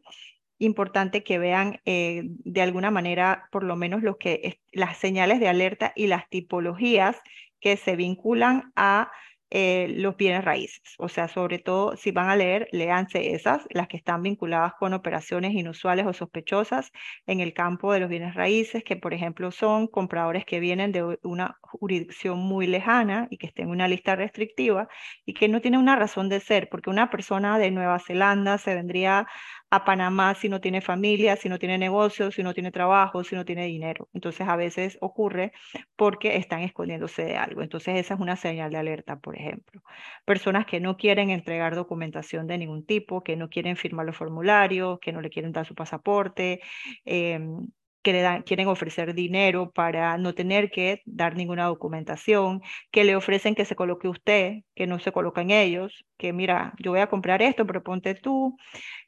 importante 0.59 1.23
que 1.25 1.39
vean 1.39 1.81
eh, 1.85 2.23
de 2.25 2.63
alguna 2.63 2.91
manera 2.91 3.49
por 3.53 3.65
lo 3.65 3.77
menos 3.77 4.03
lo 4.03 4.19
que 4.19 4.61
las 4.73 4.99
señales 4.99 5.41
de 5.41 5.49
alerta 5.49 5.93
y 5.95 6.07
las 6.07 6.29
tipologías 6.29 7.21
que 7.61 7.77
se 7.77 7.97
vinculan 7.97 8.73
a 8.77 9.11
eh, 9.51 9.95
los 9.97 10.17
bienes 10.19 10.45
raíces. 10.45 10.83
O 10.99 11.09
sea, 11.09 11.27
sobre 11.27 11.59
todo 11.59 11.97
si 11.97 12.11
van 12.11 12.29
a 12.29 12.37
leer, 12.37 12.69
léanse 12.71 13.33
esas, 13.35 13.67
las 13.71 13.89
que 13.89 13.97
están 13.97 14.23
vinculadas 14.23 14.75
con 14.79 14.93
operaciones 14.93 15.55
inusuales 15.55 16.05
o 16.07 16.13
sospechosas 16.13 16.93
en 17.27 17.41
el 17.41 17.55
campo 17.55 17.91
de 17.95 18.01
los 18.01 18.11
bienes 18.11 18.35
raíces, 18.35 18.85
que 18.85 18.97
por 18.97 19.15
ejemplo 19.15 19.51
son 19.51 19.87
compradores 19.87 20.45
que 20.45 20.61
vienen 20.61 20.93
de 20.93 21.17
una 21.23 21.57
jurisdicción 21.63 22.39
muy 22.41 22.67
lejana 22.67 23.27
y 23.31 23.39
que 23.39 23.47
estén 23.47 23.67
en 23.67 23.71
una 23.71 23.89
lista 23.89 24.17
restrictiva 24.17 24.89
y 25.25 25.33
que 25.33 25.49
no 25.49 25.63
tienen 25.63 25.81
una 25.81 25.97
razón 25.97 26.29
de 26.29 26.41
ser, 26.41 26.69
porque 26.69 26.91
una 26.91 27.09
persona 27.09 27.59
de 27.59 27.71
Nueva 27.71 28.01
Zelanda 28.01 28.59
se 28.59 28.75
vendría 28.75 29.27
a 29.71 29.85
Panamá 29.85 30.35
si 30.35 30.49
no 30.49 30.61
tiene 30.61 30.81
familia, 30.81 31.37
si 31.37 31.49
no 31.49 31.59
tiene 31.59 31.79
negocio, 31.79 32.31
si 32.31 32.43
no 32.43 32.55
tiene 32.55 32.71
trabajo, 32.73 33.23
si 33.25 33.35
no 33.37 33.45
tiene 33.45 33.67
dinero. 33.67 34.09
Entonces 34.15 34.49
a 34.49 34.57
veces 34.57 34.97
ocurre 35.01 35.53
porque 35.97 36.37
están 36.37 36.61
escondiéndose 36.63 37.25
de 37.25 37.37
algo. 37.37 37.63
Entonces 37.63 37.97
esa 37.99 38.15
es 38.15 38.21
una 38.21 38.37
señal 38.37 38.71
de 38.73 38.79
alerta, 38.79 39.19
por 39.19 39.37
ejemplo. 39.37 39.83
Personas 40.25 40.67
que 40.67 40.81
no 40.81 40.97
quieren 40.97 41.31
entregar 41.31 41.75
documentación 41.75 42.47
de 42.47 42.59
ningún 42.59 42.87
tipo, 42.87 43.23
que 43.23 43.37
no 43.37 43.49
quieren 43.49 43.77
firmar 43.77 44.07
los 44.07 44.17
formularios, 44.17 44.99
que 45.01 45.13
no 45.13 45.21
le 45.21 45.31
quieren 45.31 45.53
dar 45.53 45.67
su 45.67 45.75
pasaporte, 45.75 46.61
em, 47.05 47.69
que 48.09 48.15
le 48.15 48.23
dan, 48.23 48.41
quieren 48.41 48.69
ofrecer 48.69 49.13
dinero 49.13 49.71
para 49.71 50.17
no 50.17 50.35
tener 50.35 50.71
que 50.71 51.03
dar 51.05 51.37
ninguna 51.37 51.67
documentación, 51.67 52.63
que 52.91 53.05
le 53.05 53.15
ofrecen 53.15 53.55
que 53.55 53.67
se 53.67 53.77
coloque 53.77 54.09
usted, 54.09 54.61
que 54.75 54.87
no 54.87 54.99
se 54.99 55.13
colocan 55.13 55.51
ellos, 55.51 56.07
que 56.17 56.33
mira, 56.33 56.73
yo 56.79 56.93
voy 56.93 57.01
a 57.01 57.09
comprar 57.09 57.43
esto, 57.43 57.67
pero 57.67 57.83
ponte 57.83 58.15
tú, 58.15 58.57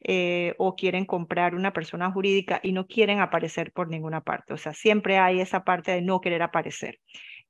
eh, 0.00 0.54
o 0.58 0.76
quieren 0.76 1.06
comprar 1.06 1.54
una 1.54 1.72
persona 1.72 2.12
jurídica 2.12 2.60
y 2.62 2.72
no 2.72 2.86
quieren 2.86 3.20
aparecer 3.20 3.72
por 3.72 3.88
ninguna 3.88 4.20
parte. 4.20 4.52
O 4.52 4.58
sea, 4.58 4.74
siempre 4.74 5.16
hay 5.16 5.40
esa 5.40 5.64
parte 5.64 5.92
de 5.92 6.02
no 6.02 6.20
querer 6.20 6.42
aparecer. 6.42 7.00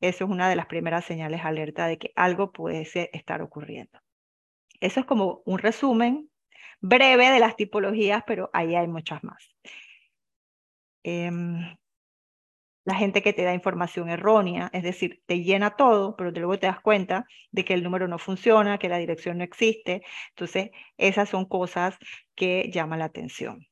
Eso 0.01 0.27
es 0.27 0.31
una 0.31 0.49
de 0.49 0.55
las 0.55 0.67
primeras 0.67 1.05
señales 1.05 1.45
alerta 1.45 1.89
de 1.89 1.99
que 1.99 2.13
algo 2.15 2.53
puede 2.53 2.87
estar 3.13 3.43
ocurriendo. 3.43 3.99
Eso 4.79 5.01
es 5.01 5.07
como 5.07 5.43
un 5.47 5.59
resumen 5.59 6.31
breve 6.81 7.29
de 7.29 7.41
las 7.41 7.57
tipologías, 7.57 8.23
pero 8.25 8.51
ahí 8.53 8.77
hay 8.77 8.87
muchas 8.87 9.25
más. 9.25 9.53
Em, 11.03 11.77
la 12.85 12.95
gente 12.95 13.23
que 13.23 13.33
te 13.33 13.43
da 13.45 13.55
información 13.55 14.09
errónea, 14.11 14.71
es 14.73 14.83
decir, 14.83 15.23
te 15.27 15.43
llena 15.43 15.77
todo, 15.77 16.17
pero 16.17 16.31
luego 16.31 16.59
te 16.59 16.67
das 16.67 16.81
cuenta 16.81 17.27
de 17.51 17.65
que 17.65 17.75
el 17.75 17.83
número 17.83 18.09
no 18.09 18.19
funciona, 18.19 18.79
que 18.79 18.89
la 18.89 18.99
dirección 18.99 19.39
no 19.39 19.45
existe. 19.45 20.03
Entonces, 20.31 20.71
esas 20.97 21.29
son 21.29 21.45
cosas 21.47 21.99
que 22.35 22.71
llaman 22.73 23.01
la 23.01 23.07
atención 23.07 23.70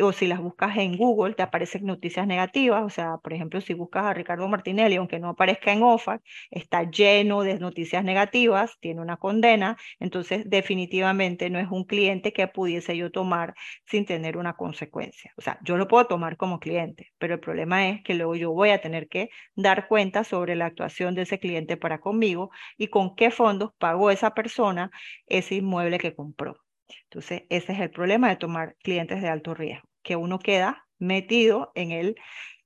o 0.00 0.12
si 0.12 0.26
las 0.26 0.40
buscas 0.40 0.76
en 0.76 0.96
Google, 0.96 1.34
te 1.34 1.42
aparecen 1.42 1.84
noticias 1.86 2.26
negativas. 2.26 2.84
O 2.84 2.90
sea, 2.90 3.18
por 3.18 3.32
ejemplo, 3.32 3.60
si 3.60 3.74
buscas 3.74 4.04
a 4.04 4.14
Ricardo 4.14 4.48
Martinelli, 4.48 4.96
aunque 4.96 5.18
no 5.18 5.28
aparezca 5.30 5.72
en 5.72 5.82
OFAC, 5.82 6.22
está 6.50 6.82
lleno 6.90 7.42
de 7.42 7.58
noticias 7.58 8.04
negativas, 8.04 8.76
tiene 8.80 9.00
una 9.00 9.16
condena, 9.16 9.76
entonces 9.98 10.48
definitivamente 10.48 11.50
no 11.50 11.58
es 11.58 11.68
un 11.70 11.84
cliente 11.84 12.32
que 12.32 12.46
pudiese 12.48 12.96
yo 12.96 13.10
tomar 13.10 13.54
sin 13.84 14.04
tener 14.06 14.36
una 14.36 14.54
consecuencia. 14.54 15.32
O 15.36 15.42
sea, 15.42 15.58
yo 15.62 15.76
lo 15.76 15.88
puedo 15.88 16.06
tomar 16.06 16.36
como 16.36 16.60
cliente, 16.60 17.12
pero 17.18 17.34
el 17.34 17.40
problema 17.40 17.88
es 17.88 18.02
que 18.02 18.14
luego 18.14 18.34
yo 18.36 18.52
voy 18.52 18.70
a 18.70 18.80
tener 18.80 19.08
que 19.08 19.30
dar 19.54 19.88
cuenta 19.88 20.24
sobre 20.24 20.56
la 20.56 20.66
actuación 20.66 21.14
de 21.14 21.22
ese 21.22 21.38
cliente 21.38 21.76
para 21.76 22.00
conmigo 22.00 22.50
y 22.76 22.88
con 22.88 23.14
qué 23.16 23.30
fondos 23.30 23.72
pagó 23.78 24.10
esa 24.10 24.34
persona 24.34 24.90
ese 25.26 25.56
inmueble 25.56 25.98
que 25.98 26.14
compró. 26.14 26.65
Entonces, 27.04 27.44
ese 27.48 27.72
es 27.72 27.80
el 27.80 27.90
problema 27.90 28.28
de 28.28 28.36
tomar 28.36 28.76
clientes 28.82 29.22
de 29.22 29.28
alto 29.28 29.54
riesgo, 29.54 29.88
que 30.02 30.16
uno 30.16 30.38
queda 30.38 30.86
metido 30.98 31.72
en 31.74 31.92
el, 31.92 32.16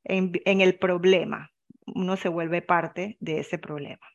en, 0.04 0.61
el 0.61 0.78
problema, 0.78 1.50
uno 1.87 2.16
se 2.16 2.28
vuelve 2.28 2.62
parte 2.62 3.16
de 3.20 3.40
ese 3.40 3.59
problema. 3.59 4.06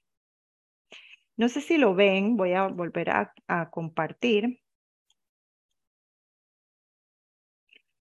No 1.37 1.49
sé 1.49 1.61
si 1.61 1.77
lo 1.77 1.95
ven, 1.95 2.37
voy 2.37 2.53
a 2.53 2.67
volver 2.67 3.09
a, 3.09 3.33
compartir, 3.71 4.61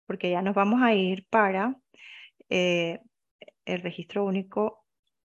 porque 0.06 0.30
ya 0.30 0.42
nos 0.42 0.56
vamos 0.56 0.82
a 0.82 0.94
ir 0.94 1.26
para 1.30 1.76
eh, 2.50 3.00
el 3.66 3.82
registro 3.82 4.26
único. 4.26 4.86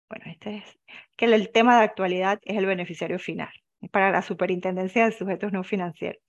Bueno, 0.09 0.24
este 0.30 0.56
es 0.59 0.80
que 1.16 1.26
el 1.26 1.52
tema 1.52 1.78
de 1.78 1.85
actualidad 1.85 2.40
es 2.44 2.56
el 2.56 2.66
beneficiario 2.66 3.18
final 3.18 3.52
para 3.90 4.11
la 4.11 4.23
superintendencia 4.23 5.05
de 5.05 5.12
sujetos 5.12 5.53
no 5.53 5.64
financieros. 5.64 6.23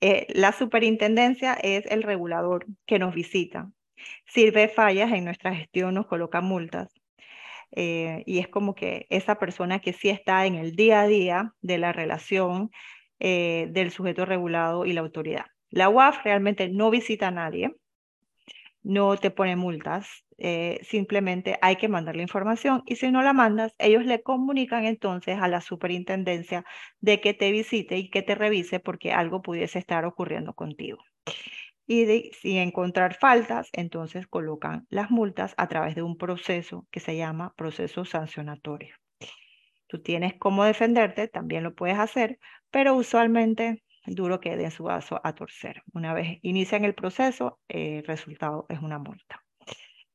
Eh, 0.00 0.26
la 0.34 0.52
superintendencia 0.52 1.54
es 1.54 1.86
el 1.86 2.02
regulador 2.02 2.66
que 2.86 2.98
nos 2.98 3.14
visita. 3.14 3.70
Sirve 4.26 4.68
fallas 4.68 5.12
en 5.12 5.24
nuestra 5.24 5.54
gestión, 5.54 5.94
nos 5.94 6.06
coloca 6.06 6.40
multas. 6.40 6.92
Eh, 7.72 8.22
y 8.26 8.38
es 8.38 8.48
como 8.48 8.74
que 8.74 9.06
esa 9.10 9.38
persona 9.38 9.80
que 9.80 9.92
sí 9.92 10.08
está 10.08 10.46
en 10.46 10.54
el 10.54 10.76
día 10.76 11.02
a 11.02 11.06
día 11.06 11.54
de 11.62 11.78
la 11.78 11.92
relación 11.92 12.70
eh, 13.18 13.68
del 13.70 13.90
sujeto 13.90 14.24
regulado 14.24 14.86
y 14.86 14.92
la 14.92 15.00
autoridad. 15.00 15.46
La 15.70 15.88
UAF 15.88 16.22
realmente 16.24 16.68
no 16.68 16.90
visita 16.90 17.28
a 17.28 17.30
nadie, 17.32 17.74
no 18.86 19.16
te 19.16 19.32
pone 19.32 19.56
multas, 19.56 20.24
eh, 20.38 20.78
simplemente 20.84 21.58
hay 21.60 21.74
que 21.74 21.88
mandar 21.88 22.14
la 22.14 22.22
información 22.22 22.84
y 22.86 22.96
si 22.96 23.10
no 23.10 23.22
la 23.22 23.32
mandas, 23.32 23.74
ellos 23.78 24.06
le 24.06 24.22
comunican 24.22 24.84
entonces 24.84 25.38
a 25.40 25.48
la 25.48 25.60
superintendencia 25.60 26.64
de 27.00 27.20
que 27.20 27.34
te 27.34 27.50
visite 27.50 27.98
y 27.98 28.10
que 28.10 28.22
te 28.22 28.36
revise 28.36 28.78
porque 28.78 29.12
algo 29.12 29.42
pudiese 29.42 29.80
estar 29.80 30.04
ocurriendo 30.04 30.54
contigo. 30.54 30.98
Y 31.88 32.30
si 32.40 32.58
encontrar 32.58 33.14
faltas, 33.14 33.70
entonces 33.72 34.28
colocan 34.28 34.86
las 34.88 35.10
multas 35.10 35.54
a 35.56 35.66
través 35.66 35.96
de 35.96 36.02
un 36.02 36.16
proceso 36.16 36.86
que 36.92 37.00
se 37.00 37.16
llama 37.16 37.54
proceso 37.56 38.04
sancionatorio. 38.04 38.94
Tú 39.88 40.00
tienes 40.00 40.34
cómo 40.38 40.62
defenderte, 40.62 41.26
también 41.26 41.64
lo 41.64 41.74
puedes 41.74 41.98
hacer, 41.98 42.38
pero 42.70 42.94
usualmente 42.94 43.82
duro 44.06 44.40
que 44.40 44.56
den 44.56 44.70
su 44.70 44.84
vaso 44.84 45.20
a 45.24 45.34
torcer. 45.34 45.82
Una 45.92 46.14
vez 46.14 46.38
inician 46.42 46.84
el 46.84 46.94
proceso, 46.94 47.60
el 47.68 48.04
resultado 48.04 48.66
es 48.68 48.80
una 48.80 48.98
multa. 48.98 49.44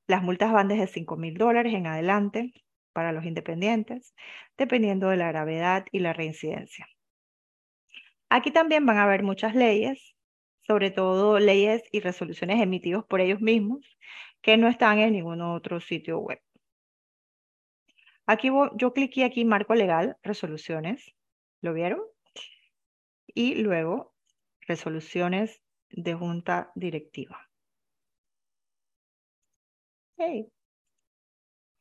Las 0.07 0.23
multas 0.23 0.51
van 0.51 0.67
desde 0.67 0.87
5 0.87 1.17
mil 1.17 1.35
dólares 1.35 1.73
en 1.73 1.87
adelante 1.87 2.53
para 2.93 3.11
los 3.11 3.25
independientes, 3.25 4.13
dependiendo 4.57 5.09
de 5.09 5.17
la 5.17 5.27
gravedad 5.29 5.85
y 5.91 5.99
la 5.99 6.13
reincidencia. 6.13 6.87
Aquí 8.29 8.51
también 8.51 8.85
van 8.85 8.97
a 8.97 9.03
haber 9.03 9.23
muchas 9.23 9.55
leyes, 9.55 10.15
sobre 10.67 10.91
todo 10.91 11.39
leyes 11.39 11.83
y 11.91 11.99
resoluciones 11.99 12.61
emitidas 12.61 13.03
por 13.05 13.21
ellos 13.21 13.41
mismos, 13.41 13.97
que 14.41 14.57
no 14.57 14.67
están 14.67 14.99
en 14.99 15.13
ningún 15.13 15.41
otro 15.41 15.79
sitio 15.79 16.19
web. 16.19 16.39
Aquí 18.25 18.49
yo 18.75 18.93
cliqué 18.93 19.25
aquí 19.25 19.43
marco 19.45 19.75
legal, 19.75 20.17
resoluciones, 20.23 21.13
¿lo 21.61 21.73
vieron? 21.73 22.01
Y 23.33 23.55
luego 23.55 24.13
resoluciones 24.67 25.61
de 25.89 26.13
junta 26.13 26.71
directiva. 26.75 27.49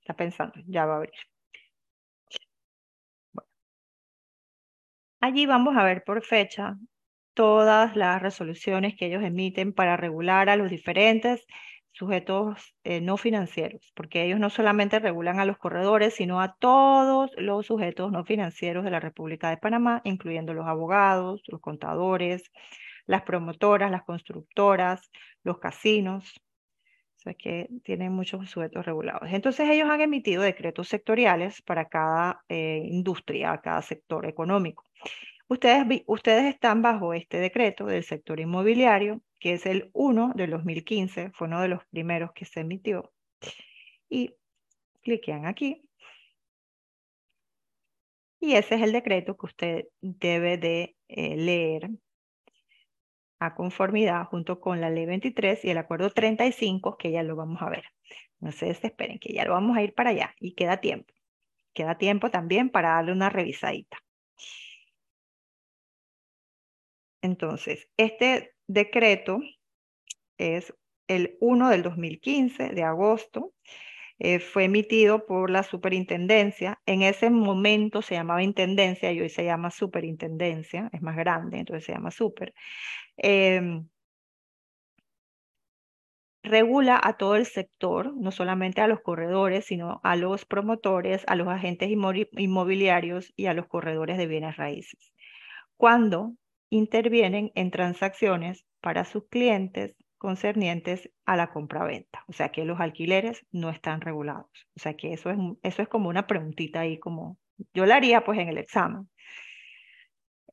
Está 0.01 0.15
pensando, 0.15 0.55
ya 0.67 0.87
va 0.87 0.95
a 0.95 0.97
abrir. 0.97 1.13
Allí 5.21 5.47
vamos 5.47 5.77
a 5.77 5.85
ver 5.85 6.03
por 6.05 6.25
fecha 6.25 6.77
todas 7.35 7.97
las 7.97 8.23
resoluciones 8.23 8.97
que 8.97 9.07
ellos 9.07 9.23
emiten 9.23 9.73
para 9.73 9.97
regular 9.97 10.49
a 10.49 10.57
los 10.57 10.71
diferentes 10.71 11.47
sujetos 12.01 12.75
eh, 12.83 13.01
no 13.03 13.19
financieros, 13.19 13.93
porque 13.95 14.25
ellos 14.25 14.41
no 14.41 14.49
solamente 14.49 14.99
regulan 14.99 15.39
a 15.39 15.45
los 15.45 15.59
corredores, 15.59 16.15
sino 16.15 16.41
a 16.41 16.57
todos 16.59 17.31
los 17.37 17.67
sujetos 17.67 18.11
no 18.11 18.25
financieros 18.25 18.85
de 18.85 18.91
la 18.91 19.01
República 19.01 19.51
de 19.51 19.59
Panamá, 19.59 20.01
incluyendo 20.05 20.55
los 20.55 20.67
abogados, 20.67 21.43
los 21.47 21.61
contadores, 21.61 22.51
las 23.07 23.23
promotoras, 23.23 23.91
las 23.91 24.05
constructoras, 24.05 25.11
los 25.45 25.59
casinos, 25.59 26.41
o 27.19 27.21
sea 27.23 27.35
que 27.35 27.69
tienen 27.85 28.13
muchos 28.15 28.49
sujetos 28.49 28.87
regulados. 28.87 29.29
Entonces 29.31 29.69
ellos 29.69 29.91
han 29.91 30.01
emitido 30.01 30.43
decretos 30.43 30.89
sectoriales 30.89 31.61
para 31.61 31.85
cada 31.85 32.41
eh, 32.49 32.83
industria, 32.87 33.59
cada 33.63 33.83
sector 33.83 34.25
económico. 34.27 34.85
Ustedes, 35.51 36.45
están 36.45 36.81
bajo 36.81 37.13
este 37.13 37.39
decreto 37.39 37.85
del 37.87 38.05
sector 38.05 38.39
inmobiliario, 38.39 39.21
que 39.41 39.55
es 39.55 39.67
el 39.67 39.91
1 39.95 40.33
del 40.37 40.51
2015, 40.51 41.33
fue 41.33 41.49
uno 41.49 41.61
de 41.61 41.67
los 41.67 41.85
primeros 41.87 42.31
que 42.33 42.45
se 42.45 42.61
emitió. 42.61 43.13
Y 44.09 44.37
cliquean 45.03 45.47
aquí. 45.47 45.83
Y 48.39 48.55
ese 48.55 48.77
es 48.77 48.83
el 48.83 48.93
decreto 48.93 49.37
que 49.37 49.47
usted 49.47 49.85
debe 50.01 50.57
de 50.57 50.97
eh, 51.09 51.37
leer 51.37 51.91
a 53.41 53.55
conformidad 53.57 54.27
junto 54.27 54.61
con 54.61 54.81
la 54.81 54.89
ley 54.89 55.07
23 55.07 55.65
y 55.65 55.71
el 55.71 55.79
acuerdo 55.79 56.11
35, 56.11 56.97
que 56.97 57.11
ya 57.11 57.25
lo 57.25 57.35
vamos 57.35 57.61
a 57.61 57.71
ver. 57.71 57.87
No 58.39 58.53
se 58.53 58.67
desesperen, 58.67 59.19
que 59.19 59.33
ya 59.33 59.45
lo 59.45 59.55
vamos 59.55 59.77
a 59.77 59.83
ir 59.83 59.95
para 59.95 60.11
allá 60.11 60.33
y 60.39 60.55
queda 60.55 60.77
tiempo. 60.77 61.13
Queda 61.73 61.99
tiempo 61.99 62.31
también 62.31 62.71
para 62.71 62.91
darle 62.91 63.11
una 63.11 63.31
revisadita. 63.31 63.99
Entonces, 67.23 67.89
este 67.97 68.53
decreto 68.67 69.41
es 70.39 70.75
el 71.09 71.37
1 71.41 71.71
del 71.71 71.83
2015, 71.83 72.71
de 72.71 72.83
agosto, 72.85 73.53
eh, 74.19 74.41
fue 74.41 74.65
emitido 74.65 75.27
por 75.27 75.51
la 75.51 75.63
superintendencia. 75.65 76.81
En 76.87 77.03
ese 77.03 77.31
momento 77.31 78.03
se 78.03 78.15
llamaba 78.17 78.43
intendencia 78.43 79.13
y 79.13 79.21
hoy 79.21 79.31
se 79.31 79.45
llama 79.45 79.71
superintendencia, 79.71 80.91
es 80.93 81.03
más 81.03 81.17
grande, 81.17 81.59
entonces 81.59 81.85
se 81.87 81.93
llama 81.93 82.11
super. 82.11 82.55
Em, 83.17 83.89
regula 86.43 87.01
a 87.03 87.17
todo 87.17 87.37
el 87.37 87.47
sector, 87.47 88.15
no 88.17 88.31
solamente 88.31 88.81
a 88.81 88.89
los 88.89 89.01
corredores, 89.01 89.67
sino 89.67 90.01
a 90.03 90.17
los 90.17 90.45
promotores, 90.47 91.25
a 91.27 91.35
los 91.37 91.49
agentes 91.49 91.89
inmobiliarios 91.91 93.33
y 93.37 93.47
a 93.47 93.55
los 93.55 93.67
corredores 93.67 94.19
de 94.19 94.27
bienes 94.27 94.57
raíces. 94.57 95.13
Cuando 95.77 96.35
intervienen 96.71 97.53
en 97.55 97.71
transacciones 97.71 98.65
para 98.81 99.05
sus 99.05 99.29
clientes 99.29 99.95
concernientes 100.19 101.11
a 101.25 101.37
la 101.37 101.51
compraventa. 101.51 102.25
O 102.29 102.33
sea 102.33 102.51
que 102.51 102.65
los 102.65 102.81
alquileres 102.81 103.45
no 103.53 103.71
están 103.71 104.01
regulados. 104.01 104.51
O 104.77 104.81
sea 104.81 104.95
que 104.95 105.13
eso 105.13 105.31
es, 105.31 105.39
eso 105.63 105.83
es 105.83 105.89
como 105.89 106.09
una 106.09 106.27
preguntita 106.27 106.81
ahí, 106.81 106.99
como 106.99 107.39
yo 107.75 107.87
la 107.87 107.97
haría 107.97 108.25
pues 108.25 108.39
en 108.39 108.49
el 108.49 108.59
examen. 108.59 109.09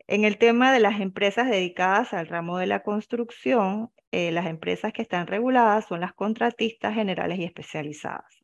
En 0.08 0.24
el 0.24 0.38
tema 0.38 0.72
de 0.72 0.80
las 0.80 1.02
empresas 1.02 1.50
dedicadas 1.50 2.14
al 2.14 2.28
ramo 2.28 2.58
de 2.58 2.66
la 2.66 2.82
construcción, 2.82 3.92
eh, 4.12 4.32
las 4.32 4.46
empresas 4.46 4.94
que 4.94 5.02
están 5.02 5.28
reguladas 5.28 5.86
son 5.86 6.00
las 6.00 6.14
contratistas 6.14 6.96
generales 6.96 7.40
y 7.40 7.44
especializadas. 7.44 8.37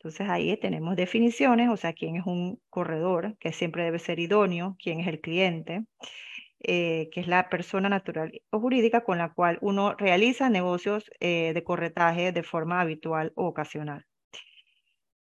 Entonces 0.00 0.30
ahí 0.30 0.56
tenemos 0.56 0.96
definiciones, 0.96 1.68
o 1.68 1.76
sea, 1.76 1.92
quién 1.92 2.16
es 2.16 2.24
un 2.24 2.58
corredor, 2.70 3.36
que 3.38 3.52
siempre 3.52 3.84
debe 3.84 3.98
ser 3.98 4.18
idóneo, 4.18 4.76
quién 4.82 5.00
es 5.00 5.06
el 5.06 5.20
cliente, 5.20 5.84
eh, 6.60 7.10
que 7.12 7.20
es 7.20 7.28
la 7.28 7.50
persona 7.50 7.90
natural 7.90 8.32
o 8.50 8.60
jurídica 8.60 9.04
con 9.04 9.18
la 9.18 9.34
cual 9.34 9.58
uno 9.60 9.94
realiza 9.94 10.48
negocios 10.48 11.10
eh, 11.20 11.52
de 11.52 11.64
corretaje 11.64 12.32
de 12.32 12.42
forma 12.42 12.80
habitual 12.80 13.32
o 13.36 13.46
ocasional 13.46 14.06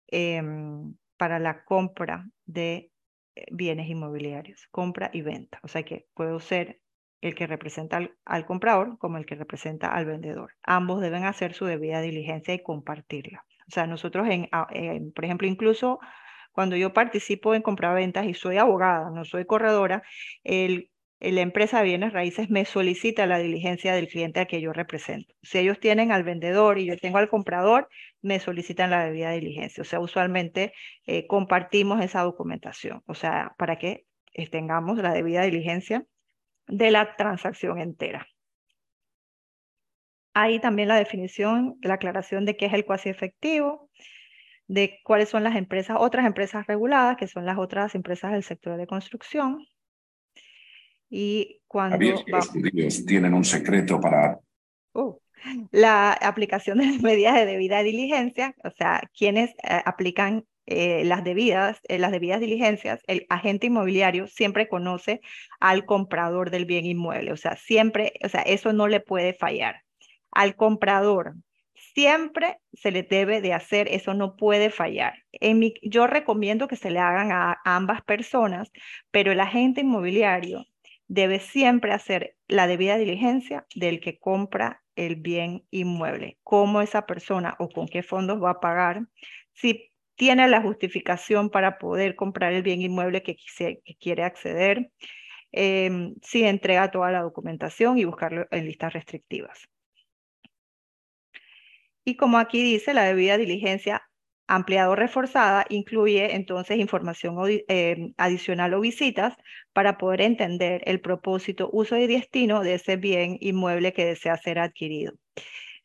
em, 0.09 0.97
para 1.17 1.39
la 1.39 1.65
compra 1.65 2.27
de 2.45 2.91
bienes 3.53 3.89
inmobiliarios, 3.89 4.67
compra 4.73 5.11
y 5.13 5.23
venta. 5.23 5.61
O 5.63 5.69
sea 5.69 5.85
que 5.85 6.07
puedo 6.15 6.41
ser 6.41 6.81
el 7.21 7.35
que 7.37 7.47
representa 7.47 8.01
al, 8.25 8.47
comprador 8.47 8.99
como 8.99 9.19
el 9.19 9.27
que 9.27 9.37
representa 9.37 9.89
al 9.95 10.05
vendedor. 10.05 10.55
Ambos 10.63 11.01
deben 11.01 11.25
hacer 11.25 11.55
su 11.55 11.65
debida 11.65 12.01
diligencia 12.01 12.55
y 12.55 12.63
compartirla. 12.63 13.45
O 13.69 13.71
sea, 13.73 13.87
nosotros, 13.87 14.29
en, 14.29 14.49
por 15.13 15.25
ejemplo, 15.25 15.47
incluso 15.47 15.99
cuando 16.53 16.77
yo 16.77 16.93
participo 16.93 17.55
en 17.55 17.63
compraventas 17.63 18.27
y 18.27 18.35
soy 18.35 18.59
abogada, 18.59 19.11
no 19.11 19.25
soy 19.25 19.45
corredora, 19.47 20.03
el 20.45 20.91
la 21.33 21.41
empresa 21.41 21.79
de 21.79 21.85
bienes 21.85 22.13
raíces 22.13 22.51
me 22.51 22.65
solicita 22.65 23.27
la 23.27 23.39
diligencia 23.39 23.95
del 23.95 24.09
cliente 24.09 24.41
a 24.41 24.47
que 24.47 24.61
yo 24.61 24.73
represento. 24.73 25.35
Si 25.43 25.59
ellos 25.59 25.81
tienen 25.81 26.13
al 26.13 26.25
vendedor 26.25 26.79
y 26.79 26.87
yo 26.87 26.99
tengo 26.99 27.19
al 27.19 27.29
comprador, 27.29 27.89
me 28.21 28.41
solicitan 28.41 28.91
la 28.91 29.05
debida 29.05 29.31
diligencia. 29.31 29.83
O 29.83 29.85
sea, 29.85 30.01
usualmente 30.01 30.73
eh, 31.07 31.27
compartimos 31.27 32.03
esa 32.03 32.23
documentación, 32.23 33.03
o 33.07 33.15
sea, 33.15 33.55
para 33.59 33.79
que 33.79 34.07
tengamos 34.51 34.99
la 34.99 35.13
debida 35.13 35.43
diligencia 35.43 36.05
de 36.67 36.91
la 36.91 37.17
transacción 37.17 37.81
entera. 37.81 38.27
Ahí 40.35 40.61
también 40.61 40.89
la 40.89 40.97
definición, 40.97 41.77
la 41.81 41.95
aclaración 41.95 42.45
de 42.45 42.57
qué 42.57 42.67
es 42.67 42.73
el 42.75 42.85
cuasi 42.85 43.09
efectivo, 43.09 43.89
de 44.67 45.01
cuáles 45.05 45.29
son 45.29 45.45
las 45.45 45.57
empresas, 45.57 45.97
otras 46.01 46.27
empresas 46.27 46.67
reguladas, 46.67 47.17
que 47.17 47.29
son 47.29 47.47
las 47.47 47.59
otras 47.59 47.95
empresas 47.95 48.33
del 48.33 48.43
sector 48.43 48.77
de 48.77 48.87
construcción, 48.87 49.65
y 51.11 51.61
cuando... 51.69 51.97
los 52.27 52.49
judíos 52.49 53.07
tienen 53.07 53.35
un 53.35 53.45
secreto 53.45 54.01
para... 54.01 54.41
Uh, 54.93 55.17
la 55.71 56.13
aplicación 56.13 56.79
de 56.79 56.87
las 56.87 57.03
medidas 57.03 57.35
de 57.35 57.47
debida 57.47 57.83
diligencia, 57.83 58.55
o 58.65 58.71
sea, 58.71 59.09
quienes 59.17 59.51
eh, 59.51 59.83
aplican 59.85 60.45
eh, 60.67 61.05
las, 61.05 61.23
debidas, 61.23 61.79
eh, 61.89 61.99
las 61.99 62.11
debidas 62.11 62.41
diligencias, 62.41 63.01
el 63.07 63.27
agente 63.29 63.67
inmobiliario 63.67 64.27
siempre 64.27 64.69
conoce 64.69 65.21
al 65.61 65.85
comprador 65.85 66.51
del 66.51 66.65
bien 66.65 66.87
inmueble, 66.87 67.33
o 67.33 67.37
sea, 67.37 67.57
siempre, 67.57 68.15
o 68.25 68.29
sea, 68.29 68.41
eso 68.41 68.73
no 68.73 68.89
le 68.89 69.01
puede 69.01 69.35
fallar. 69.35 69.83
Al 70.35 70.57
comprador 70.57 71.35
siempre 71.95 72.59
se 72.73 72.91
le 72.91 73.03
debe 73.03 73.41
de 73.41 73.53
hacer, 73.53 73.89
eso 73.89 74.15
no 74.15 74.37
puede 74.37 74.71
fallar. 74.71 75.15
Yo 75.83 76.07
recomiendo 76.07 76.69
que 76.69 76.77
se 76.77 76.91
le 76.91 76.99
hagan 76.99 77.33
a 77.33 77.61
ambas 77.65 78.03
personas, 78.03 78.71
pero 79.11 79.33
el 79.33 79.41
agente 79.41 79.83
inmobiliario 79.83 80.65
debe 81.07 81.39
siempre 81.41 81.93
hacer 81.93 82.37
la 82.49 82.67
debida 82.67 82.97
diligencia 82.97 83.67
del 83.75 84.01
que 84.01 84.19
compra 84.19 84.83
el 84.97 85.17
bien 85.17 85.65
inmueble, 85.71 86.39
cómo 86.43 86.81
esa 86.81 87.07
persona 87.07 87.57
o 87.59 87.69
con 87.69 87.87
qué 87.89 88.03
fondos 88.03 88.43
va 88.43 88.51
a 88.51 88.61
pagar, 88.61 89.03
si 89.53 89.91
tiene 90.17 90.49
la 90.49 90.63
justificación 90.63 91.51
para 91.51 91.79
poder 91.79 92.15
comprar 92.15 92.53
el 92.53 92.63
bien 92.63 92.81
inmueble 92.83 93.23
que, 93.23 93.37
quiere 94.01 94.23
acceder, 94.23 94.91
em, 95.53 96.15
si 96.23 96.45
entrega 96.45 96.91
toda 96.91 97.11
la 97.11 97.23
documentación 97.23 97.99
y 97.99 98.05
buscarlo 98.05 98.47
en 98.51 98.67
listas 98.67 98.93
restrictivas. 98.93 99.69
Y 102.05 102.17
como 102.17 102.39
aquí 102.39 102.63
dice, 102.63 102.95
la 102.95 103.05
debida 103.05 103.39
diligencia 103.39 104.03
ampliado 104.47 104.95
reforzada 104.95 105.65
incluye 105.71 106.35
entonces 106.35 106.79
información 106.79 107.37
eh, 107.69 108.13
adicional 108.19 108.75
o 108.75 108.81
visitas 108.81 109.35
para 109.73 109.97
poder 109.99 110.21
entender 110.21 110.83
el 110.87 111.01
propósito, 111.01 111.71
uso 111.73 111.97
y 111.97 112.07
destino 112.07 112.63
de 112.63 112.75
ese 112.75 112.97
bien 112.97 113.39
inmueble 113.41 113.93
que 113.93 114.05
desea 114.05 114.37
ser 114.37 114.59
adquirido. 114.59 115.15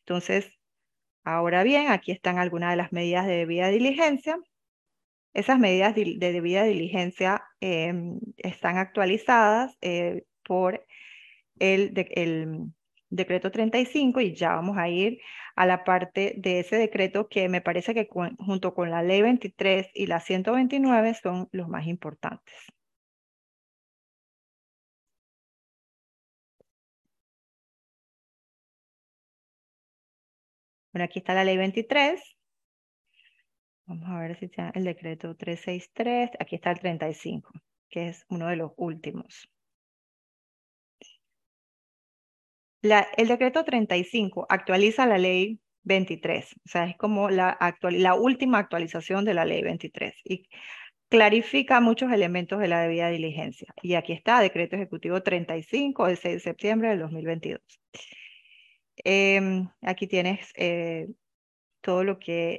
Entonces, 0.00 0.52
ahora 1.24 1.62
bien, 1.64 1.90
aquí 1.90 2.12
están 2.12 2.38
algunas 2.38 2.70
de 2.70 2.76
las 2.76 2.92
medidas 2.92 3.26
de 3.26 3.36
debida 3.36 3.68
diligencia. 3.68 4.38
Esas 5.34 5.58
medidas 5.58 5.94
de, 5.94 6.16
debida 6.18 6.64
diligencia 6.64 7.42
em, 7.60 8.20
están 8.36 8.78
actualizadas 8.78 9.76
eh, 9.80 10.24
por 10.44 10.84
el, 11.58 11.92
el 12.10 12.72
decreto 13.10 13.50
35 13.50 14.20
y 14.20 14.34
ya 14.34 14.50
vamos 14.54 14.78
a 14.78 14.88
ir 14.88 15.18
a 15.56 15.66
la 15.66 15.84
parte 15.84 16.34
de 16.38 16.60
ese 16.60 16.76
decreto 16.76 17.28
que 17.28 17.48
me 17.48 17.60
parece 17.60 17.94
que 17.94 18.08
junto 18.38 18.74
con 18.74 18.90
la 18.90 19.02
ley 19.02 19.22
23 19.22 19.88
y 19.94 20.06
la 20.06 20.20
129 20.20 21.14
son 21.14 21.48
los 21.52 21.68
más 21.68 21.86
importantes. 21.86 22.54
Bueno, 30.92 31.04
aquí 31.04 31.18
está 31.20 31.34
la 31.34 31.44
ley 31.44 31.56
23. 31.56 32.20
Vamos 33.86 34.08
a 34.08 34.18
ver 34.20 34.38
si 34.38 34.46
está 34.46 34.70
el 34.74 34.84
decreto 34.84 35.36
363. 35.36 36.30
Aquí 36.38 36.56
está 36.56 36.70
el 36.70 36.78
35, 36.80 37.50
que 37.88 38.08
es 38.08 38.24
uno 38.28 38.46
de 38.48 38.56
los 38.56 38.72
últimos. 38.76 39.48
El 42.82 43.28
decreto 43.28 43.64
35 43.64 44.46
actualiza 44.48 45.06
la 45.06 45.18
ley 45.18 45.60
23, 45.84 46.54
o 46.54 46.68
sea, 46.68 46.84
es 46.86 46.96
como 46.96 47.30
la, 47.30 47.56
última 48.18 48.58
actualización 48.58 49.24
de 49.24 49.34
la 49.34 49.44
ley 49.44 49.62
23 49.62 50.14
y 50.24 50.48
clarifica 51.08 51.80
muchos 51.80 52.12
elementos 52.12 52.60
de 52.60 52.68
la 52.68 52.82
debida 52.82 53.08
diligencia. 53.10 53.74
Y 53.82 53.94
aquí 53.94 54.12
está, 54.12 54.40
decreto 54.40 54.76
ejecutivo 54.76 55.22
35 55.22 56.06
del 56.06 56.16
6 56.16 56.34
de 56.34 56.40
septiembre 56.40 56.90
del 56.90 57.00
2022. 57.00 57.60
Em, 59.04 59.68
aquí 59.82 60.06
tienes 60.06 60.52
eh, 60.56 61.08
todo 61.80 62.04
lo 62.04 62.18
que 62.18 62.58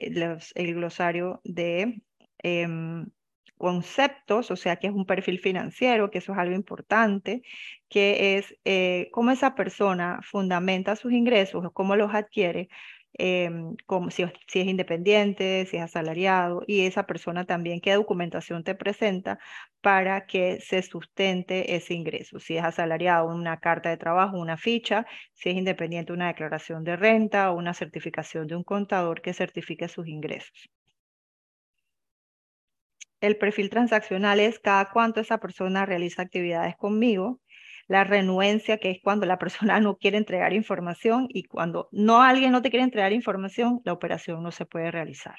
el 0.56 0.74
glosario 0.76 1.42
de 1.44 2.02
em, 2.44 3.06
conceptos, 3.62 4.50
o 4.50 4.56
sea, 4.56 4.78
que 4.78 4.88
es 4.88 4.94
un 4.94 5.06
perfil 5.06 5.40
financiero, 5.40 6.10
que 6.10 6.18
eso 6.18 6.32
es 6.34 6.40
algo 6.40 6.56
importante, 6.56 7.44
que 7.90 8.38
es 8.38 8.56
eh, 8.66 9.10
cómo 9.12 9.30
esa 9.32 9.54
persona 9.54 10.20
fundamenta 10.24 10.96
sus 10.96 11.12
ingresos, 11.14 11.70
cómo 11.74 11.96
los 11.96 12.12
adquiere, 12.16 12.70
em, 13.14 13.76
como 13.86 14.10
si, 14.10 14.24
si, 14.48 14.62
es 14.62 14.68
independiente, 14.68 15.66
si 15.68 15.78
es 15.78 15.84
asalariado, 15.84 16.64
y 16.68 16.88
esa 16.88 17.06
persona 17.06 17.46
también 17.46 17.82
qué 17.82 17.94
documentación 17.94 18.64
te 18.64 18.74
presenta 18.76 19.38
para 19.82 20.26
que 20.26 20.60
se 20.62 20.82
sustente 20.82 21.76
ese 21.76 21.94
ingreso. 21.94 22.40
Si 22.40 22.58
es 22.58 22.64
asalariado, 22.64 23.28
una 23.28 23.60
carta 23.60 23.90
de 23.90 23.98
trabajo, 23.98 24.40
una 24.40 24.58
ficha, 24.58 25.06
si 25.34 25.50
es 25.50 25.56
independiente, 25.56 26.14
una 26.14 26.28
declaración 26.30 26.84
de 26.84 26.96
renta 26.96 27.52
o 27.52 27.58
una 27.58 27.74
certificación 27.76 28.48
de 28.48 28.56
un 28.56 28.64
contador 28.64 29.22
que 29.22 29.34
certifique 29.34 29.88
sus 29.88 30.08
ingresos. 30.08 30.81
El 33.22 33.38
perfil 33.38 33.70
transaccional 33.70 34.40
es 34.40 34.60
cada 34.60 34.90
cuánto 34.90 35.22
esa 35.22 35.38
persona 35.38 35.86
realiza 35.86 36.24
actividades 36.24 36.76
conmigo. 36.76 37.40
La 37.88 38.04
renuencia, 38.04 38.80
que 38.80 38.90
es 38.90 39.00
cuando 39.02 39.28
la 39.28 39.38
persona 39.40 39.80
no 39.80 39.98
quiere 39.98 40.18
entregar 40.18 40.54
información 40.54 41.28
y 41.30 41.44
cuando 41.44 41.88
no 41.92 42.24
alguien 42.24 42.52
no 42.52 42.62
te 42.64 42.72
quiere 42.72 42.84
entregar 42.84 43.14
información, 43.14 43.80
la 43.86 43.94
operación 43.94 44.42
no 44.42 44.52
se 44.52 44.66
puede 44.66 44.92
realizar. 44.92 45.36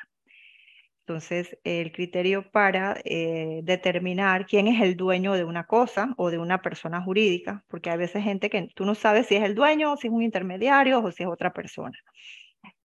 Entonces, 1.07 1.59
el 1.65 1.91
criterio 1.91 2.49
para 2.53 2.97
eh, 3.05 3.61
determinar 3.65 4.47
quién 4.47 4.69
es 4.69 4.81
el 4.81 4.97
dueño 4.97 5.33
de 5.33 5.43
una 5.43 5.67
cosa 5.67 6.15
o 6.17 6.31
de 6.31 6.39
una 6.39 6.63
persona 6.63 7.03
jurídica, 7.03 7.65
porque 7.67 7.91
hay 7.91 7.99
veces 7.99 8.23
gente 8.23 8.49
que 8.49 8.69
tú 8.77 8.85
no 8.85 8.95
sabes 8.95 9.27
si 9.27 9.35
es 9.35 9.43
el 9.43 9.57
dueño, 9.57 9.97
si 9.97 10.07
es 10.07 10.13
un 10.13 10.23
intermediario 10.23 11.03
o 11.03 11.11
si 11.11 11.25
es 11.25 11.29
otra 11.29 11.53
persona. 11.53 11.99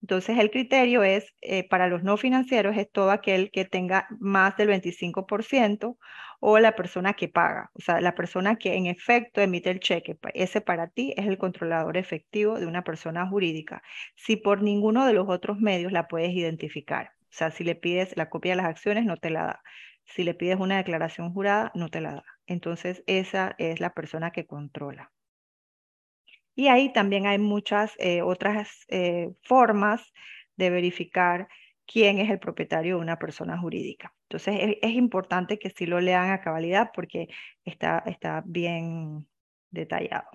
Entonces, 0.03 0.39
el 0.39 0.51
criterio 0.51 1.03
es, 1.03 1.35
eh, 1.43 1.69
para 1.69 1.89
los 1.89 2.03
no 2.03 2.17
financieros, 2.17 2.77
es 2.77 2.91
todo 2.91 3.11
aquel 3.11 3.51
que 3.51 3.65
tenga 3.65 4.07
más 4.21 4.57
del 4.57 4.69
25% 4.69 5.99
o 6.41 6.59
la 6.59 6.77
persona 6.77 7.15
que 7.15 7.29
paga, 7.29 7.71
o 7.75 7.81
sea, 7.81 8.01
la 8.01 8.15
persona 8.15 8.57
que 8.57 8.75
en 8.75 8.87
efecto 8.87 9.41
emite 9.41 9.71
el 9.71 9.81
cheque. 9.81 10.17
Ese 10.35 10.61
para 10.61 10.89
ti 10.89 11.13
es 11.17 11.27
el 11.27 11.39
controlador 11.39 11.97
efectivo 11.97 12.59
de 12.59 12.67
una 12.67 12.85
persona 12.85 13.27
jurídica. 13.29 13.83
Si 14.15 14.37
por 14.37 14.63
ninguno 14.63 15.07
de 15.07 15.15
los 15.15 15.29
otros 15.29 15.59
medios 15.59 15.93
la 15.93 16.07
puedes 16.09 16.31
identificar, 16.33 17.13
o 17.23 17.27
sea, 17.31 17.51
si 17.51 17.65
le 17.65 17.75
pides 17.75 18.17
la 18.17 18.29
copia 18.31 18.53
de 18.53 18.57
las 18.57 18.67
acciones, 18.67 19.05
no 19.05 19.17
te 19.17 19.31
la 19.31 19.45
da. 19.47 19.63
Si 20.05 20.23
le 20.25 20.35
pides 20.35 20.59
una 20.61 20.77
declaración 20.77 21.33
jurada, 21.33 21.73
no 21.75 21.89
te 21.89 22.01
la 22.01 22.13
da. 22.13 22.25
Entonces, 22.47 23.03
esa 23.07 23.55
es 23.59 23.81
la 23.81 23.91
persona 23.93 24.31
que 24.31 24.47
controla. 24.47 25.11
Y 26.57 26.69
ahí 26.69 26.93
también 26.93 27.27
hay 27.27 27.39
muchas 27.39 27.95
eh, 27.99 28.23
otras 28.23 28.87
eh, 28.89 29.31
formas 29.43 30.13
de 30.57 30.71
verificar 30.71 31.49
quién 31.87 32.19
es 32.19 32.31
el 32.31 32.41
propietario 32.41 32.97
de 32.97 33.03
una 33.03 33.19
persona 33.19 33.59
jurídica. 33.59 34.15
Entonces, 34.23 34.79
es, 34.83 34.93
importante 34.93 35.59
que 35.59 35.71
sí 35.71 35.87
lo 35.87 36.01
lean 36.01 36.31
a 36.31 36.41
cabalidad 36.41 36.91
porque 36.95 37.29
está, 37.65 38.03
está 38.07 38.43
bien 38.47 39.29
detallado. 39.71 40.29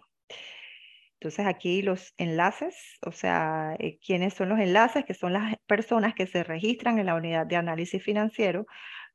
Entonces 1.20 1.46
aquí 1.46 1.82
los 1.82 2.14
enlaces, 2.18 2.98
o 3.06 3.12
sea, 3.12 3.76
eh, 3.80 4.00
quiénes 4.04 4.34
son 4.34 4.50
los 4.50 4.60
enlaces, 4.60 5.06
que 5.06 5.14
son 5.14 5.34
las 5.34 5.56
personas 5.68 6.16
que 6.16 6.26
se 6.26 6.44
registran 6.44 7.00
en 7.00 7.08
la 7.08 7.16
unidad 7.16 7.46
de 7.46 7.58
análisis 7.58 8.04
financiero 8.04 8.66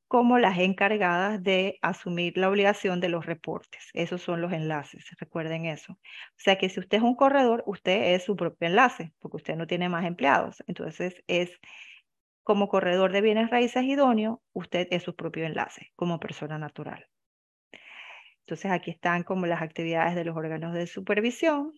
como 0.09 0.39
las 0.39 0.59
encargadas 0.59 1.43
de 1.43 1.79
asumir 1.83 2.37
la 2.39 2.49
obligación 2.49 3.01
de 3.01 3.09
los 3.09 3.27
reportes. 3.27 3.91
Esos 3.93 4.23
son 4.23 4.41
los 4.41 4.53
enlaces, 4.53 5.07
recuerden 5.19 5.67
eso. 5.67 5.95
O 5.95 6.39
sea 6.39 6.57
que 6.59 6.69
si 6.69 6.81
usted 6.81 6.99
es 6.99 7.03
un 7.05 7.17
corredor, 7.17 7.65
usted 7.67 8.15
es 8.15 8.25
su 8.25 8.37
propio 8.37 8.69
enlace, 8.69 9.13
porque 9.19 9.39
usted 9.39 9.57
no 9.57 9.67
tiene 9.67 9.89
más 9.89 10.05
empleados. 10.05 10.63
Entonces 10.67 11.17
es 11.27 11.51
como 12.45 12.69
corredor 12.69 13.13
de 13.13 13.21
bienes 13.23 13.51
raíces 13.51 13.85
idóneo, 13.85 14.43
usted 14.53 14.87
es 14.91 15.03
su 15.03 15.17
propio 15.17 15.45
enlace 15.47 15.93
como 15.97 16.21
persona 16.21 16.59
natural. 16.59 17.07
Entonces 18.47 18.71
aquí 18.71 18.93
están 18.93 19.25
como 19.25 19.47
las 19.47 19.61
actividades 19.63 20.15
de 20.15 20.25
los 20.25 20.37
órganos 20.37 20.73
de 20.73 20.87
supervisión, 20.87 21.73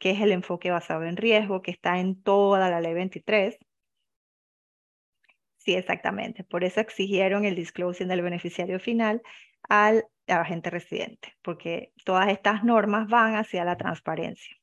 que 0.00 0.10
es 0.10 0.20
el 0.20 0.32
enfoque 0.32 0.72
basado 0.72 1.04
en 1.04 1.16
riesgo, 1.16 1.62
que 1.62 1.70
está 1.70 2.00
en 2.00 2.20
toda 2.20 2.68
la 2.68 2.80
ley 2.80 2.94
23. 2.94 3.56
Sí, 5.66 5.74
exactamente. 5.74 6.44
Por 6.44 6.62
eso 6.62 6.80
exigieron 6.80 7.44
el 7.44 7.56
disclosing 7.56 8.06
del 8.06 8.22
beneficiario 8.22 8.78
final 8.78 9.20
al 9.68 10.04
agente 10.28 10.70
residente, 10.70 11.34
porque 11.42 11.92
todas 12.04 12.28
estas 12.28 12.62
normas 12.62 13.08
van 13.08 13.34
hacia 13.34 13.64
la 13.64 13.76
transparencia. 13.76 14.56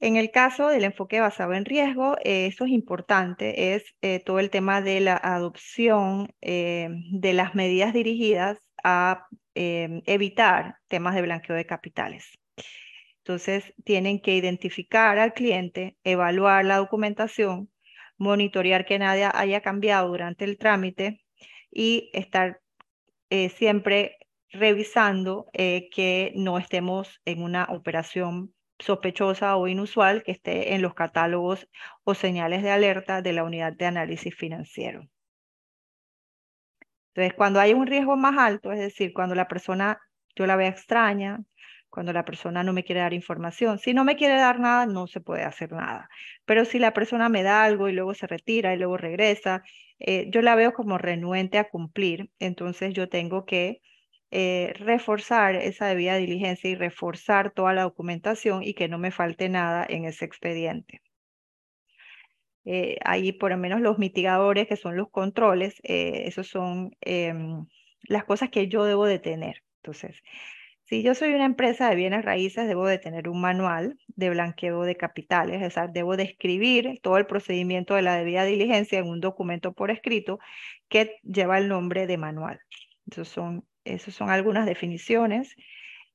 En 0.00 0.16
el 0.16 0.30
caso 0.30 0.68
del 0.68 0.84
enfoque 0.84 1.20
basado 1.20 1.52
en 1.52 1.66
riesgo, 1.66 2.16
eh, 2.24 2.46
eso 2.46 2.64
es 2.64 2.70
importante, 2.70 3.74
es 3.74 3.84
eh, 4.00 4.20
todo 4.24 4.38
el 4.40 4.48
tema 4.48 4.80
de 4.80 5.00
la 5.00 5.16
adopción 5.16 6.34
eh, 6.40 6.88
de 7.12 7.34
las 7.34 7.54
medidas 7.54 7.92
dirigidas 7.92 8.58
a 8.82 9.26
evitar 9.54 10.76
temas 10.88 11.14
de 11.14 11.22
blanqueo 11.22 11.56
de 11.56 11.66
capitales. 11.66 12.26
Entonces, 13.18 13.74
tienen 13.84 14.20
que 14.20 14.36
identificar 14.36 15.18
al 15.18 15.34
cliente, 15.34 15.96
evaluar 16.04 16.64
la 16.64 16.76
documentación, 16.76 17.70
monitorear 18.18 18.84
que 18.84 18.98
nada 18.98 19.32
haya 19.34 19.60
cambiado 19.60 20.08
durante 20.08 20.44
el 20.44 20.58
trámite 20.58 21.24
y 21.70 22.10
estar 22.12 22.60
siempre 23.54 24.16
revisando 24.50 25.46
que 25.52 26.32
no 26.36 26.58
estemos 26.58 27.20
en 27.24 27.42
una 27.42 27.64
operación 27.64 28.54
sospechosa 28.78 29.56
o 29.56 29.68
inusual 29.68 30.22
que 30.22 30.32
esté 30.32 30.74
en 30.74 30.82
los 30.82 30.94
catálogos 30.94 31.68
o 32.04 32.14
señales 32.14 32.62
de 32.62 32.70
alerta 32.70 33.22
de 33.22 33.32
la 33.32 33.44
unidad 33.44 33.72
de 33.72 33.86
análisis 33.86 34.34
financiero. 34.34 35.08
Entonces, 37.14 37.34
cuando 37.34 37.60
hay 37.60 37.72
un 37.72 37.86
riesgo 37.86 38.16
más 38.16 38.36
alto, 38.36 38.72
es 38.72 38.78
decir, 38.78 39.14
cuando 39.14 39.34
la 39.34 39.48
persona, 39.48 39.98
yo 40.34 40.46
la 40.46 40.56
veo 40.56 40.68
extraña, 40.68 41.40
cuando 41.96 42.12
la 42.12 42.26
persona 42.26 42.62
no 42.62 42.74
me 42.74 42.84
quiere 42.84 43.00
dar 43.00 43.14
información. 43.14 43.78
Si 43.78 43.94
no 43.94 44.04
me 44.04 44.16
quiere 44.16 44.34
dar 44.34 44.60
nada, 44.60 44.84
no 44.84 45.06
se 45.06 45.22
puede 45.22 45.44
hacer 45.44 45.72
nada. 45.72 46.10
Pero 46.44 46.66
si 46.66 46.78
la 46.78 46.92
persona 46.92 47.30
me 47.30 47.42
da 47.42 47.64
algo 47.64 47.88
y 47.88 47.94
luego 47.94 48.12
se 48.12 48.26
retira 48.26 48.74
y 48.74 48.76
luego 48.76 48.98
regresa, 48.98 49.62
eh, 49.98 50.26
yo 50.30 50.42
la 50.42 50.54
veo 50.56 50.74
como 50.74 50.98
renuente 50.98 51.56
a 51.56 51.70
cumplir. 51.70 52.30
Entonces 52.38 52.92
yo 52.92 53.08
tengo 53.08 53.46
que 53.46 53.80
eh, 54.30 54.74
reforzar 54.76 55.54
esa 55.56 55.86
debida 55.86 56.16
diligencia 56.16 56.68
y 56.68 56.74
reforzar 56.74 57.52
toda 57.52 57.72
la 57.72 57.84
documentación 57.84 58.62
y 58.62 58.74
que 58.74 58.88
no 58.88 58.98
me 58.98 59.10
falte 59.10 59.48
nada 59.48 59.86
en 59.88 60.04
ese 60.04 60.26
expediente. 60.26 61.00
Eh, 62.66 62.98
ahí 63.06 63.32
por 63.32 63.52
lo 63.52 63.56
menos 63.56 63.80
los 63.80 63.96
mitigadores, 63.98 64.68
que 64.68 64.76
son 64.76 64.96
los 64.98 65.08
controles, 65.08 65.76
esos 65.82 66.46
son 66.46 66.94
em, 67.00 67.64
las 68.02 68.24
cosas 68.24 68.50
que 68.50 68.68
yo 68.68 68.84
debo 68.84 69.06
de 69.06 69.18
tener. 69.18 69.62
Entonces, 69.82 70.22
si 70.86 71.02
yo 71.02 71.14
soy 71.14 71.34
una 71.34 71.44
empresa 71.44 71.88
de 71.90 71.96
bienes 71.96 72.24
raíces, 72.24 72.68
debo 72.68 72.86
de 72.86 72.98
tener 72.98 73.28
un 73.28 73.40
manual 73.40 73.98
de 74.08 74.30
blanqueo 74.30 74.82
de 74.82 74.96
capitales, 74.96 75.56
es 75.56 75.74
decir, 75.74 75.90
debo 75.92 76.16
de 76.16 76.22
escribir 76.24 77.00
todo 77.02 77.18
el 77.18 77.26
procedimiento 77.26 77.94
de 77.94 78.02
la 78.02 78.16
debida 78.16 78.44
diligencia 78.44 78.98
en 78.98 79.08
un 79.08 79.20
documento 79.20 79.72
por 79.72 79.90
escrito 79.90 80.38
que 80.88 81.16
lleva 81.22 81.58
el 81.58 81.68
nombre 81.68 82.06
de 82.06 82.18
manual. 82.18 82.60
Esos 83.10 83.28
son 83.28 83.64
esas 83.86 84.14
son 84.14 84.30
algunas 84.30 84.66
definiciones. 84.66 85.54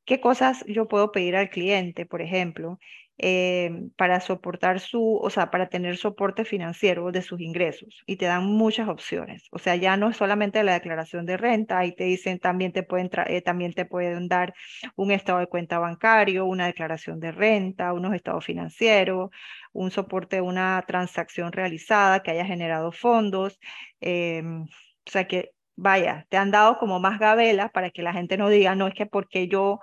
¿Qué 0.06 0.20
cosas 0.20 0.64
yo 0.68 0.88
puedo 0.88 1.12
pedir 1.12 1.36
al 1.36 1.50
cliente, 1.50 2.06
por 2.06 2.22
ejemplo, 2.22 2.80
eh, 3.22 3.72
para 3.98 4.20
soportar 4.20 4.80
su, 4.80 5.18
o 5.22 5.30
sea, 5.30 5.52
para 5.52 5.70
tener 5.70 5.98
soporte 5.98 6.44
financiero 6.46 7.12
de 7.12 7.22
sus 7.22 7.40
ingresos? 7.40 8.04
Y 8.06 8.18
te 8.18 8.26
dan 8.26 8.46
muchas 8.46 8.90
opciones. 8.90 9.48
O 9.52 9.60
sea, 9.60 9.76
ya 9.76 9.98
no 9.98 10.10
es 10.10 10.18
solamente 10.18 10.64
la 10.64 10.74
declaración 10.74 11.26
de 11.26 11.38
renta, 11.38 11.80
ahí 11.80 11.96
te 11.96 12.06
dicen 12.06 12.40
también 12.40 12.74
te 12.74 12.84
pueden, 12.84 13.10
eh, 13.28 13.42
también 13.42 13.74
te 13.74 13.86
pueden 13.86 14.28
dar 14.28 14.54
un 14.96 15.12
estado 15.12 15.40
de 15.40 15.48
cuenta 15.48 15.80
bancario, 15.80 16.46
una 16.46 16.66
declaración 16.66 17.20
de 17.20 17.32
renta, 17.32 17.94
unos 17.94 18.14
estados 18.14 18.46
financieros, 18.46 19.30
un 19.74 19.92
soporte 19.92 20.38
de 20.38 20.42
una 20.42 20.84
transacción 20.88 21.52
realizada 21.52 22.22
que 22.24 22.32
haya 22.32 22.46
generado 22.46 22.92
fondos. 22.92 23.60
Em, 24.02 24.64
o 24.64 25.12
sea 25.12 25.28
que 25.28 25.52
vaya, 25.76 26.28
te 26.30 26.38
han 26.38 26.52
dado 26.52 26.78
como 26.78 27.00
más 27.00 27.20
gabelas 27.20 27.72
para 27.72 27.90
que 27.92 28.04
la 28.04 28.14
gente 28.14 28.38
no 28.38 28.50
diga, 28.50 28.76
no 28.76 28.88
es 28.88 28.94
que 28.94 29.06
porque 29.06 29.48
yo 29.48 29.80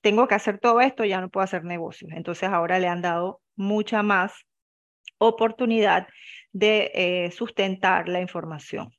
tengo 0.00 0.28
que 0.28 0.34
hacer 0.34 0.58
todo 0.58 0.80
esto, 0.80 1.04
ya 1.04 1.20
no 1.20 1.30
puedo 1.30 1.44
hacer 1.44 1.64
negocios. 1.64 2.10
Entonces 2.14 2.48
ahora 2.48 2.78
le 2.78 2.88
han 2.88 3.02
dado 3.02 3.40
mucha 3.56 4.02
más 4.02 4.32
oportunidad 5.18 6.08
de 6.52 6.90
eh, 6.94 7.30
sustentar 7.30 8.08
la 8.08 8.20
información. 8.20 8.90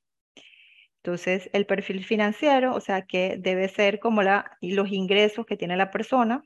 Entonces, 1.04 1.50
el 1.54 1.66
perfil 1.66 2.06
financiero, 2.06 2.76
o 2.76 2.80
sea, 2.80 3.02
que 3.04 3.38
debe 3.40 3.68
ser 3.70 4.00
como 4.00 4.22
la, 4.22 4.52
los 4.62 4.92
ingresos 4.92 5.48
que 5.48 5.58
tiene 5.58 5.76
la 5.76 5.90
persona 5.90 6.44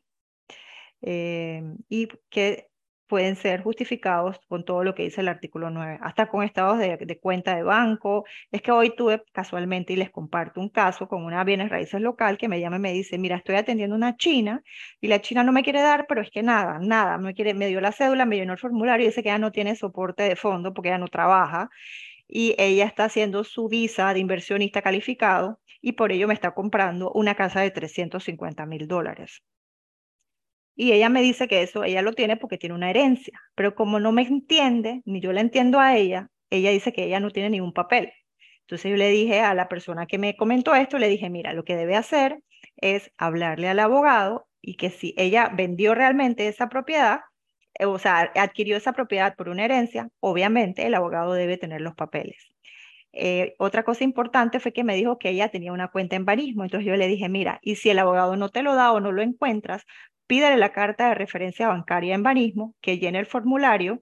eh, 1.01 1.61
y 1.89 2.07
que 2.29 2.69
pueden 3.07 3.35
ser 3.35 3.61
justificados 3.61 4.39
con 4.47 4.65
todo 4.65 4.83
lo 4.83 4.95
que 4.95 5.03
dice 5.03 5.21
el 5.21 5.27
artículo 5.27 5.69
9, 5.69 5.99
hasta 6.01 6.27
con 6.27 6.43
estados 6.43 6.79
de, 6.79 7.19
cuenta 7.21 7.55
de 7.55 7.63
banco. 7.63 8.25
Es 8.51 8.61
que 8.61 8.71
hoy 8.71 8.95
tuve 8.95 9.23
casualmente 9.31 9.93
y 9.93 9.95
les 9.95 10.09
comparto 10.11 10.59
un 10.61 10.69
caso 10.69 11.07
con 11.07 11.23
una 11.23 11.43
bienes 11.43 11.69
raíces 11.69 12.01
local 12.01 12.37
que 12.37 12.47
me 12.47 12.59
llama 12.59 12.77
y 12.77 12.79
me 12.79 12.93
dice, 12.93 13.17
mira, 13.17 13.37
estoy 13.37 13.55
atendiendo 13.55 13.95
una 13.95 14.17
china 14.17 14.63
y 15.01 15.07
la 15.07 15.21
china 15.21 15.43
no 15.43 15.51
me 15.51 15.63
quiere 15.63 15.81
dar, 15.81 16.05
pero 16.07 16.21
es 16.21 16.31
que 16.31 16.43
nada, 16.43 16.79
nada, 16.79 17.17
me, 17.17 17.33
quiere, 17.33 17.53
me 17.53 17.67
dio 17.67 17.81
la 17.81 17.91
cédula, 17.91 18.25
me 18.25 18.37
llenó 18.37 18.53
el 18.53 18.59
formulario 18.59 19.05
y 19.05 19.09
dice 19.09 19.23
que 19.23 19.29
ya 19.29 19.37
no 19.37 19.51
tiene 19.51 19.75
soporte 19.75 20.23
de 20.23 20.35
fondo 20.35 20.73
porque 20.73 20.89
ya 20.89 20.97
no 20.97 21.07
trabaja 21.07 21.69
y 22.27 22.55
ella 22.57 22.85
está 22.85 23.05
haciendo 23.05 23.43
su 23.43 23.67
visa 23.69 24.13
de 24.13 24.19
inversionista 24.19 24.81
calificado 24.81 25.59
y 25.81 25.93
por 25.93 26.11
ello 26.11 26.27
me 26.27 26.33
está 26.33 26.53
comprando 26.53 27.11
una 27.11 27.35
casa 27.35 27.61
de 27.61 27.71
350 27.71 28.65
mil 28.65 28.87
dólares. 28.87 29.43
Y 30.75 30.91
ella 30.91 31.09
me 31.09 31.21
dice 31.21 31.47
que 31.47 31.61
eso 31.61 31.83
ella 31.83 32.01
lo 32.01 32.13
tiene 32.13 32.37
porque 32.37 32.57
tiene 32.57 32.75
una 32.75 32.89
herencia, 32.89 33.39
pero 33.55 33.75
como 33.75 33.99
no 33.99 34.11
me 34.11 34.23
entiende, 34.23 35.01
ni 35.05 35.21
yo 35.21 35.31
la 35.33 35.41
entiendo 35.41 35.79
a 35.79 35.95
ella, 35.95 36.29
ella 36.49 36.71
dice 36.71 36.93
que 36.93 37.05
ella 37.05 37.19
no 37.19 37.31
tiene 37.31 37.49
ningún 37.49 37.73
papel. 37.73 38.11
Entonces 38.61 38.91
yo 38.91 38.97
le 38.97 39.09
dije 39.09 39.41
a 39.41 39.53
la 39.53 39.69
persona 39.69 40.07
que 40.07 40.17
me 40.17 40.35
comentó 40.35 40.75
esto, 40.75 40.97
le 40.97 41.07
dije, 41.07 41.29
mira, 41.29 41.53
lo 41.53 41.63
que 41.63 41.75
debe 41.75 41.95
hacer 41.95 42.39
es 42.77 43.11
hablarle 43.17 43.69
al 43.69 43.79
abogado 43.79 44.47
y 44.61 44.75
que 44.75 44.89
si 44.89 45.13
ella 45.17 45.49
vendió 45.53 45.95
realmente 45.95 46.47
esa 46.47 46.67
propiedad, 46.67 47.21
eh, 47.79 47.85
o 47.85 47.99
sea, 47.99 48.31
adquirió 48.35 48.77
esa 48.77 48.93
propiedad 48.93 49.35
por 49.35 49.49
una 49.49 49.65
herencia, 49.65 50.09
obviamente 50.19 50.85
el 50.85 50.95
abogado 50.95 51.33
debe 51.33 51.57
tener 51.57 51.81
los 51.81 51.95
papeles. 51.95 52.37
Eh, 53.13 53.55
otra 53.59 53.83
cosa 53.83 54.03
importante 54.03 54.59
fue 54.59 54.73
que 54.73 54.83
me 54.83 54.95
dijo 54.95 55.17
que 55.19 55.29
ella 55.29 55.49
tenía 55.49 55.71
una 55.71 55.89
cuenta 55.89 56.15
en 56.17 56.25
barismo, 56.25 56.63
entonces 56.63 56.87
yo 56.87 56.95
le 56.97 57.07
dije, 57.07 57.29
mira, 57.29 57.59
y 57.61 57.75
si 57.75 57.89
el 57.89 57.99
abogado 57.99 58.35
no 58.35 58.49
te 58.49 58.61
lo 58.61 58.75
da 58.75 58.91
o 58.91 58.99
no 58.99 59.11
lo 59.11 59.21
encuentras, 59.21 59.85
pídele 60.27 60.57
la 60.57 60.71
carta 60.71 61.09
de 61.09 61.15
referencia 61.15 61.67
bancaria 61.67 62.15
en 62.15 62.23
banismo, 62.23 62.75
que 62.81 62.99
llene 62.99 63.19
el 63.19 63.25
formulario, 63.25 64.01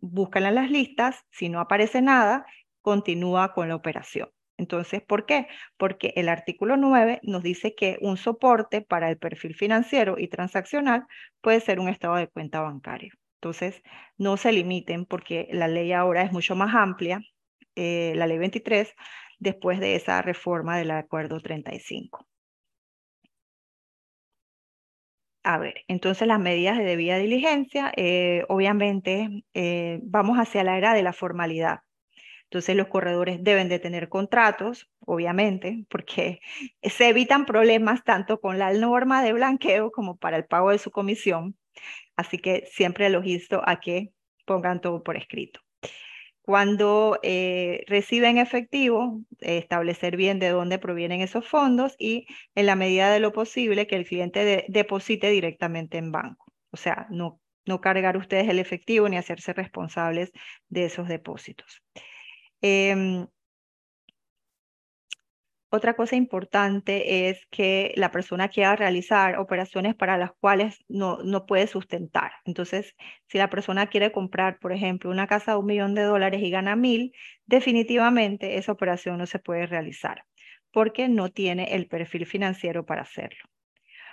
búscala 0.00 0.48
en 0.48 0.54
las 0.56 0.70
listas, 0.70 1.24
si 1.30 1.48
no 1.48 1.60
aparece 1.60 2.02
nada, 2.02 2.46
continúa 2.82 3.52
con 3.54 3.68
la 3.68 3.76
operación. 3.76 4.28
Entonces, 4.56 5.02
¿por 5.02 5.26
qué? 5.26 5.48
Porque 5.76 6.12
el 6.16 6.28
artículo 6.28 6.76
9 6.76 7.20
nos 7.22 7.42
dice 7.42 7.74
que 7.74 7.98
un 8.00 8.16
soporte 8.16 8.82
para 8.82 9.10
el 9.10 9.18
perfil 9.18 9.54
financiero 9.54 10.16
y 10.18 10.28
transaccional 10.28 11.06
puede 11.40 11.60
ser 11.60 11.80
un 11.80 11.88
estado 11.88 12.16
de 12.16 12.28
cuenta 12.28 12.60
bancario. 12.60 13.14
Entonces, 13.40 13.82
no 14.16 14.36
se 14.36 14.52
limiten 14.52 15.06
porque 15.06 15.48
la 15.50 15.68
ley 15.68 15.92
ahora 15.92 16.22
es 16.22 16.32
mucho 16.32 16.54
más 16.56 16.74
amplia, 16.74 17.20
eh, 17.74 18.12
la 18.16 18.26
ley 18.26 18.38
23, 18.38 18.94
después 19.38 19.80
de 19.80 19.96
esa 19.96 20.22
reforma 20.22 20.78
del 20.78 20.92
acuerdo 20.92 21.40
35. 21.40 22.26
A 25.44 25.58
ver, 25.58 25.84
entonces 25.88 26.26
las 26.26 26.40
medidas 26.40 26.78
de 26.78 26.84
debida 26.84 27.18
diligencia, 27.18 27.92
eh, 27.96 28.44
obviamente 28.48 29.44
eh, 29.52 30.00
vamos 30.02 30.38
hacia 30.38 30.64
la 30.64 30.78
era 30.78 30.94
de 30.94 31.02
la 31.02 31.12
formalidad. 31.12 31.80
Entonces 32.44 32.76
los 32.76 32.88
corredores 32.88 33.44
deben 33.44 33.68
de 33.68 33.78
tener 33.80 34.08
contratos, 34.10 34.90
obviamente, 35.00 35.86
porque 35.90 36.40
se 36.82 37.08
evitan 37.10 37.46
problemas 37.46 38.04
tanto 38.04 38.40
con 38.40 38.58
la 38.58 38.72
norma 38.74 39.22
de 39.24 39.34
blanqueo 39.34 39.92
como 39.92 40.16
para 40.18 40.38
el 40.38 40.46
pago 40.46 40.70
de 40.70 40.78
su 40.78 40.90
comisión. 40.92 41.56
Así 42.16 42.38
que 42.38 42.66
siempre 42.72 43.10
los 43.10 43.26
insto 43.26 43.62
a 43.66 43.80
que 43.80 44.12
pongan 44.46 44.80
todo 44.82 45.02
por 45.04 45.16
escrito. 45.18 45.60
Cuando 46.44 47.18
eh, 47.22 47.84
reciben 47.86 48.36
efectivo, 48.36 49.22
establecer 49.40 50.14
bien 50.18 50.38
de 50.38 50.50
dónde 50.50 50.78
provienen 50.78 51.22
esos 51.22 51.48
fondos 51.48 51.94
y 51.98 52.26
en 52.54 52.66
la 52.66 52.76
medida 52.76 53.10
de 53.10 53.18
lo 53.18 53.32
posible 53.32 53.86
que 53.86 53.96
el 53.96 54.04
cliente 54.04 54.66
deposite 54.68 55.30
directamente 55.30 55.96
en 55.96 56.12
banco. 56.12 56.52
O 56.70 56.76
sea, 56.76 57.06
no, 57.08 57.40
no 57.64 57.80
cargar 57.80 58.18
ustedes 58.18 58.46
el 58.46 58.58
efectivo 58.58 59.08
ni 59.08 59.16
hacerse 59.16 59.54
responsables 59.54 60.32
de 60.68 60.84
esos 60.84 61.08
depósitos. 61.08 61.82
Em, 62.60 63.26
otra 65.74 65.94
cosa 65.94 66.14
importante 66.16 67.28
es 67.28 67.46
que 67.50 67.92
la 67.96 68.12
persona 68.12 68.48
quiera 68.48 68.76
realizar 68.76 69.38
operaciones 69.38 69.94
para 69.96 70.16
las 70.16 70.32
cuales 70.32 70.84
no, 70.88 71.18
no 71.24 71.46
puede 71.46 71.66
sustentar. 71.66 72.32
Entonces, 72.44 72.94
si 73.26 73.38
la 73.38 73.50
persona 73.50 73.88
quiere 73.88 74.12
comprar, 74.12 74.58
por 74.60 74.72
ejemplo, 74.72 75.10
una 75.10 75.26
casa 75.26 75.52
de 75.52 75.58
un 75.58 75.66
millón 75.66 75.94
de 75.94 76.02
dólares 76.02 76.42
y 76.42 76.50
gana 76.50 76.76
mil, 76.76 77.12
definitivamente 77.46 78.56
esa 78.56 78.72
operación 78.72 79.18
no 79.18 79.26
se 79.26 79.40
puede 79.40 79.66
realizar 79.66 80.24
porque 80.70 81.08
no 81.08 81.30
tiene 81.30 81.74
el 81.74 81.86
perfil 81.88 82.26
financiero 82.26 82.84
para 82.86 83.02
hacerlo. 83.02 83.44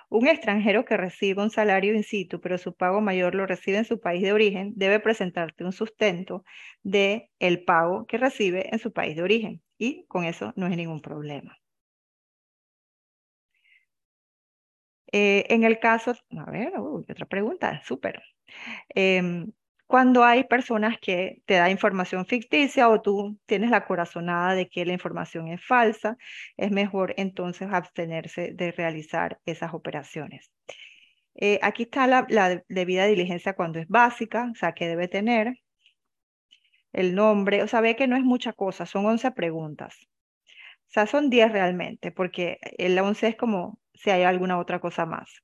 Un 0.09 0.27
extranjero 0.27 0.83
que 0.83 0.97
recibe 0.97 1.41
un 1.41 1.49
salario 1.51 1.93
in 1.93 2.03
situ, 2.03 2.41
pero 2.41 2.57
su 2.57 2.75
pago 2.75 3.01
mayor 3.01 3.33
lo 3.33 3.45
recibe 3.45 3.77
en 3.77 3.85
su 3.85 3.99
país 3.99 4.21
de 4.21 4.33
origen, 4.33 4.73
debe 4.75 4.99
presentarte 4.99 5.63
un 5.63 5.71
sustento 5.71 6.43
de 6.83 7.29
el 7.39 7.63
pago 7.63 8.05
que 8.07 8.17
recibe 8.17 8.69
en 8.73 8.79
su 8.79 8.91
país 8.91 9.15
de 9.15 9.23
origen 9.23 9.61
y 9.81 10.05
con 10.07 10.25
eso 10.25 10.53
no 10.55 10.67
hay 10.67 10.75
ningún 10.75 11.01
problema. 11.01 11.57
Eh, 15.11 15.45
en 15.49 15.63
el 15.63 15.79
caso, 15.79 16.13
a 16.37 16.51
ver, 16.51 16.73
otra 16.77 17.25
pregunta, 17.25 17.81
súper. 17.83 18.21
Em, 18.89 19.51
cuando 19.87 20.23
hay 20.23 20.43
personas 20.45 20.97
que 20.99 21.41
te 21.45 21.55
da 21.55 21.69
información 21.69 22.25
ficticia 22.27 22.89
o 22.89 23.01
tú 23.01 23.39
tienes 23.45 23.71
la 23.71 23.85
corazonada 23.85 24.55
de 24.55 24.69
que 24.69 24.85
la 24.85 24.93
información 24.93 25.47
es 25.49 25.65
falsa, 25.65 26.17
es 26.57 26.71
mejor 26.71 27.13
entonces 27.17 27.67
abstenerse 27.71 28.53
de 28.53 28.71
realizar 28.71 29.39
esas 29.45 29.73
operaciones. 29.73 30.51
Eh, 31.35 31.59
aquí 31.63 31.83
está 31.83 32.07
la, 32.07 32.25
la, 32.29 32.63
debida 32.69 33.05
diligencia 33.07 33.53
cuando 33.55 33.79
es 33.79 33.87
básica, 33.87 34.49
o 34.51 34.55
sea, 34.55 34.73
que 34.73 34.87
debe 34.87 35.07
tener 35.07 35.55
el 36.93 37.15
nombre, 37.15 37.63
o 37.63 37.67
sea, 37.67 37.81
ve 37.81 37.95
que 37.95 38.07
no 38.07 38.15
es 38.15 38.23
mucha 38.23 38.53
cosa, 38.53 38.85
son 38.85 39.05
11 39.05 39.31
preguntas. 39.31 39.95
O 40.89 40.93
sea, 40.93 41.07
son 41.07 41.29
10 41.29 41.51
realmente, 41.51 42.11
porque 42.11 42.59
el 42.77 42.99
11 42.99 43.29
es 43.29 43.35
como 43.35 43.79
si 43.93 44.09
hay 44.09 44.23
alguna 44.23 44.59
otra 44.59 44.79
cosa 44.79 45.05
más 45.05 45.41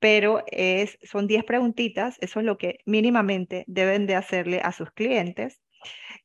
pero 0.00 0.42
es, 0.48 0.98
son 1.02 1.26
10 1.28 1.44
preguntitas, 1.44 2.16
eso 2.20 2.40
es 2.40 2.46
lo 2.46 2.58
que 2.58 2.80
mínimamente 2.86 3.64
deben 3.68 4.06
de 4.06 4.16
hacerle 4.16 4.60
a 4.64 4.72
sus 4.72 4.90
clientes. 4.90 5.60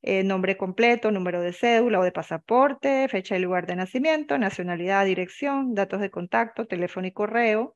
Eh, 0.02 0.24
nombre 0.24 0.58
completo, 0.58 1.12
número 1.12 1.42
de 1.42 1.54
cédula 1.54 2.00
o 2.00 2.04
de 2.04 2.12
pasaporte, 2.12 3.08
fecha 3.10 3.38
y 3.38 3.40
lugar 3.40 3.68
de 3.68 3.76
nacimiento, 3.76 4.38
nacionalidad, 4.38 5.06
dirección, 5.06 5.74
datos 5.76 6.02
de 6.02 6.12
contacto, 6.12 6.68
teléfono 6.68 7.08
y 7.08 7.12
correo, 7.12 7.76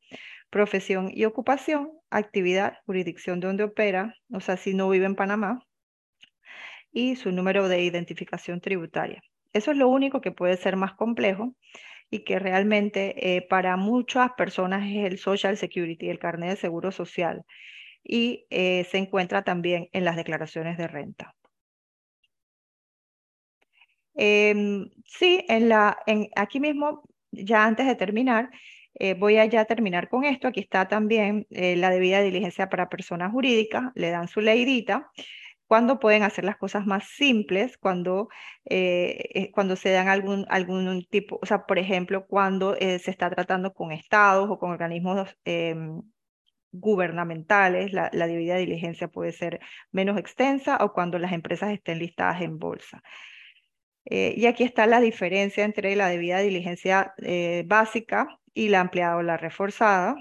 profesión 0.50 1.10
y 1.14 1.26
ocupación, 1.26 1.92
actividad, 2.10 2.78
jurisdicción 2.86 3.40
de 3.40 3.48
donde 3.48 3.64
opera, 3.64 4.16
o 4.32 4.40
sea, 4.42 4.58
si 4.58 4.74
no 4.74 4.90
vive 4.90 5.06
en 5.06 5.16
Panamá, 5.16 5.60
y 6.92 7.16
su 7.16 7.32
número 7.32 7.68
de 7.68 7.84
identificación 7.84 8.62
tributaria. 8.62 9.22
Eso 9.54 9.72
es 9.72 9.78
lo 9.78 9.88
único 9.88 10.22
que 10.22 10.32
puede 10.32 10.58
ser 10.58 10.76
más 10.76 10.94
complejo 10.94 11.56
y 12.12 12.24
que 12.24 12.40
realmente 12.40 13.36
eh, 13.36 13.42
para 13.42 13.78
muchas 13.78 14.32
personas 14.34 14.88
es 14.88 15.06
el 15.06 15.18
Social 15.18 15.58
Security, 15.58 16.10
el 16.10 16.20
carnet 16.20 16.52
de 16.52 16.56
seguro 16.56 16.92
social, 16.92 17.44
y 18.04 18.46
eh, 18.50 18.86
se 18.90 18.98
encuentra 18.98 19.44
también 19.44 19.90
en 19.92 20.06
las 20.06 20.16
declaraciones 20.16 20.78
de 20.78 20.88
renta. 20.88 21.36
Em, 24.16 24.90
sí, 25.06 25.46
en 25.48 25.70
la, 25.70 25.98
en, 26.06 26.30
aquí 26.36 26.60
mismo, 26.60 27.04
ya 27.32 27.66
antes 27.66 27.86
de 27.88 27.96
terminar, 27.96 28.50
eh, 28.96 29.14
voy 29.14 29.38
a 29.38 29.46
ya 29.46 29.66
terminar 29.66 30.10
con 30.10 30.26
esto. 30.26 30.48
Aquí 30.48 30.60
está 30.60 30.88
también 30.88 31.46
la 31.50 31.90
debida 31.90 32.22
diligencia 32.22 32.70
para 32.70 32.90
personas 32.90 33.32
jurídicas, 33.32 33.92
le 33.96 34.10
dan 34.10 34.28
su 34.28 34.42
leidita 34.42 35.12
cuando 35.70 36.00
pueden 36.00 36.24
hacer 36.24 36.46
las 36.46 36.58
cosas 36.58 36.88
más 36.88 37.08
simples, 37.10 37.78
cuando, 37.78 38.30
eh, 38.66 39.30
eh, 39.36 39.52
cuando 39.52 39.76
se 39.76 39.92
dan 39.92 40.08
algún, 40.10 40.48
algún 40.50 41.06
tipo, 41.12 41.38
o 41.44 41.46
sea, 41.46 41.68
por 41.68 41.78
ejemplo, 41.78 42.26
cuando 42.26 42.76
eh, 42.76 42.98
se 42.98 43.12
está 43.12 43.30
tratando 43.30 43.72
con 43.74 43.92
estados 43.92 44.50
o 44.50 44.58
con 44.58 44.72
organismos 44.72 45.30
gubernamentales, 46.72 47.94
la, 47.94 48.10
la 48.14 48.26
debida 48.28 48.58
diligencia 48.58 49.10
puede 49.10 49.32
ser 49.32 49.60
menos 49.92 50.18
extensa 50.18 50.78
o 50.82 50.92
cuando 50.94 51.20
las 51.20 51.34
empresas 51.34 51.72
estén 51.72 52.00
listadas 52.00 52.42
en 52.42 52.58
bolsa. 52.60 53.04
y 54.06 54.46
aquí 54.48 54.64
está 54.64 54.88
la 54.88 55.02
diferencia 55.02 55.66
entre 55.66 55.96
la 55.96 56.08
debida 56.10 56.40
diligencia 56.40 57.14
básica 57.66 58.28
y 58.54 58.70
la 58.70 58.82
ampliada 58.82 59.18
o 59.18 59.22
la 59.24 59.38
reforzada. 59.38 60.16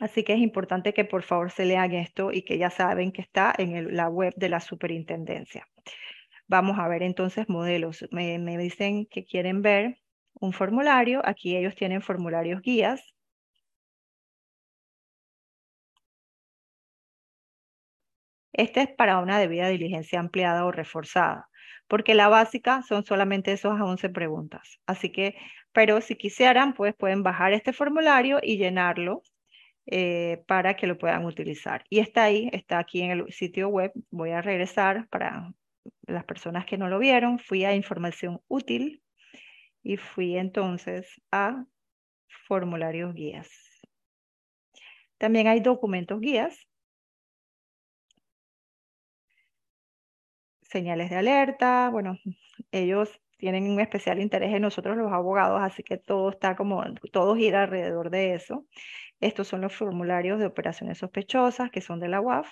Así 0.00 0.22
que 0.24 0.34
es 0.34 0.40
importante 0.40 0.92
que 0.94 1.04
por 1.04 1.22
favor 1.22 1.50
se 1.50 1.64
lean 1.64 1.92
esto 1.92 2.32
y 2.32 2.42
que 2.42 2.58
ya 2.58 2.70
saben 2.70 3.12
que 3.12 3.22
está 3.22 3.52
en 3.58 3.96
la 3.96 4.08
web 4.08 4.32
de 4.36 4.48
la 4.48 4.60
superintendencia. 4.60 5.68
Vamos 6.48 6.78
a 6.78 6.88
ver 6.88 7.02
entonces 7.02 7.48
modelos. 7.48 8.06
Me, 8.12 8.38
me 8.38 8.58
dicen 8.58 9.06
que 9.06 9.24
quieren 9.24 9.62
ver 9.62 9.98
un 10.34 10.52
formulario. 10.52 11.22
Aquí 11.24 11.56
ellos 11.56 11.74
tienen 11.76 12.02
formularios 12.02 12.62
guías. 12.62 13.14
Este 18.54 18.80
es 18.82 18.88
para 18.88 19.18
una 19.18 19.38
debida 19.38 19.68
diligencia 19.68 20.18
ampliada 20.20 20.64
o 20.64 20.72
reforzada, 20.72 21.48
porque 21.88 22.14
la 22.14 22.28
básica 22.28 22.82
son 22.82 23.04
solamente 23.04 23.52
esos 23.52 23.78
11 23.80 24.08
preguntas. 24.08 24.78
Así 24.86 25.10
que, 25.12 25.36
pero 25.72 26.00
si 26.00 26.16
quisieran, 26.16 26.72
pues 26.74 26.94
pueden 26.94 27.22
bajar 27.22 27.52
este 27.52 27.72
formulario 27.74 28.38
y 28.42 28.56
llenarlo 28.56 29.22
eh, 29.86 30.42
para 30.46 30.76
que 30.76 30.86
lo 30.86 30.98
puedan 30.98 31.24
utilizar. 31.24 31.84
Y 31.90 31.98
está 31.98 32.24
ahí, 32.24 32.48
está 32.52 32.78
aquí 32.78 33.02
en 33.02 33.10
el 33.10 33.32
sitio 33.32 33.68
web. 33.68 33.92
Voy 34.10 34.30
a 34.30 34.42
regresar 34.42 35.08
para 35.08 35.52
las 36.06 36.24
personas 36.24 36.66
que 36.66 36.78
no 36.78 36.88
lo 36.88 36.98
vieron. 36.98 37.38
Fui 37.38 37.64
a 37.64 37.74
información 37.74 38.40
útil 38.48 39.02
y 39.82 39.96
fui 39.96 40.36
entonces 40.36 41.20
a 41.30 41.64
formularios 42.46 43.14
guías. 43.14 43.50
También 45.18 45.46
hay 45.46 45.60
documentos 45.60 46.20
guías. 46.20 46.66
Señales 50.62 51.10
de 51.10 51.16
alerta. 51.16 51.88
Bueno, 51.90 52.18
ellos 52.72 53.20
tienen 53.36 53.68
un 53.70 53.80
especial 53.80 54.20
interés 54.20 54.54
en 54.54 54.62
nosotros 54.62 54.96
los 54.96 55.12
abogados, 55.12 55.60
así 55.62 55.82
que 55.82 55.98
todo 55.98 56.30
está 56.30 56.56
como, 56.56 56.82
todo 57.12 57.36
gira 57.36 57.64
alrededor 57.64 58.10
de 58.10 58.34
eso. 58.34 58.66
Estos 59.24 59.48
son 59.48 59.62
los 59.62 59.74
formularios 59.74 60.38
de 60.38 60.44
operaciones 60.44 60.98
sospechosas 60.98 61.70
que 61.70 61.80
son 61.80 61.98
de 61.98 62.08
la 62.08 62.20
UAF. 62.20 62.48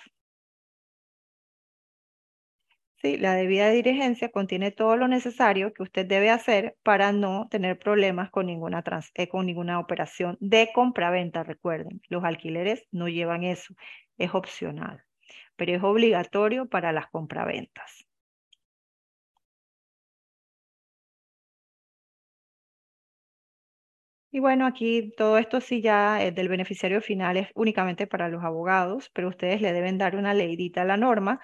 Sí, 2.95 3.17
la 3.17 3.35
debida 3.35 3.69
diligencia 3.69 4.31
contiene 4.31 4.71
todo 4.71 4.97
lo 4.97 5.07
necesario 5.07 5.71
que 5.71 5.83
usted 5.83 6.07
debe 6.07 6.31
hacer 6.31 6.75
para 6.81 7.11
no 7.11 7.47
tener 7.51 7.77
problemas 7.77 8.31
con 8.31 8.47
ninguna, 8.47 8.83
eh, 9.13 9.27
con 9.27 9.45
ninguna 9.45 9.79
operación 9.79 10.35
de 10.39 10.71
compra-venta. 10.73 11.43
Recuerden, 11.43 12.01
los 12.09 12.23
alquileres 12.23 12.87
no 12.91 13.07
llevan 13.07 13.43
eso, 13.43 13.75
es 14.17 14.33
opcional, 14.33 15.03
pero 15.55 15.75
es 15.75 15.83
obligatorio 15.83 16.67
para 16.67 16.91
las 16.91 17.07
compraventas. 17.11 18.07
Y 24.33 24.39
bueno, 24.39 24.65
aquí 24.65 25.11
todo 25.15 25.37
esto 25.37 25.61
sí 25.61 25.81
ya 25.81 26.21
es 26.23 26.33
del 26.35 26.49
beneficiario 26.49 27.01
final 27.01 27.37
es 27.37 27.49
únicamente 27.55 28.07
para 28.07 28.29
los 28.29 28.43
abogados, 28.43 29.09
pero 29.13 29.29
ustedes 29.29 29.61
le 29.61 29.71
deben 29.73 29.97
dar 29.99 30.15
una 30.15 30.33
leidita 30.33 30.81
a 30.81 30.85
la 30.85 30.97
norma 30.97 31.39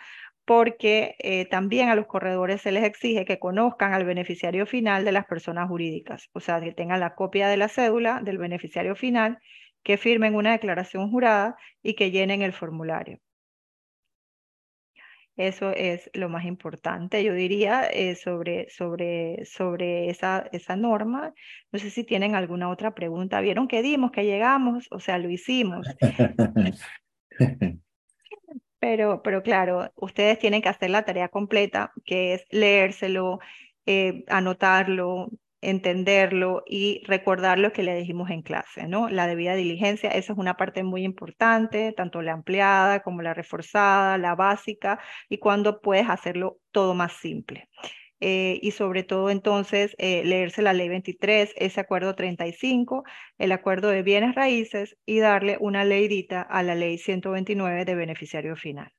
porque 0.46 1.16
eh, 1.20 1.46
también 1.46 1.90
a 1.90 1.96
los 1.96 2.08
corredores 2.08 2.62
se 2.62 2.72
les 2.72 2.84
exige 2.84 3.26
que 3.26 3.40
conozcan 3.40 3.94
al 3.94 4.06
beneficiario 4.06 4.66
final 4.66 5.06
de 5.06 5.12
las 5.12 5.26
personas 5.28 5.68
jurídicas, 5.70 6.30
o 6.34 6.40
sea, 6.40 6.60
que 6.62 6.74
tengan 6.74 7.00
la 7.00 7.14
copia 7.16 7.48
de 7.48 7.58
la 7.58 7.70
cédula 7.70 8.22
del 8.24 8.40
beneficiario 8.40 8.96
final, 8.96 9.38
que 9.84 9.98
firmen 9.98 10.36
una 10.36 10.52
declaración 10.54 11.12
jurada 11.12 11.56
y 11.84 11.94
que 11.96 12.12
llenen 12.12 12.42
el 12.42 12.54
formulario. 12.54 13.20
Eso 15.40 15.72
es 15.72 16.10
lo 16.14 16.28
más 16.28 16.44
importante, 16.44 17.24
yo 17.24 17.34
diría, 17.34 17.86
eh, 17.86 18.16
sobre, 18.16 18.70
sobre, 18.70 19.46
sobre 19.46 20.10
esa, 20.10 20.50
esa 20.52 20.76
norma. 20.76 21.34
No 21.72 21.80
sé 21.80 21.90
si 21.92 22.04
tienen 22.04 22.36
alguna 22.36 22.70
otra 22.70 22.94
pregunta. 22.94 23.40
¿Vieron 23.40 23.70
que 23.70 23.82
dimos, 23.82 24.12
que 24.12 24.26
llegamos? 24.26 24.88
O 24.92 25.00
sea, 25.00 25.18
lo 25.18 25.30
hicimos. 25.30 25.88
Pero, 28.82 29.22
pero 29.22 29.44
claro, 29.44 29.92
ustedes 29.96 30.40
tienen 30.40 30.62
que 30.62 30.70
hacer 30.70 30.90
la 30.90 31.04
tarea 31.04 31.28
completa, 31.28 31.92
que 32.06 32.34
es 32.34 32.46
leérselo, 32.50 33.40
eh, 33.86 34.24
anotarlo, 34.30 35.30
entenderlo 35.62 36.64
y 36.66 37.02
recordar 37.06 37.60
lo 37.60 37.72
que 37.74 37.84
le 37.84 37.96
dijimos 37.96 38.30
en 38.30 38.42
clase, 38.42 38.88
¿no? 38.88 39.10
La 39.10 39.28
debida 39.28 39.56
diligencia, 39.56 40.10
esa 40.10 40.34
es 40.34 40.40
una 40.40 40.56
parte 40.56 40.84
muy 40.84 41.04
importante, 41.04 41.94
tanto 41.94 42.22
la 42.22 42.34
ampliada 42.34 43.02
como 43.02 43.22
la 43.22 43.34
reforzada, 43.34 44.18
la 44.18 44.36
básica, 44.36 45.00
y 45.30 45.38
cuando 45.40 45.82
puedes 45.82 46.10
hacerlo 46.10 46.60
todo 46.72 46.94
más 46.96 47.14
simple. 47.14 47.70
Eh, 48.22 48.60
y 48.62 48.72
sobre 48.72 49.04
todo 49.04 49.30
entonces 49.30 49.96
eh, 49.98 50.24
leerse 50.26 50.62
la 50.62 50.74
ley 50.74 50.90
23, 50.90 51.54
ese 51.56 51.80
acuerdo 51.80 52.16
35, 52.16 53.04
el 53.38 53.52
acuerdo 53.54 53.90
de 53.90 54.04
bienes 54.04 54.36
raíces 54.36 54.98
y 55.06 55.20
darle 55.20 55.58
una 55.62 55.86
leidita 55.86 56.42
a 56.42 56.62
la 56.64 56.76
ley 56.76 56.98
129 56.98 57.86
de 57.86 57.96
beneficiario 57.96 58.56
final. 58.58 58.92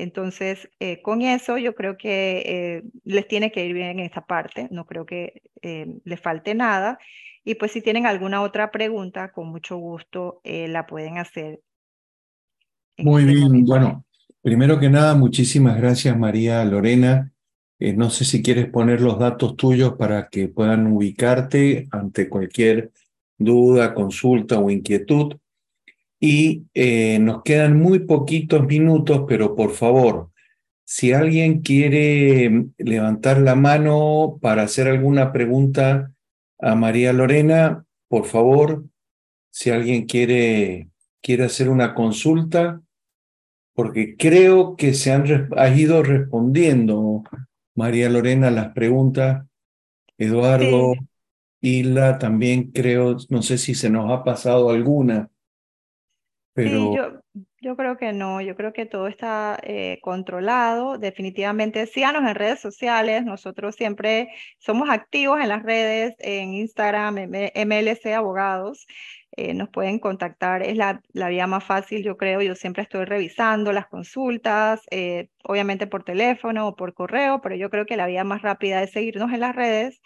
Entonces, 0.00 0.70
eh, 0.80 1.02
con 1.02 1.22
eso 1.22 1.58
yo 1.58 1.74
creo 1.74 1.96
que 1.96 2.82
les 3.04 3.28
tiene 3.28 3.52
que 3.52 3.64
ir 3.64 3.74
bien 3.74 3.98
en 3.98 4.00
esta 4.00 4.26
parte, 4.26 4.68
no 4.70 4.86
creo 4.86 5.06
que 5.06 5.42
les 5.62 6.20
falte 6.20 6.54
nada. 6.54 6.98
Y 7.44 7.54
pues 7.54 7.72
si 7.72 7.80
tienen 7.80 8.06
alguna 8.06 8.42
otra 8.42 8.70
pregunta, 8.70 9.32
con 9.32 9.48
mucho 9.48 9.76
gusto 9.76 10.40
la 10.44 10.86
pueden 10.86 11.18
hacer. 11.18 11.60
Muy 12.98 13.22
este 13.22 13.34
bien, 13.34 13.64
bueno, 13.64 14.04
primero 14.42 14.78
que 14.78 14.90
nada, 14.90 15.14
muchísimas 15.14 15.76
gracias 15.76 16.16
María 16.18 16.64
Lorena 16.64 17.32
eh, 17.80 17.92
no 17.92 18.10
sé 18.10 18.24
si 18.24 18.42
quieres 18.42 18.68
poner 18.68 19.00
los 19.00 19.18
datos 19.18 19.56
tuyos 19.56 19.94
para 19.94 20.28
que 20.28 20.48
puedan 20.48 20.88
ubicarte 20.88 21.88
ante 21.92 22.28
cualquier 22.28 22.92
duda, 23.36 23.94
consulta 23.94 24.58
o 24.58 24.70
inquietud. 24.70 25.36
Y 26.20 26.64
eh, 26.74 27.18
nos 27.20 27.42
quedan 27.42 27.78
muy 27.78 28.00
poquitos 28.00 28.66
minutos, 28.66 29.24
pero 29.28 29.54
por 29.54 29.72
favor, 29.72 30.30
si 30.84 31.12
alguien 31.12 31.60
quiere 31.60 32.66
levantar 32.78 33.40
la 33.40 33.54
mano 33.54 34.38
para 34.40 34.62
hacer 34.62 34.88
alguna 34.88 35.32
pregunta 35.32 36.12
a 36.58 36.74
María 36.74 37.12
Lorena, 37.12 37.84
por 38.08 38.24
favor, 38.24 38.84
si 39.50 39.70
alguien 39.70 40.06
quiere, 40.06 40.88
quiere 41.20 41.44
hacer 41.44 41.68
una 41.68 41.94
consulta, 41.94 42.80
porque 43.74 44.16
creo 44.16 44.76
que 44.76 44.94
se 44.94 45.12
han 45.12 45.50
ha 45.56 45.68
ido 45.68 46.02
respondiendo 46.02 47.22
María 47.74 48.08
Lorena 48.08 48.50
las 48.50 48.72
preguntas, 48.72 49.46
Eduardo, 50.16 50.94
Hilda 51.60 52.18
también 52.18 52.72
creo, 52.72 53.16
no 53.28 53.42
sé 53.42 53.58
si 53.58 53.74
se 53.74 53.90
nos 53.90 54.10
ha 54.10 54.24
pasado 54.24 54.70
alguna, 54.70 55.30
pero... 56.64 56.90
Sí, 56.90 56.96
yo, 56.96 57.44
yo 57.60 57.76
creo 57.76 57.96
que 57.96 58.12
no, 58.12 58.40
yo 58.40 58.54
creo 58.56 58.72
que 58.72 58.86
todo 58.86 59.08
está 59.08 59.58
eh, 59.62 59.98
controlado. 60.02 60.98
Definitivamente 60.98 61.86
síganos 61.86 62.22
en 62.22 62.34
redes 62.34 62.60
sociales, 62.60 63.24
nosotros 63.24 63.74
siempre 63.74 64.28
somos 64.58 64.90
activos 64.90 65.40
en 65.40 65.48
las 65.48 65.62
redes, 65.62 66.14
en 66.18 66.54
Instagram, 66.54 67.16
MLC 67.16 68.14
Abogados. 68.14 68.86
Eh, 69.36 69.54
nos 69.54 69.68
pueden 69.68 70.00
contactar, 70.00 70.62
es 70.62 70.76
la, 70.76 71.00
la, 71.12 71.28
vía 71.28 71.46
más 71.46 71.62
fácil, 71.64 72.02
yo 72.02 72.16
creo. 72.16 72.42
Yo 72.42 72.54
siempre 72.56 72.82
estoy 72.82 73.04
revisando 73.04 73.72
las 73.72 73.86
consultas, 73.86 74.82
eh, 74.90 75.28
obviamente 75.44 75.86
por 75.86 76.02
teléfono 76.02 76.66
o 76.68 76.76
por 76.76 76.94
correo, 76.94 77.40
pero 77.40 77.54
yo 77.54 77.70
creo 77.70 77.86
que 77.86 77.96
la 77.96 78.06
vía 78.06 78.24
más 78.24 78.42
rápida 78.42 78.82
es 78.82 78.90
seguirnos 78.90 79.32
en 79.32 79.40
las 79.40 79.54
redes. 79.54 80.00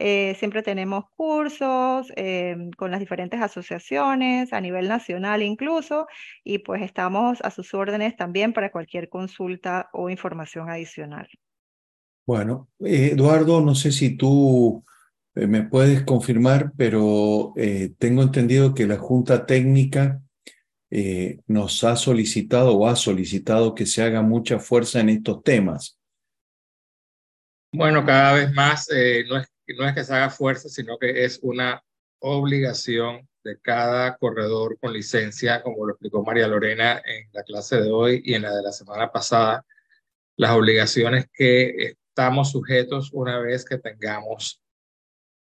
Eh, 0.00 0.36
siempre 0.38 0.62
tenemos 0.62 1.06
cursos 1.16 2.12
con 2.76 2.90
las 2.90 3.00
diferentes 3.00 3.40
asociaciones 3.40 4.52
a 4.52 4.60
nivel 4.60 4.88
nacional 4.88 5.42
incluso, 5.42 6.06
y 6.44 6.58
pues 6.58 6.82
estamos 6.82 7.40
a 7.42 7.50
sus 7.50 7.74
órdenes 7.74 8.16
también 8.16 8.52
para 8.52 8.70
cualquier 8.70 9.08
consulta 9.08 9.88
o 9.92 10.08
información 10.08 10.70
adicional. 10.70 11.28
Bueno, 12.28 12.68
Eduardo, 12.78 13.62
no 13.62 13.74
sé 13.74 13.90
si 13.90 14.16
tú 14.16 14.84
eh, 15.34 15.46
me 15.46 15.62
puedes 15.62 16.02
confirmar, 16.02 16.72
pero 16.76 17.54
eh, 17.56 17.94
tengo 17.98 18.22
entendido 18.22 18.74
que 18.74 18.86
la 18.86 18.98
Junta 18.98 19.46
Técnica 19.46 20.20
eh, 20.90 21.38
nos 21.46 21.84
ha 21.84 21.96
solicitado 21.96 22.76
o 22.76 22.86
ha 22.86 22.96
solicitado 22.96 23.74
que 23.74 23.86
se 23.86 24.02
haga 24.02 24.20
mucha 24.20 24.58
fuerza 24.58 25.00
en 25.00 25.10
estos 25.10 25.42
temas. 25.42 25.98
Bueno, 27.72 28.04
cada 28.04 28.34
vez 28.34 28.52
más 28.52 28.88
no, 29.28 29.36
no 29.74 29.86
es 29.86 29.94
que 29.94 30.04
se 30.04 30.14
haga 30.14 30.30
fuerza, 30.30 30.68
sino 30.68 30.98
que 30.98 31.24
es 31.24 31.40
una 31.42 31.82
obligación 32.20 33.28
de 33.44 33.58
cada 33.60 34.16
corredor 34.16 34.78
con 34.80 34.92
licencia, 34.92 35.62
como 35.62 35.86
lo 35.86 35.92
explicó 35.92 36.22
María 36.22 36.48
Lorena 36.48 37.00
en 37.04 37.28
la 37.32 37.42
clase 37.42 37.80
de 37.80 37.90
hoy 37.90 38.22
y 38.24 38.34
en 38.34 38.42
la 38.42 38.54
de 38.54 38.62
la 38.62 38.72
semana 38.72 39.10
pasada, 39.10 39.64
las 40.36 40.52
obligaciones 40.52 41.26
que 41.32 41.96
estamos 42.18 42.50
sujetos 42.50 43.10
una 43.12 43.38
vez 43.38 43.64
que 43.64 43.78
tengamos 43.78 44.60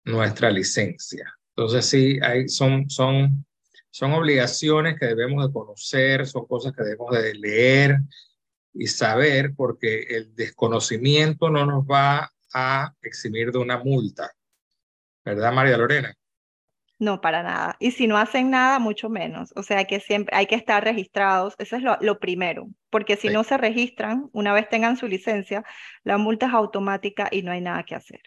nuestra 0.05 0.51
licencia. 0.51 1.33
Entonces 1.55 1.87
sí, 1.87 2.19
hay, 2.23 2.49
son, 2.49 2.89
son, 2.89 3.45
son 3.91 4.13
obligaciones 4.13 4.99
que 4.99 5.07
debemos 5.07 5.47
de 5.47 5.53
conocer, 5.53 6.27
son 6.27 6.47
cosas 6.47 6.73
que 6.73 6.83
debemos 6.83 7.13
de 7.13 7.35
leer 7.35 7.99
y 8.75 8.87
saber 8.87 9.53
porque 9.55 10.03
el 10.03 10.35
desconocimiento 10.35 11.51
no 11.51 11.67
nos 11.67 11.85
va 11.85 12.32
a 12.55 12.95
eximir 13.03 13.53
de 13.53 13.59
una 13.59 13.79
multa. 13.79 14.33
¿Verdad, 15.25 15.53
María 15.53 15.77
Lorena? 15.77 16.15
No, 17.03 17.21
para 17.21 17.43
nada. 17.43 17.77
Y 17.81 17.91
si 17.91 18.07
no 18.07 18.17
hacen 18.17 18.51
nada, 18.51 18.79
mucho 18.79 19.09
menos. 19.09 19.53
O 19.57 19.65
sea 19.65 19.87
que 19.87 19.99
siempre 19.99 20.37
hay 20.37 20.47
que 20.47 20.55
estar 20.55 20.85
registrados. 20.85 21.55
Eso 21.59 21.75
es 21.75 21.83
lo, 22.01 22.21
primero. 22.21 22.69
Porque 22.91 23.17
si 23.17 23.29
no 23.29 23.43
se 23.43 23.59
registran, 23.59 24.31
una 24.33 24.53
vez 24.53 24.69
tengan 24.69 24.97
su 24.97 25.09
licencia, 25.09 25.65
la 26.05 26.17
multa 26.17 26.47
es 26.47 26.53
automática 26.55 27.29
y 27.33 27.43
no 27.43 27.51
hay 27.51 27.61
nada 27.61 27.83
que 27.83 27.97
hacer. 27.97 28.21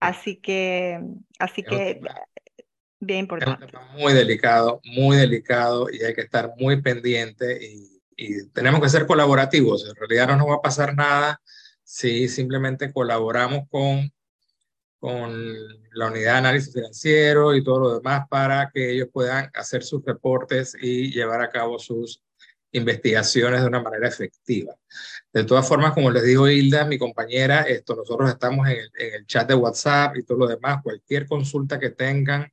Así 0.00 0.36
que, 0.36 1.00
así 1.38 1.62
que, 1.62 2.00
bien 2.98 3.20
importante. 3.20 3.66
Es 3.66 3.72
un 3.74 3.78
tema 3.78 3.92
muy 3.92 4.14
delicado, 4.14 4.80
muy 4.84 5.18
delicado 5.18 5.88
y 5.90 6.02
hay 6.02 6.14
que 6.14 6.22
estar 6.22 6.54
muy 6.56 6.80
pendiente 6.80 7.58
y, 7.62 7.90
tenemos 8.54 8.80
que 8.80 8.88
ser 8.88 9.04
colaborativos. 9.04 9.88
En 9.88 9.96
realidad 9.96 10.28
no 10.28 10.36
nos 10.36 10.48
va 10.48 10.54
a 10.54 10.62
pasar 10.62 10.94
nada 10.94 11.42
si 11.92 12.26
simplemente 12.26 12.90
colaboramos 12.90 13.68
con, 13.68 14.10
con 14.98 15.30
la 15.92 16.06
unidad 16.06 16.32
de 16.32 16.38
análisis 16.38 16.72
financiero 16.72 17.54
y 17.54 17.62
todo 17.62 17.80
lo 17.80 17.94
demás 17.96 18.26
para 18.30 18.70
que 18.72 18.92
ellos 18.92 19.08
puedan 19.12 19.50
hacer 19.52 19.82
sus 19.82 20.02
reportes 20.02 20.74
y 20.80 21.12
llevar 21.12 21.42
a 21.42 21.50
cabo 21.50 21.78
sus 21.78 22.22
investigaciones 22.70 23.60
de 23.60 23.66
una 23.66 23.82
manera 23.82 24.08
efectiva. 24.08 24.74
De 25.34 25.44
todas 25.44 25.68
formas, 25.68 25.92
como 25.92 26.10
les 26.10 26.22
dijo 26.24 26.48
Hilda, 26.48 26.86
mi 26.86 26.96
compañera, 26.96 27.60
esto, 27.60 27.94
nosotros 27.94 28.30
estamos 28.30 28.66
en 28.70 28.78
el, 28.94 29.26
chat 29.26 29.46
de 29.46 29.54
WhatsApp 29.54 30.16
y 30.16 30.22
todo 30.22 30.38
lo 30.38 30.46
demás. 30.46 30.82
Cualquier 30.82 31.26
consulta 31.26 31.78
que 31.78 31.90
tengan 31.90 32.50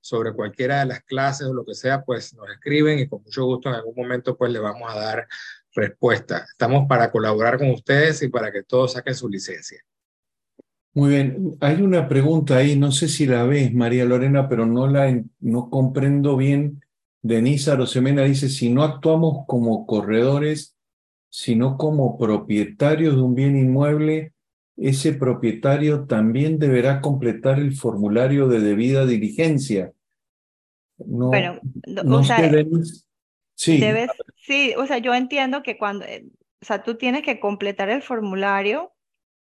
sobre 0.00 0.32
cualquiera 0.32 0.80
de 0.80 0.86
las 0.86 1.04
clases 1.04 1.46
o 1.46 1.54
lo 1.54 1.64
que 1.64 1.74
sea, 1.74 2.02
pues 2.02 2.34
nos 2.34 2.50
escriben 2.50 2.98
y 2.98 3.06
con 3.06 3.22
mucho 3.22 3.44
gusto 3.44 3.68
en 3.68 3.76
algún 3.76 3.94
momento 3.94 4.36
pues 4.36 4.50
le 4.50 4.58
vamos 4.58 4.92
a 4.92 4.98
dar 4.98 5.28
respuesta. 5.74 6.46
Estamos 6.50 6.86
para 6.88 7.10
colaborar 7.10 7.58
con 7.58 7.70
ustedes 7.70 8.22
y 8.22 8.28
para 8.28 8.52
que 8.52 8.62
todos 8.62 8.92
saquen 8.92 9.14
su 9.14 9.28
licencia. 9.28 9.80
Muy 10.92 11.10
bien, 11.10 11.56
hay 11.60 11.82
una 11.82 12.08
pregunta 12.08 12.56
ahí, 12.56 12.76
no 12.76 12.92
sé 12.92 13.08
si 13.08 13.26
la 13.26 13.42
ves, 13.44 13.74
María 13.74 14.04
Lorena, 14.04 14.48
pero 14.48 14.64
no 14.64 14.86
la 14.86 15.12
no 15.40 15.68
comprendo 15.68 16.36
bien 16.36 16.84
Denisa 17.24 17.72
Arosemena 17.72 18.22
dice, 18.24 18.50
si 18.50 18.68
no 18.68 18.82
actuamos 18.82 19.46
como 19.46 19.86
corredores, 19.86 20.76
sino 21.30 21.78
como 21.78 22.18
propietarios 22.18 23.16
de 23.16 23.22
un 23.22 23.34
bien 23.34 23.56
inmueble, 23.56 24.34
ese 24.76 25.14
propietario 25.14 26.04
también 26.04 26.58
deberá 26.58 27.00
completar 27.00 27.58
el 27.58 27.74
formulario 27.74 28.46
de 28.46 28.60
debida 28.60 29.06
diligencia. 29.06 29.94
No, 30.98 31.28
bueno, 31.28 31.60
no 31.86 32.18
o 32.18 32.24
sea, 32.24 32.52
sí. 33.54 33.82
sí, 34.36 34.74
o 34.76 34.86
sea, 34.86 34.98
yo 34.98 35.14
entiendo 35.14 35.62
que 35.62 35.76
cuando, 35.76 36.04
eh, 36.04 36.24
o 36.60 36.64
sea, 36.64 36.82
tú 36.82 36.96
tienes 36.96 37.22
que 37.22 37.40
completar 37.40 37.90
el 37.90 38.02
formulario 38.02 38.92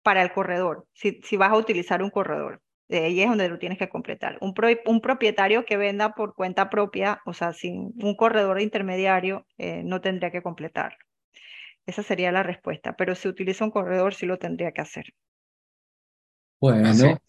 para 0.04 0.22
el 0.22 0.32
corredor, 0.32 0.88
si, 0.94 1.20
si 1.24 1.38
vas 1.38 1.52
a 1.52 1.58
utilizar 1.58 2.04
un 2.04 2.10
corredor. 2.10 2.62
De 2.88 3.00
ahí 3.00 3.22
es 3.22 3.28
donde 3.28 3.50
lo 3.50 3.58
tienes 3.58 3.80
que 3.80 3.90
completar. 3.90 4.38
Un, 4.42 4.54
un, 4.86 5.02
propietario 5.02 5.66
que 5.66 5.76
venda 5.76 6.14
por 6.14 6.36
cuenta 6.36 6.70
propia, 6.70 7.20
o 7.26 7.34
sea, 7.34 7.52
sin 7.52 7.94
un 7.98 8.16
corredor 8.16 8.62
intermediario, 8.62 9.48
eh, 9.58 9.82
no 9.84 10.02
tendría 10.02 10.30
que 10.30 10.44
completarlo. 10.44 11.00
Esa 11.88 12.04
sería 12.04 12.32
la 12.32 12.44
respuesta. 12.44 12.96
Pero 12.96 13.16
si 13.16 13.28
utiliza 13.28 13.66
un 13.66 13.72
corredor, 13.72 14.14
sí 14.14 14.28
lo 14.28 14.38
tendría 14.38 14.72
que 14.72 14.82
hacer. 14.82 15.06
Bueno, 16.60 17.20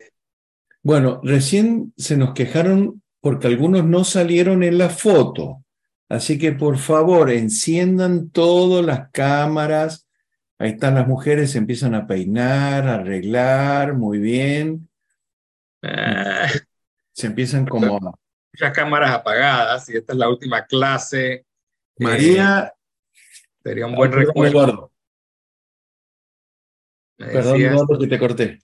bueno, 0.83 1.21
recién 1.25 1.93
se 1.97 2.17
nos 2.17 2.33
quejaron 2.33 3.03
porque 3.21 3.49
algunos 3.49 3.85
no 3.85 4.05
salieron 4.05 4.62
en 4.62 4.79
la 4.79 4.89
foto. 4.89 5.64
Así 6.09 6.38
que 6.38 6.52
por 6.52 6.78
favor, 6.78 7.30
enciendan 7.30 8.30
todas 8.30 8.84
las 8.84 9.11
cámaras. 9.11 10.07
Ahí 10.59 10.70
están 10.70 10.94
las 10.94 11.07
mujeres, 11.07 11.50
se 11.50 11.59
empiezan 11.59 11.94
a 11.94 12.07
peinar, 12.07 12.86
a 12.86 12.94
arreglar, 12.94 13.94
muy 13.94 14.18
bien. 14.18 14.88
Eh, 15.82 16.46
se 17.12 17.26
empiezan 17.26 17.66
como... 17.66 17.98
Muchas 18.52 18.72
cámaras 18.72 19.11
apagadas 19.11 19.88
y 19.90 19.96
esta 19.96 20.12
es 20.14 20.18
la 20.18 20.28
última 20.30 20.64
clase. 20.64 21.44
María, 21.98 22.72
Sería 23.66 23.86
un 23.86 23.96
buen 23.96 24.12
Ah, 24.12 24.16
recuerdo. 24.16 24.48
Eduardo. 24.48 24.92
Perdón, 27.16 27.61
Eduardo, 27.61 27.98
que 27.98 28.07
te 28.07 28.18
corté. 28.18 28.59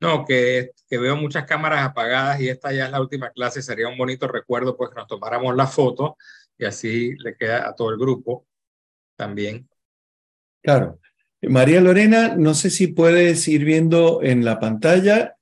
No, 0.00 0.24
que, 0.24 0.70
que 0.88 0.98
veo 0.98 1.16
muchas 1.16 1.44
cámaras 1.44 1.84
apagadas 1.84 2.40
y 2.40 2.48
esta 2.48 2.72
ya 2.72 2.86
es 2.86 2.90
la 2.92 3.00
última 3.00 3.30
clase. 3.30 3.62
Sería 3.62 3.88
un 3.88 3.98
bonito 3.98 4.28
recuerdo, 4.28 4.76
pues 4.76 4.90
que 4.90 4.96
nos 4.96 5.08
tomáramos 5.08 5.56
la 5.56 5.66
foto 5.66 6.16
y 6.58 6.64
así 6.64 7.14
le 7.16 7.36
queda 7.36 7.68
a 7.68 7.74
todo 7.74 7.90
el 7.90 7.98
grupo 7.98 8.46
también. 9.16 9.68
Claro. 10.62 10.98
María 11.42 11.80
Lorena, 11.80 12.36
no 12.36 12.54
sé 12.54 12.70
si 12.70 12.86
puedes 12.86 13.46
ir 13.48 13.64
viendo 13.64 14.22
en 14.22 14.44
la 14.44 14.58
pantalla. 14.60 15.36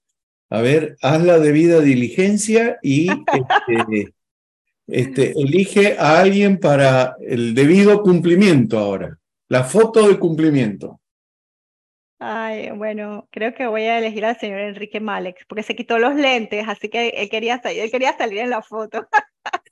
A 0.50 0.60
ver, 0.60 0.96
haz 1.00 1.22
la 1.22 1.38
debida 1.38 1.80
diligencia 1.80 2.78
y 2.82 3.08
este, 3.08 4.14
este, 4.86 5.32
elige 5.40 5.96
a 5.98 6.20
alguien 6.20 6.58
para 6.58 7.16
el 7.20 7.54
debido 7.54 8.02
cumplimiento 8.02 8.78
ahora. 8.78 9.18
La 9.48 9.64
foto 9.64 10.08
de 10.08 10.18
cumplimiento. 10.18 11.00
Ay, 12.24 12.70
bueno, 12.70 13.26
creo 13.32 13.52
que 13.52 13.66
voy 13.66 13.82
a 13.82 13.98
elegir 13.98 14.24
al 14.24 14.38
señor 14.38 14.60
Enrique 14.60 15.00
Malex, 15.00 15.44
porque 15.48 15.64
se 15.64 15.74
quitó 15.74 15.98
los 15.98 16.14
lentes, 16.14 16.64
así 16.68 16.88
que 16.88 17.08
él 17.08 17.28
quería 17.28 17.60
salir, 17.60 17.80
él 17.82 17.90
quería 17.90 18.16
salir 18.16 18.38
en 18.38 18.50
la 18.50 18.62
foto. 18.62 19.08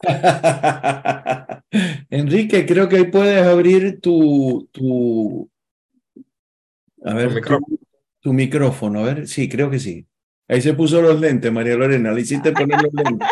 Enrique, 2.11 2.66
creo 2.66 2.88
que 2.88 2.96
ahí 2.96 3.05
puedes 3.05 3.46
abrir 3.46 4.01
tu, 4.01 4.68
tu, 4.72 5.48
a 7.05 7.14
ver, 7.14 7.28
Tu 7.28 7.34
micrófono. 7.36 7.66
tu- 7.76 7.86
tu 8.22 8.32
micrófono. 8.32 9.01
A 9.01 9.03
ver, 9.05 9.28
sí, 9.28 9.48
creo 9.48 9.70
que 9.70 9.78
sí. 9.78 10.05
Ahí 10.48 10.61
se 10.61 10.74
puso 10.74 11.01
los 11.01 11.20
lentes, 11.20 11.53
María 11.53 11.76
Lorena. 11.76 12.11
Le 12.12 12.22
hiciste 12.22 12.51
poner 12.53 12.80
los 12.82 12.92
lentes. 12.92 13.28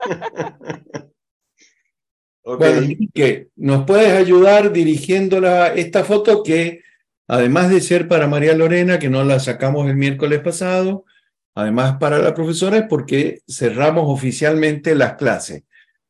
Bueno, 2.44 2.78
Enrique, 2.78 3.48
¿nos 3.56 3.84
puedes 3.84 4.10
ayudar 4.10 4.72
dirigiendo 4.72 5.38
la- 5.38 5.68
esta 5.74 6.02
foto 6.02 6.42
que, 6.42 6.80
además 7.28 7.70
de 7.70 7.80
ser 7.80 8.08
para 8.08 8.26
María 8.26 8.54
Lorena, 8.54 8.98
que 8.98 9.10
no 9.10 9.22
la 9.22 9.38
sacamos 9.38 9.88
el 9.88 9.96
miércoles 9.96 10.40
pasado, 10.40 11.04
además 11.54 11.98
para 12.00 12.18
la 12.18 12.34
profesora, 12.34 12.78
es 12.78 12.84
porque 12.88 13.42
cerramos 13.46 14.04
oficialmente 14.06 14.94
las 14.94 15.14
clases. 15.14 15.62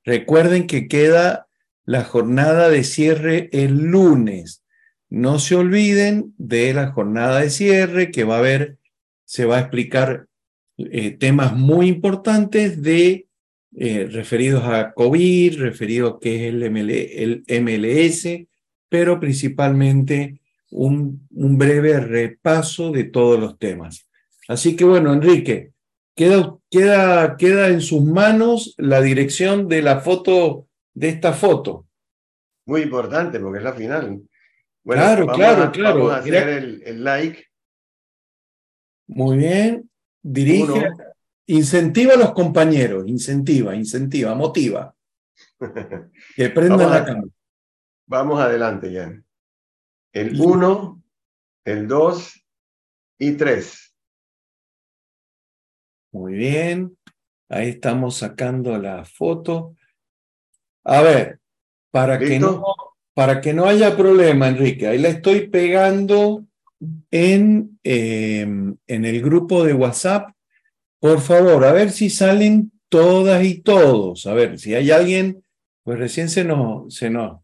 Recuerden 0.05 0.67
que 0.67 0.87
queda 0.89 1.49
la 1.85 2.05
jornada 2.05 2.69
de 2.69 2.85
cierre 2.85 3.49
el 3.53 3.91
lunes. 3.91 4.63
No 5.11 5.39
se 5.39 5.57
olviden 5.57 6.35
de 6.39 6.73
la 6.73 6.93
jornada 6.93 7.41
de 7.41 7.51
cierre 7.51 8.11
que 8.11 8.25
va 8.25 8.37
a 8.37 8.39
haber, 8.39 8.79
se 9.25 9.45
va 9.45 9.57
a 9.57 9.61
explicar 9.61 10.29
eh, 10.77 11.11
temas 11.11 11.55
muy 11.57 11.89
importantes 11.89 12.81
de 12.83 13.27
eh, 13.75 14.09
referidos 14.11 14.65
a 14.65 14.93
COVID, 14.93 15.59
referidos 15.59 16.15
a 16.15 16.19
qué 16.21 16.49
es 16.49 16.55
el, 16.55 16.71
ML 16.71 16.91
el 16.91 17.45
MLS, 17.63 18.47
pero 18.89 19.19
principalmente 19.19 20.41
un, 20.71 21.27
un 21.31 21.59
breve 21.59 22.01
repaso 22.01 22.91
de 22.93 23.05
todos 23.05 23.39
los 23.41 23.59
temas. 23.59 24.09
Así 24.49 24.77
que 24.77 24.85
bueno, 24.85 25.13
Enrique, 25.13 25.73
queda, 26.17 26.57
queda, 26.71 27.37
queda 27.37 27.69
en 27.69 27.81
sus 27.81 28.03
manos 28.05 28.75
la 28.79 29.01
dirección 29.01 29.69
de 29.69 29.83
la 29.83 30.01
foto, 30.01 30.67
de 30.95 31.09
esta 31.11 31.33
foto. 31.33 31.87
muy 32.67 32.83
importante 32.83 33.41
porque 33.41 33.59
es 33.59 33.65
la 33.65 33.73
final. 33.73 34.21
Bueno, 34.85 35.03
Claro, 35.03 35.27
vamos 35.27 35.37
claro, 35.39 35.63
a, 35.65 35.73
claro. 35.73 35.99
Vamos 36.01 36.13
a 36.13 36.17
hacer 36.19 36.49
el, 36.49 36.83
el 36.85 37.05
like. 37.05 37.45
Muy 39.07 39.37
bien. 39.39 39.91
Dirige, 40.23 40.63
Uno. 40.65 40.83
incentiva 41.47 42.15
a 42.15 42.17
los 42.19 42.33
compañeros, 42.33 43.05
incentiva, 43.07 43.75
incentiva, 43.75 44.35
motiva, 44.35 44.95
que 46.37 46.51
prendan 46.51 46.91
la 46.91 47.05
cámara. 47.05 47.29
Vamos 48.07 48.41
adelante 48.41 48.93
ya. 48.93 49.13
El 50.19 50.41
1, 50.41 51.03
el 51.65 51.87
2 51.87 52.45
y 53.21 53.33
3. 53.35 53.95
Muy 56.11 56.35
bien. 56.35 56.99
Ahí 57.49 57.69
estamos 57.69 58.17
sacando 58.17 58.77
la 58.79 59.05
foto. 59.05 59.77
A 60.83 61.03
ver, 61.03 61.39
para 61.93 62.19
que 62.19 62.41
no, 62.41 62.65
para 63.15 63.41
que 63.41 63.55
no 63.55 63.67
haya 63.67 63.97
problema, 63.97 64.49
Enrique, 64.49 64.89
ahí 64.89 64.99
la 64.99 65.11
estoy 65.11 65.47
pegando 65.51 66.45
en, 67.13 67.79
eh, 67.85 68.41
en 68.41 69.05
el 69.05 69.23
grupo 69.23 69.63
de 69.63 69.75
WhatsApp. 69.75 70.31
Por 70.99 71.21
favor, 71.21 71.65
a 71.65 71.73
ver 71.73 71.93
si 71.93 72.11
salen 72.11 72.73
todas 72.89 73.45
y 73.45 73.61
todos. 73.61 74.27
A 74.27 74.35
ver, 74.35 74.59
si 74.59 74.75
hay 74.75 74.91
alguien, 74.91 75.45
pues 75.85 75.97
recién 75.97 76.29
se 76.29 76.43
nos, 76.43 76.93
se 76.93 77.09
nos 77.09 77.41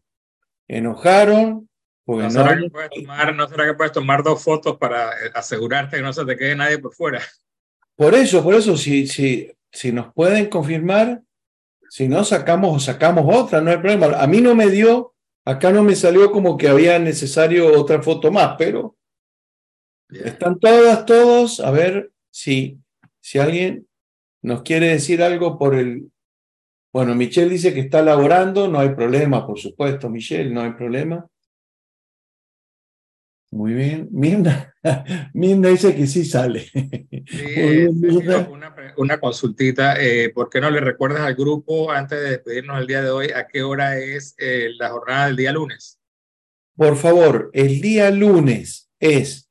enojaron. 0.67 1.64
Porque 2.05 2.23
¿No 2.23 2.29
será, 2.29 2.57
que 2.57 2.69
puedes 2.69 2.89
tomar, 2.91 3.35
¿No 3.35 3.47
será 3.47 3.65
que 3.65 3.73
puedes 3.73 3.91
tomar 3.91 4.23
dos 4.23 4.43
fotos 4.43 4.77
para 4.77 5.09
eh, 5.13 5.31
asegurarte 5.33 5.97
que 5.97 6.03
no 6.03 6.13
se 6.13 6.23
te 6.23 6.37
quede 6.37 6.55
nadie 6.55 6.77
por 6.77 6.93
fuera? 6.93 7.19
Por 7.95 8.13
eso, 8.13 8.43
por 8.43 8.53
eso, 8.53 8.77
si, 8.77 9.07
si, 9.07 9.51
si 9.71 9.91
nos 9.91 10.13
pueden 10.13 10.47
confirmar, 10.47 11.23
si 11.89 12.07
no 12.07 12.23
sacamos, 12.23 12.83
sacamos 12.83 13.25
otra, 13.27 13.61
no 13.61 13.71
hay 13.71 13.77
problema. 13.77 14.07
A 14.21 14.27
mí 14.27 14.39
no 14.39 14.53
me 14.53 14.69
dio, 14.69 15.15
acá 15.45 15.71
no 15.71 15.81
me 15.81 15.95
salió 15.95 16.31
como 16.31 16.57
que 16.57 16.67
había 16.67 16.99
necesario 16.99 17.79
otra 17.79 18.03
foto 18.03 18.31
más, 18.31 18.55
pero 18.57 18.95
están 20.09 20.59
todas, 20.59 21.05
todos. 21.05 21.59
A 21.59 21.71
ver 21.71 22.11
si, 22.29 22.79
si 23.19 23.39
alguien 23.39 23.87
nos 24.43 24.61
quiere 24.61 24.89
decir 24.89 25.23
algo 25.23 25.57
por 25.57 25.73
el. 25.73 26.11
Bueno, 26.93 27.15
Michelle 27.15 27.49
dice 27.49 27.73
que 27.73 27.81
está 27.81 28.01
laborando, 28.01 28.67
no 28.67 28.79
hay 28.79 28.89
problema, 28.89 29.45
por 29.45 29.59
supuesto, 29.59 30.09
Michelle, 30.09 30.51
no 30.51 30.61
hay 30.61 30.73
problema. 30.73 31.27
Muy 33.55 33.73
bien. 33.73 34.09
Mirna, 34.11 34.75
Mirna 35.33 35.69
dice 35.69 35.95
que 35.95 36.07
sí 36.07 36.25
sale. 36.25 36.69
Sí, 37.27 37.55
Muy 37.57 38.21
bien, 38.21 38.47
una, 38.51 38.93
una 38.97 39.19
consultita. 39.19 39.95
eh, 39.99 40.29
¿Por 40.29 40.49
qué 40.49 40.59
no 40.59 40.69
le 40.69 40.81
recuerdas 40.81 41.21
al 41.21 41.33
grupo 41.33 41.89
antes 41.89 42.19
de 42.19 42.31
despedirnos 42.31 42.79
el 42.79 42.85
día 42.85 43.01
de 43.01 43.09
hoy 43.09 43.29
a 43.31 43.47
qué 43.47 43.63
hora 43.63 43.97
es 43.97 44.35
eh, 44.37 44.69
la 44.77 44.89
jornada 44.89 45.27
del 45.27 45.37
día 45.37 45.53
lunes? 45.53 45.99
Por 46.75 46.97
favor, 46.97 47.49
el 47.53 47.79
día 47.81 48.11
lunes 48.11 48.91
es 48.99 49.49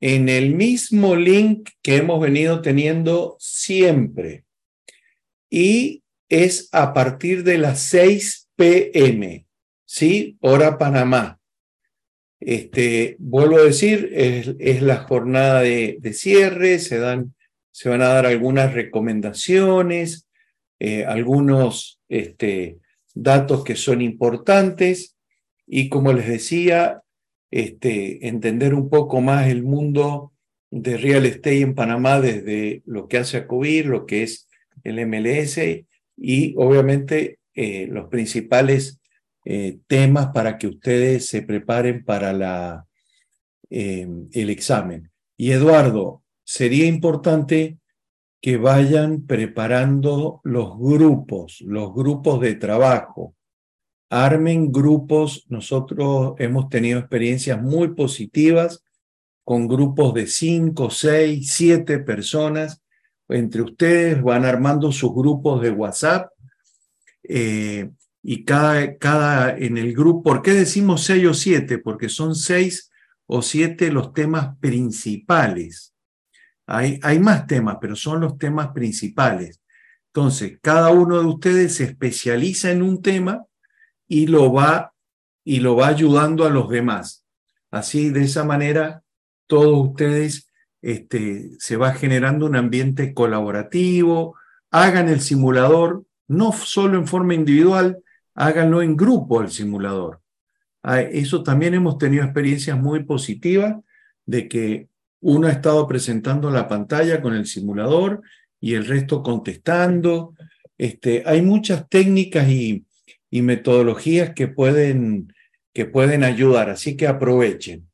en 0.00 0.28
el 0.28 0.54
mismo 0.54 1.14
link 1.14 1.70
que 1.80 1.96
hemos 1.96 2.20
venido 2.20 2.60
teniendo 2.60 3.36
siempre 3.38 4.44
y 5.48 6.02
es 6.28 6.68
a 6.72 6.92
partir 6.92 7.44
de 7.44 7.58
las 7.58 7.80
6 7.82 8.50
p.m., 8.56 9.46
¿sí? 9.86 10.36
Hora 10.40 10.76
Panamá. 10.76 11.37
Este, 12.40 13.16
vuelvo 13.18 13.56
a 13.56 13.64
decir, 13.64 14.10
es, 14.12 14.82
la 14.82 14.98
jornada 14.98 15.62
de, 15.62 15.98
de 16.00 16.12
cierre, 16.12 16.78
se, 16.78 16.98
dan, 16.98 17.34
se 17.72 17.88
van 17.88 18.02
a 18.02 18.08
dar 18.08 18.26
algunas 18.26 18.74
recomendaciones, 18.74 20.28
eh, 20.78 21.04
algunos 21.04 22.00
este, 22.08 22.78
datos 23.14 23.64
que 23.64 23.74
son 23.74 24.00
importantes 24.00 25.16
y 25.66 25.88
como 25.88 26.12
les 26.12 26.28
decía, 26.28 27.02
este, 27.50 28.28
entender 28.28 28.74
un 28.74 28.88
poco 28.88 29.20
más 29.20 29.48
el 29.48 29.62
mundo 29.62 30.32
de 30.70 30.96
real 30.96 31.26
estate 31.26 31.62
en 31.62 31.74
Panamá 31.74 32.20
desde 32.20 32.82
lo 32.84 33.08
que 33.08 33.18
hace 33.18 33.38
a 33.38 33.46
COVID, 33.46 33.86
lo 33.86 34.06
que 34.06 34.22
es 34.22 34.48
el 34.84 35.04
MLS 35.06 35.58
y 36.16 36.54
obviamente 36.56 37.38
eh, 37.54 37.88
los 37.90 38.08
principales 38.08 38.97
eh, 39.44 39.78
temas 39.86 40.28
para 40.28 40.58
que 40.58 40.66
ustedes 40.66 41.28
se 41.28 41.42
preparen 41.42 42.04
para 42.04 42.32
la, 42.32 42.86
eh, 43.70 44.06
el 44.32 44.50
examen. 44.50 45.10
Y 45.36 45.52
Eduardo, 45.52 46.22
sería 46.44 46.86
importante 46.86 47.78
que 48.40 48.56
vayan 48.56 49.26
preparando 49.26 50.40
los 50.44 50.78
grupos, 50.78 51.60
los 51.60 51.92
grupos 51.92 52.40
de 52.40 52.54
trabajo 52.54 53.34
armen 54.10 54.72
grupos. 54.72 55.44
Nosotros 55.48 56.34
hemos 56.38 56.68
tenido 56.68 56.98
experiencias 56.98 57.60
muy 57.60 57.94
positivas 57.94 58.82
con 59.44 59.68
grupos 59.68 60.14
de 60.14 60.26
cinco, 60.26 60.90
seis, 60.90 61.52
siete 61.52 61.98
personas. 61.98 62.82
Entre 63.28 63.62
ustedes 63.62 64.22
van 64.22 64.44
armando 64.44 64.92
sus 64.92 65.14
grupos 65.14 65.60
de 65.62 65.70
WhatsApp 65.70 66.30
eh, 67.22 67.90
y 68.22 68.44
cada, 68.44 68.96
cada 68.98 69.56
en 69.56 69.78
el 69.78 69.94
grupo, 69.94 70.22
¿por 70.22 70.42
qué 70.42 70.52
decimos 70.52 71.04
seis 71.04 71.26
o 71.26 71.34
siete? 71.34 71.78
Porque 71.78 72.08
son 72.08 72.34
seis 72.34 72.90
o 73.26 73.42
siete 73.42 73.90
los 73.90 74.12
temas 74.12 74.56
principales. 74.58 75.94
Hay, 76.66 76.98
hay 77.02 77.18
más 77.18 77.46
temas, 77.46 77.78
pero 77.80 77.96
son 77.96 78.20
los 78.20 78.36
temas 78.38 78.68
principales. 78.68 79.62
Entonces, 80.12 80.58
cada 80.60 80.90
uno 80.90 81.20
de 81.20 81.26
ustedes 81.26 81.76
se 81.76 81.84
especializa 81.84 82.70
en 82.70 82.82
un 82.82 83.02
tema 83.02 83.44
y 84.06 84.26
lo 84.26 84.52
va 84.52 84.92
y 85.44 85.60
lo 85.60 85.76
va 85.76 85.88
ayudando 85.88 86.44
a 86.44 86.50
los 86.50 86.68
demás. 86.68 87.24
Así, 87.70 88.10
de 88.10 88.24
esa 88.24 88.44
manera, 88.44 89.02
todos 89.46 89.88
ustedes 89.88 90.50
este, 90.82 91.50
se 91.58 91.76
va 91.76 91.94
generando 91.94 92.44
un 92.44 92.56
ambiente 92.56 93.14
colaborativo. 93.14 94.36
Hagan 94.70 95.08
el 95.08 95.20
simulador, 95.20 96.04
no 96.26 96.52
solo 96.52 96.98
en 96.98 97.06
forma 97.06 97.34
individual, 97.34 98.02
háganlo 98.38 98.82
en 98.82 98.96
grupo 98.96 99.42
el 99.42 99.50
simulador. 99.50 100.20
a 100.82 101.00
eso 101.00 101.42
también 101.42 101.74
hemos 101.74 101.98
tenido 101.98 102.22
experiencias 102.22 102.78
muy 102.78 103.02
positivas 103.02 103.76
de 104.24 104.48
que 104.48 104.88
uno 105.20 105.48
ha 105.48 105.50
estado 105.50 105.88
presentando 105.88 106.48
la 106.50 106.68
pantalla 106.68 107.20
con 107.20 107.34
el 107.34 107.46
simulador 107.46 108.22
y 108.60 108.74
el 108.74 108.86
resto 108.86 109.24
contestando. 109.24 110.34
Este, 110.78 111.24
hay 111.26 111.42
muchas 111.42 111.88
técnicas 111.88 112.48
y, 112.48 112.86
y 113.28 113.42
metodologías 113.42 114.30
que 114.34 114.46
pueden, 114.46 115.32
que 115.74 115.84
pueden 115.84 116.22
ayudar, 116.22 116.70
así 116.70 116.96
que 116.96 117.08
aprovechen. 117.08 117.88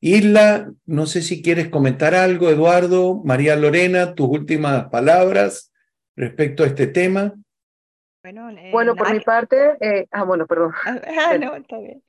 Isla, 0.00 0.72
no 0.86 1.06
sé 1.06 1.20
si 1.20 1.42
quieres 1.42 1.68
comentar 1.68 2.14
algo, 2.14 2.48
Eduardo, 2.48 3.20
María 3.24 3.56
Lorena, 3.56 4.14
tus 4.14 4.28
últimas 4.28 4.88
palabras 4.88 5.72
respecto 6.14 6.62
a 6.62 6.68
este 6.68 6.86
tema. 6.86 7.34
Bueno, 8.32 8.50
eh, 8.50 8.70
bueno 8.70 8.94
por 8.94 9.12
mi 9.12 9.18
parte, 9.20 9.76
eh, 9.80 10.06
ah, 10.12 10.22
bueno, 10.22 10.46
perdón. 10.46 10.72
Ah, 11.18 11.36
no, 11.36 11.56
está 11.56 11.78
bien. 11.78 12.02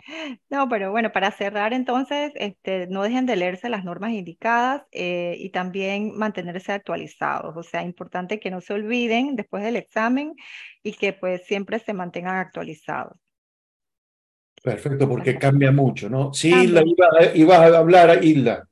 No, 0.50 0.70
pero 0.70 0.92
bueno, 0.92 1.12
para 1.12 1.32
cerrar 1.32 1.74
entonces, 1.74 2.32
este, 2.36 2.86
no 2.88 3.02
dejen 3.02 3.26
de 3.26 3.36
leerse 3.36 3.70
las 3.70 3.84
normas 3.84 4.12
indicadas 4.12 4.84
eh, 4.92 5.36
y 5.40 5.50
también 5.50 6.16
mantenerse 6.16 6.74
actualizados. 6.74 7.58
O 7.58 7.64
sea, 7.64 7.82
importante 7.84 8.40
que 8.40 8.52
no 8.52 8.62
se 8.62 8.74
olviden 8.74 9.36
después 9.36 9.64
del 9.64 9.78
examen 9.78 10.36
y 10.84 10.94
que 10.94 11.14
pues 11.14 11.44
siempre 11.46 11.80
se 11.80 11.94
mantengan 11.94 12.38
actualizados. 12.38 13.18
Perfecto, 14.64 15.10
porque 15.10 15.40
cambia 15.40 15.72
mucho, 15.72 16.08
¿no? 16.08 16.32
Sí, 16.34 16.54
Hilda, 16.54 16.84
ibas 17.34 17.60
a 17.60 17.78
hablar, 17.80 18.24
Hilda. 18.24 18.68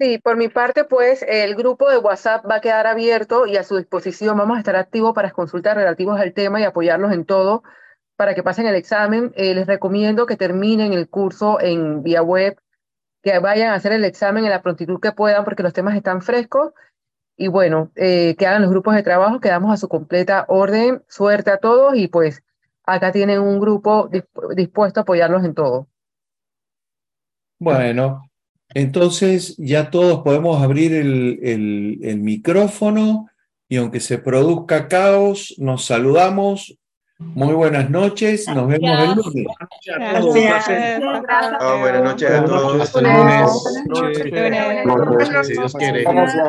Sí, 0.00 0.16
por 0.16 0.38
mi 0.38 0.48
parte, 0.48 0.84
pues 0.84 1.22
el 1.28 1.54
grupo 1.54 1.90
de 1.90 1.98
WhatsApp 1.98 2.46
va 2.50 2.54
a 2.56 2.60
quedar 2.62 2.86
abierto 2.86 3.46
y 3.46 3.58
a 3.58 3.64
su 3.64 3.76
disposición. 3.76 4.38
Vamos 4.38 4.56
a 4.56 4.60
estar 4.60 4.74
activos 4.74 5.12
para 5.14 5.30
consultas 5.30 5.74
relativas 5.74 6.18
al 6.18 6.32
tema 6.32 6.58
y 6.58 6.64
apoyarlos 6.64 7.12
en 7.12 7.26
todo 7.26 7.62
para 8.16 8.34
que 8.34 8.42
pasen 8.42 8.64
el 8.64 8.76
examen. 8.76 9.30
Eh, 9.36 9.54
les 9.54 9.66
recomiendo 9.66 10.24
que 10.24 10.38
terminen 10.38 10.94
el 10.94 11.10
curso 11.10 11.60
en 11.60 12.02
vía 12.02 12.22
web, 12.22 12.58
que 13.22 13.38
vayan 13.40 13.72
a 13.72 13.74
hacer 13.74 13.92
el 13.92 14.06
examen 14.06 14.44
en 14.44 14.50
la 14.50 14.62
prontitud 14.62 15.00
que 15.00 15.12
puedan 15.12 15.44
porque 15.44 15.62
los 15.62 15.74
temas 15.74 15.94
están 15.94 16.22
frescos. 16.22 16.72
Y 17.36 17.48
bueno, 17.48 17.90
eh, 17.94 18.36
que 18.38 18.46
hagan 18.46 18.62
los 18.62 18.70
grupos 18.70 18.94
de 18.94 19.02
trabajo, 19.02 19.38
quedamos 19.38 19.70
a 19.70 19.76
su 19.76 19.86
completa 19.90 20.46
orden. 20.48 21.04
Suerte 21.08 21.50
a 21.50 21.58
todos 21.58 21.94
y 21.94 22.08
pues 22.08 22.42
acá 22.84 23.12
tienen 23.12 23.40
un 23.42 23.60
grupo 23.60 24.08
dispuesto 24.56 25.00
a 25.00 25.02
apoyarlos 25.02 25.44
en 25.44 25.52
todo. 25.52 25.88
Bueno, 27.58 28.29
entonces 28.74 29.56
ya 29.58 29.90
todos 29.90 30.20
podemos 30.20 30.62
abrir 30.62 30.92
el, 30.94 31.98
el, 32.02 32.18
micrófono 32.18 33.28
y 33.68 33.76
aunque 33.76 34.00
se 34.00 34.18
produzca 34.18 34.88
caos, 34.88 35.54
nos 35.58 35.84
saludamos. 35.84 36.76
Muy 37.18 37.52
buenas 37.52 37.90
noches, 37.90 38.48
nos 38.48 38.66
vemos 38.66 38.90
el 38.98 39.14
lunes. 39.14 39.46
buenas 41.80 42.02
noches 42.02 42.30
a 42.30 42.44
todos. 42.44 42.80
Hasta 42.80 43.00
el 43.00 43.06
lunes. 43.06 43.50
Si 45.46 45.52
Dios 45.52 45.74
quiere. 45.74 46.04